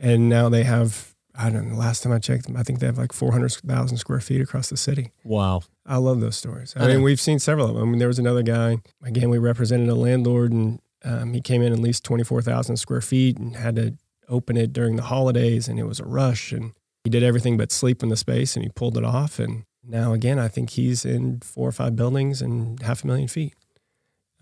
And 0.00 0.30
now 0.30 0.48
they 0.48 0.62
have, 0.62 1.14
I 1.34 1.50
don't 1.50 1.68
know, 1.68 1.74
the 1.74 1.80
last 1.80 2.02
time 2.02 2.12
I 2.12 2.18
checked, 2.18 2.46
I 2.56 2.62
think 2.62 2.78
they 2.78 2.86
have 2.86 2.96
like 2.96 3.12
400,000 3.12 3.98
square 3.98 4.20
feet 4.20 4.40
across 4.40 4.70
the 4.70 4.78
city. 4.78 5.12
Wow. 5.22 5.60
I 5.84 5.98
love 5.98 6.20
those 6.20 6.36
stories. 6.36 6.72
I 6.76 6.84
I 6.84 6.86
mean, 6.88 6.98
know. 6.98 7.04
we've 7.04 7.20
seen 7.20 7.38
several 7.38 7.68
of 7.68 7.74
them. 7.74 7.82
I 7.82 7.86
mean, 7.86 7.98
there 7.98 8.08
was 8.08 8.18
another 8.18 8.42
guy, 8.42 8.78
again, 9.02 9.28
we 9.28 9.36
represented 9.36 9.90
a 9.90 9.94
landlord 9.94 10.52
and 10.52 10.80
um, 11.04 11.34
he 11.34 11.42
came 11.42 11.60
in 11.60 11.74
at 11.74 11.78
least 11.78 12.04
24,000 12.04 12.78
square 12.78 13.02
feet 13.02 13.36
and 13.36 13.54
had 13.56 13.76
to 13.76 13.94
open 14.30 14.56
it 14.56 14.72
during 14.72 14.96
the 14.96 15.02
holidays 15.02 15.68
and 15.68 15.78
it 15.78 15.84
was 15.84 16.00
a 16.00 16.06
rush 16.06 16.52
and 16.52 16.72
he 17.04 17.10
did 17.10 17.22
everything 17.22 17.58
but 17.58 17.70
sleep 17.70 18.02
in 18.02 18.08
the 18.08 18.16
space 18.16 18.56
and 18.56 18.64
he 18.64 18.70
pulled 18.70 18.96
it 18.96 19.04
off. 19.04 19.38
And 19.38 19.64
now 19.86 20.14
again, 20.14 20.38
I 20.38 20.48
think 20.48 20.70
he's 20.70 21.04
in 21.04 21.40
four 21.40 21.68
or 21.68 21.72
five 21.72 21.94
buildings 21.96 22.40
and 22.40 22.80
half 22.80 23.04
a 23.04 23.06
million 23.06 23.28
feet. 23.28 23.52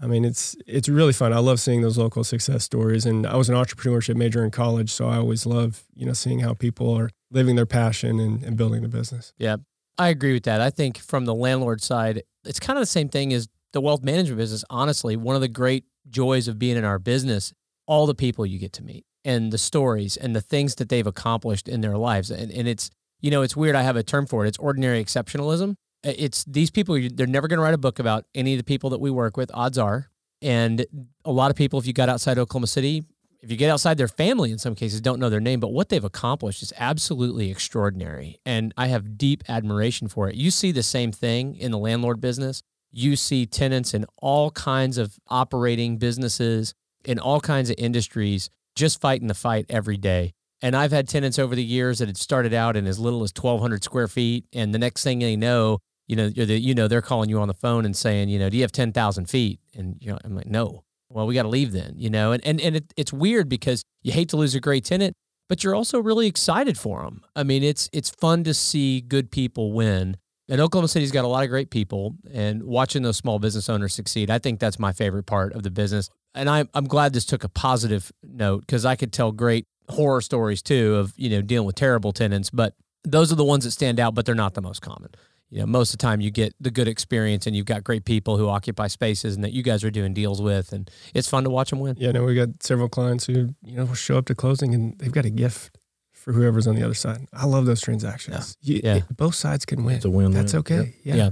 I 0.00 0.06
mean, 0.06 0.24
it's 0.24 0.56
it's 0.66 0.88
really 0.88 1.12
fun. 1.12 1.32
I 1.32 1.38
love 1.38 1.60
seeing 1.60 1.82
those 1.82 1.98
local 1.98 2.24
success 2.24 2.64
stories. 2.64 3.06
And 3.06 3.26
I 3.26 3.36
was 3.36 3.48
an 3.48 3.54
entrepreneurship 3.54 4.16
major 4.16 4.44
in 4.44 4.50
college, 4.50 4.90
so 4.90 5.08
I 5.08 5.16
always 5.16 5.46
love 5.46 5.84
you 5.94 6.06
know 6.06 6.12
seeing 6.12 6.40
how 6.40 6.54
people 6.54 6.92
are 6.92 7.10
living 7.30 7.56
their 7.56 7.66
passion 7.66 8.18
and, 8.18 8.42
and 8.42 8.56
building 8.56 8.82
the 8.82 8.88
business. 8.88 9.32
Yeah, 9.38 9.56
I 9.98 10.08
agree 10.08 10.32
with 10.32 10.44
that. 10.44 10.60
I 10.60 10.70
think 10.70 10.98
from 10.98 11.24
the 11.24 11.34
landlord 11.34 11.82
side, 11.82 12.22
it's 12.44 12.60
kind 12.60 12.76
of 12.76 12.82
the 12.82 12.86
same 12.86 13.08
thing 13.08 13.32
as 13.32 13.48
the 13.72 13.80
wealth 13.80 14.02
management 14.02 14.38
business. 14.38 14.64
Honestly, 14.70 15.16
one 15.16 15.34
of 15.34 15.40
the 15.40 15.48
great 15.48 15.84
joys 16.08 16.48
of 16.48 16.58
being 16.58 16.76
in 16.76 16.84
our 16.84 16.98
business, 16.98 17.52
all 17.86 18.06
the 18.06 18.14
people 18.14 18.44
you 18.44 18.58
get 18.58 18.72
to 18.74 18.82
meet 18.82 19.04
and 19.24 19.52
the 19.52 19.58
stories 19.58 20.16
and 20.16 20.34
the 20.34 20.40
things 20.40 20.76
that 20.76 20.88
they've 20.88 21.06
accomplished 21.06 21.68
in 21.68 21.80
their 21.80 21.96
lives. 21.96 22.30
And, 22.30 22.50
and 22.50 22.66
it's, 22.66 22.90
you 23.20 23.30
know, 23.30 23.42
it's 23.42 23.56
weird. 23.56 23.76
I 23.76 23.82
have 23.82 23.96
a 23.96 24.02
term 24.02 24.26
for 24.26 24.44
it. 24.44 24.48
It's 24.48 24.58
ordinary 24.58 25.02
exceptionalism. 25.02 25.76
Uh, 26.04 26.12
it's 26.16 26.44
these 26.44 26.70
people, 26.70 26.98
they're 27.14 27.26
never 27.26 27.48
going 27.48 27.58
to 27.58 27.62
write 27.62 27.74
a 27.74 27.78
book 27.78 27.98
about 27.98 28.24
any 28.34 28.54
of 28.54 28.58
the 28.58 28.64
people 28.64 28.90
that 28.90 29.00
we 29.00 29.10
work 29.10 29.36
with, 29.36 29.50
odds 29.54 29.78
are. 29.78 30.10
And 30.40 30.84
a 31.24 31.32
lot 31.32 31.50
of 31.50 31.56
people, 31.56 31.78
if 31.78 31.86
you 31.86 31.92
got 31.92 32.08
outside 32.08 32.38
Oklahoma 32.38 32.66
City, 32.66 33.04
if 33.42 33.50
you 33.50 33.56
get 33.56 33.70
outside 33.70 33.98
their 33.98 34.08
family 34.08 34.52
in 34.52 34.58
some 34.58 34.74
cases 34.74 35.00
don't 35.00 35.18
know 35.18 35.28
their 35.28 35.40
name 35.40 35.60
but 35.60 35.72
what 35.72 35.88
they've 35.88 36.04
accomplished 36.04 36.62
is 36.62 36.72
absolutely 36.78 37.50
extraordinary 37.50 38.38
and 38.46 38.72
i 38.76 38.86
have 38.86 39.18
deep 39.18 39.42
admiration 39.48 40.08
for 40.08 40.28
it. 40.28 40.36
You 40.36 40.50
see 40.50 40.72
the 40.72 40.82
same 40.82 41.12
thing 41.12 41.56
in 41.56 41.70
the 41.70 41.78
landlord 41.78 42.20
business. 42.20 42.62
You 42.92 43.16
see 43.16 43.46
tenants 43.46 43.94
in 43.94 44.06
all 44.18 44.50
kinds 44.50 44.98
of 44.98 45.18
operating 45.28 45.98
businesses 45.98 46.74
in 47.04 47.18
all 47.18 47.40
kinds 47.40 47.68
of 47.70 47.76
industries 47.78 48.48
just 48.76 49.00
fighting 49.00 49.26
the 49.28 49.34
fight 49.34 49.66
every 49.68 49.96
day. 49.96 50.32
And 50.60 50.76
i've 50.76 50.92
had 50.92 51.08
tenants 51.08 51.38
over 51.38 51.56
the 51.56 51.64
years 51.64 51.98
that 51.98 52.08
had 52.08 52.16
started 52.16 52.54
out 52.54 52.76
in 52.76 52.86
as 52.86 52.98
little 52.98 53.24
as 53.24 53.32
1200 53.36 53.82
square 53.82 54.08
feet 54.08 54.44
and 54.52 54.72
the 54.72 54.78
next 54.78 55.02
thing 55.02 55.18
they 55.18 55.36
know 55.36 55.78
you 56.06 56.16
know 56.16 56.28
the, 56.28 56.58
you 56.58 56.74
know 56.74 56.88
they're 56.88 57.02
calling 57.02 57.30
you 57.30 57.40
on 57.40 57.48
the 57.48 57.54
phone 57.54 57.84
and 57.84 57.96
saying 57.96 58.28
you 58.28 58.38
know 58.38 58.48
do 58.48 58.56
you 58.56 58.62
have 58.62 58.72
10000 58.72 59.26
feet 59.26 59.60
and 59.76 59.96
you 60.00 60.10
know 60.10 60.18
i'm 60.24 60.34
like 60.34 60.46
no 60.46 60.84
well, 61.14 61.26
we 61.26 61.34
got 61.34 61.42
to 61.42 61.48
leave 61.48 61.72
then, 61.72 61.94
you 61.96 62.10
know? 62.10 62.32
And, 62.32 62.44
and, 62.44 62.60
and 62.60 62.76
it, 62.76 62.92
it's 62.96 63.12
weird 63.12 63.48
because 63.48 63.84
you 64.02 64.12
hate 64.12 64.28
to 64.30 64.36
lose 64.36 64.54
a 64.54 64.60
great 64.60 64.84
tenant, 64.84 65.14
but 65.48 65.62
you're 65.62 65.74
also 65.74 66.00
really 66.00 66.26
excited 66.26 66.78
for 66.78 67.02
them. 67.02 67.22
I 67.36 67.42
mean, 67.42 67.62
it's, 67.62 67.88
it's 67.92 68.10
fun 68.10 68.44
to 68.44 68.54
see 68.54 69.00
good 69.00 69.30
people 69.30 69.72
win. 69.72 70.16
And 70.48 70.60
Oklahoma 70.60 70.88
City's 70.88 71.12
got 71.12 71.24
a 71.24 71.28
lot 71.28 71.44
of 71.44 71.50
great 71.50 71.70
people 71.70 72.16
and 72.32 72.64
watching 72.64 73.02
those 73.02 73.16
small 73.16 73.38
business 73.38 73.68
owners 73.68 73.94
succeed. 73.94 74.30
I 74.30 74.38
think 74.38 74.60
that's 74.60 74.78
my 74.78 74.92
favorite 74.92 75.24
part 75.24 75.52
of 75.54 75.62
the 75.62 75.70
business. 75.70 76.08
And 76.34 76.48
I'm, 76.48 76.68
I'm 76.74 76.86
glad 76.86 77.12
this 77.12 77.24
took 77.24 77.44
a 77.44 77.48
positive 77.48 78.10
note 78.22 78.60
because 78.60 78.84
I 78.84 78.96
could 78.96 79.12
tell 79.12 79.32
great 79.32 79.66
horror 79.88 80.20
stories 80.20 80.62
too 80.62 80.96
of, 80.96 81.12
you 81.16 81.30
know, 81.30 81.42
dealing 81.42 81.66
with 81.66 81.76
terrible 81.76 82.12
tenants, 82.12 82.50
but 82.50 82.74
those 83.04 83.32
are 83.32 83.36
the 83.36 83.44
ones 83.44 83.64
that 83.64 83.72
stand 83.72 83.98
out, 83.98 84.14
but 84.14 84.26
they're 84.26 84.34
not 84.34 84.54
the 84.54 84.62
most 84.62 84.80
common 84.80 85.10
you 85.52 85.60
know, 85.60 85.66
most 85.66 85.92
of 85.92 85.98
the 85.98 86.02
time 86.02 86.20
you 86.22 86.30
get 86.30 86.54
the 86.58 86.70
good 86.70 86.88
experience 86.88 87.46
and 87.46 87.54
you've 87.54 87.66
got 87.66 87.84
great 87.84 88.04
people 88.06 88.38
who 88.38 88.48
occupy 88.48 88.86
spaces 88.86 89.34
and 89.34 89.44
that 89.44 89.52
you 89.52 89.62
guys 89.62 89.84
are 89.84 89.90
doing 89.90 90.14
deals 90.14 90.40
with, 90.40 90.72
and 90.72 90.90
it's 91.14 91.28
fun 91.28 91.44
to 91.44 91.50
watch 91.50 91.68
them 91.70 91.78
win. 91.80 91.94
Yeah, 91.98 92.12
no, 92.12 92.24
we 92.24 92.34
got 92.34 92.62
several 92.62 92.88
clients 92.88 93.26
who 93.26 93.54
you 93.62 93.76
know 93.76 93.84
will 93.84 93.94
show 93.94 94.16
up 94.16 94.24
to 94.26 94.34
closing 94.34 94.74
and 94.74 94.98
they've 94.98 95.12
got 95.12 95.26
a 95.26 95.30
gift 95.30 95.78
for 96.12 96.32
whoever's 96.32 96.66
on 96.66 96.74
the 96.74 96.82
other 96.82 96.94
side. 96.94 97.26
I 97.34 97.44
love 97.46 97.66
those 97.66 97.80
transactions. 97.82 98.56
You- 98.62 98.80
Yeah. 98.82 98.96
it- 98.96 99.16
both 99.16 99.34
sides 99.34 99.64
can 99.66 99.84
win. 99.84 99.96
It's 99.96 100.04
a 100.06 100.10
win-win. 100.10 100.32
That's 100.32 100.54
okay. 100.54 100.94
Yep. 101.04 101.16
Yeah. 101.16 101.30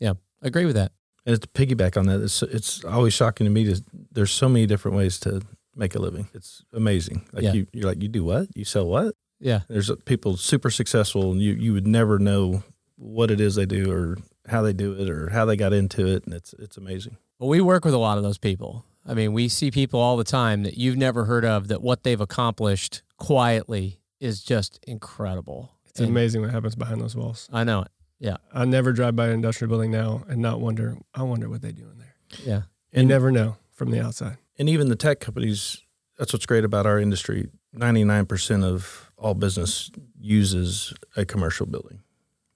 Yeah. 0.00 0.12
Agree 0.40 0.64
with 0.64 0.76
that. 0.76 0.92
And 1.26 1.40
to 1.40 1.48
piggyback 1.48 1.96
on 1.98 2.06
that, 2.06 2.20
it's, 2.22 2.42
it's 2.42 2.84
always 2.84 3.12
shocking 3.14 3.44
to 3.46 3.50
me. 3.50 3.64
To, 3.64 3.82
there's 4.12 4.30
so 4.30 4.48
many 4.48 4.66
different 4.66 4.96
ways 4.96 5.18
to 5.20 5.42
make 5.74 5.94
a 5.94 5.98
living. 5.98 6.28
It's 6.34 6.62
amazing. 6.72 7.26
Like 7.32 7.42
Yeah. 7.44 7.52
you, 7.54 7.66
you're 7.72 7.86
like, 7.88 8.02
you 8.02 8.08
do 8.08 8.24
what? 8.24 8.48
You 8.56 8.64
sell 8.64 8.86
what? 8.86 9.14
Yeah. 9.40 9.60
There's 9.68 9.90
uh, 9.90 9.96
people 10.04 10.36
super 10.36 10.70
successful, 10.70 11.32
and 11.32 11.40
you 11.42 11.52
you 11.54 11.72
would 11.72 11.86
never 11.86 12.18
know 12.18 12.62
what 13.04 13.30
it 13.30 13.40
is 13.40 13.54
they 13.54 13.66
do 13.66 13.90
or 13.92 14.16
how 14.48 14.62
they 14.62 14.72
do 14.72 14.92
it 14.92 15.08
or 15.10 15.28
how 15.30 15.44
they 15.44 15.56
got 15.56 15.72
into 15.72 16.06
it, 16.06 16.24
and 16.24 16.34
it's 16.34 16.54
it's 16.58 16.76
amazing. 16.76 17.16
Well, 17.38 17.48
we 17.48 17.60
work 17.60 17.84
with 17.84 17.94
a 17.94 17.98
lot 17.98 18.16
of 18.18 18.24
those 18.24 18.38
people. 18.38 18.84
I 19.06 19.12
mean, 19.14 19.32
we 19.34 19.48
see 19.48 19.70
people 19.70 20.00
all 20.00 20.16
the 20.16 20.24
time 20.24 20.62
that 20.62 20.78
you've 20.78 20.96
never 20.96 21.26
heard 21.26 21.44
of 21.44 21.68
that 21.68 21.82
what 21.82 22.02
they've 22.04 22.20
accomplished 22.20 23.02
quietly 23.18 24.00
is 24.20 24.42
just 24.42 24.80
incredible. 24.86 25.72
It's 25.86 26.00
And 26.00 26.08
amazing 26.08 26.40
what 26.40 26.50
happens 26.50 26.74
behind 26.74 27.00
those 27.02 27.14
walls. 27.14 27.48
I 27.52 27.64
know 27.64 27.82
it. 27.82 27.88
Yeah. 28.18 28.36
I 28.54 28.64
never 28.64 28.92
drive 28.92 29.14
by 29.14 29.26
an 29.26 29.32
industrial 29.32 29.68
building 29.68 29.90
now 29.90 30.24
and 30.28 30.40
not 30.40 30.60
wonder. 30.60 30.96
I 31.14 31.22
wonder 31.22 31.50
what 31.50 31.60
they 31.60 31.72
do 31.72 31.82
in 31.82 31.98
there. 31.98 32.14
Yeah. 32.44 32.56
You 32.92 33.00
And- 33.00 33.08
never 33.08 33.30
know 33.30 33.56
from 33.72 33.90
the 33.90 34.00
outside. 34.00 34.38
And 34.58 34.68
even 34.70 34.88
the 34.88 34.96
tech 34.96 35.20
companies, 35.20 35.82
that's 36.18 36.32
what's 36.32 36.46
great 36.46 36.64
about 36.64 36.86
our 36.86 36.98
industry. 36.98 37.50
99% 37.76 38.64
of 38.64 39.10
all 39.18 39.34
business 39.34 39.90
uses 40.18 40.94
a 41.16 41.24
commercial 41.26 41.66
building, 41.66 42.00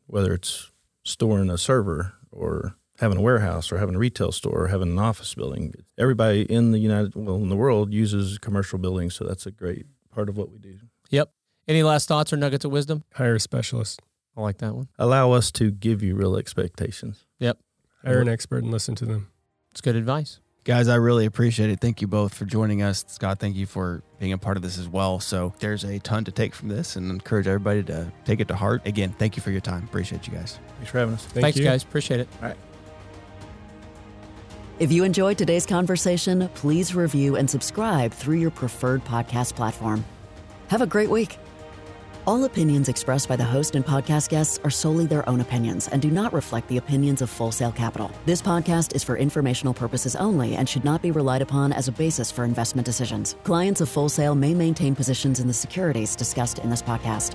whether 0.09 0.33
it's 0.35 0.73
storing 1.05 1.49
a 1.49 1.57
server 1.57 2.15
or 2.31 2.75
having 2.99 3.19
a 3.19 3.21
warehouse 3.21 3.71
or 3.71 3.79
having 3.79 3.95
a 3.95 3.99
retail 3.99 4.33
store 4.33 4.65
or 4.65 4.69
having 4.69 4.89
an 4.89 4.99
office 4.99 5.35
building. 5.35 5.73
Everybody 5.97 6.43
in 6.43 6.73
the 6.73 6.79
United, 6.79 7.15
well, 7.15 7.37
in 7.37 7.49
the 7.49 7.57
world 7.57 7.93
uses 7.93 8.39
commercial 8.39 8.79
buildings. 8.79 9.15
So 9.15 9.25
that's 9.25 9.47
a 9.47 9.53
great 9.53 9.87
part 10.13 10.29
of 10.29 10.37
what 10.37 10.51
we 10.51 10.59
do. 10.59 10.79
Yep. 11.11 11.31
Any 11.69 11.83
last 11.83 12.09
thoughts 12.09 12.33
or 12.33 12.37
nuggets 12.37 12.65
of 12.65 12.73
wisdom? 12.73 13.05
Hire 13.15 13.37
a 13.37 13.41
specialist. 13.41 14.03
I 14.37 14.41
like 14.41 14.59
that 14.59 14.75
one. 14.75 14.89
Allow 14.99 15.33
us 15.33 15.51
to 15.53 15.71
give 15.71 16.03
you 16.03 16.15
real 16.15 16.37
expectations. 16.37 17.25
Yep. 17.39 17.59
Hire 18.05 18.21
an 18.21 18.29
expert 18.29 18.63
and 18.63 18.73
listen 18.73 18.95
to 18.97 19.05
them. 19.05 19.29
It's 19.71 19.81
good 19.81 19.97
advice. 19.97 20.41
Guys, 20.69 20.87
I 20.87 20.97
really 20.97 21.25
appreciate 21.25 21.71
it. 21.71 21.81
Thank 21.81 22.03
you 22.03 22.07
both 22.07 22.35
for 22.35 22.45
joining 22.45 22.83
us. 22.83 23.03
Scott, 23.09 23.39
thank 23.39 23.57
you 23.57 23.65
for 23.65 24.03
being 24.21 24.35
a 24.35 24.39
part 24.39 24.59
of 24.59 24.63
this 24.63 24.77
as 24.77 24.87
well. 24.87 25.19
So 25.19 25.55
there's 25.61 25.83
a 25.83 25.99
ton 26.01 26.27
to 26.27 26.31
take 26.31 26.55
from 26.55 26.69
this 26.69 26.95
and 26.95 27.11
encourage 27.11 27.47
everybody 27.47 27.83
to 27.85 28.13
take 28.27 28.39
it 28.39 28.49
to 28.49 28.55
heart. 28.55 28.87
Again, 28.87 29.15
thank 29.19 29.35
you 29.35 29.43
for 29.43 29.51
your 29.51 29.63
time. 29.63 29.85
Appreciate 29.85 30.27
you 30.27 30.35
guys. 30.35 30.59
Thanks 30.77 30.91
for 30.91 30.99
having 30.99 31.15
us. 31.15 31.25
Thank 31.25 31.43
Thanks, 31.43 31.59
you. 31.59 31.65
guys. 31.65 31.85
Appreciate 31.85 32.21
it. 32.21 32.29
All 32.43 32.49
right. 32.49 32.57
If 34.79 34.93
you 34.93 35.05
enjoyed 35.05 35.39
today's 35.39 35.65
conversation, 35.65 36.51
please 36.53 36.95
review 36.95 37.37
and 37.37 37.49
subscribe 37.49 38.13
through 38.13 38.37
your 38.37 38.51
preferred 38.51 39.03
podcast 39.07 39.55
platform. 39.55 40.05
Have 40.69 40.83
a 40.83 40.87
great 40.87 41.09
week. 41.09 41.39
All 42.29 42.45
opinions 42.45 42.91
expressed 42.91 43.27
by 43.27 43.37
the 43.37 43.53
host 43.55 43.75
and 43.75 43.83
podcast 43.83 44.29
guests 44.29 44.61
are 44.63 44.69
solely 44.69 45.07
their 45.07 45.27
own 45.27 45.41
opinions 45.41 45.89
and 45.89 46.03
do 46.03 46.11
not 46.11 46.31
reflect 46.31 46.69
the 46.69 46.77
opinions 46.77 47.23
of 47.23 47.31
Full 47.31 47.51
Sail 47.51 47.73
Capital. 47.73 48.11
This 48.27 48.43
podcast 48.43 48.95
is 48.95 49.03
for 49.03 49.17
informational 49.17 49.73
purposes 49.73 50.15
only 50.15 50.57
and 50.57 50.69
should 50.69 50.85
not 50.85 51.01
be 51.01 51.11
relied 51.11 51.41
upon 51.41 51.73
as 51.73 51.89
a 51.89 51.93
basis 51.93 52.31
for 52.31 52.45
investment 52.45 52.85
decisions. 52.85 53.35
Clients 53.45 53.81
of 53.81 53.89
Full 53.89 54.11
Sail 54.11 54.35
may 54.35 54.53
maintain 54.53 54.95
positions 54.95 55.41
in 55.41 55.47
the 55.47 55.55
securities 55.55 56.15
discussed 56.15 56.59
in 56.59 56.69
this 56.69 56.83
podcast. 56.83 57.35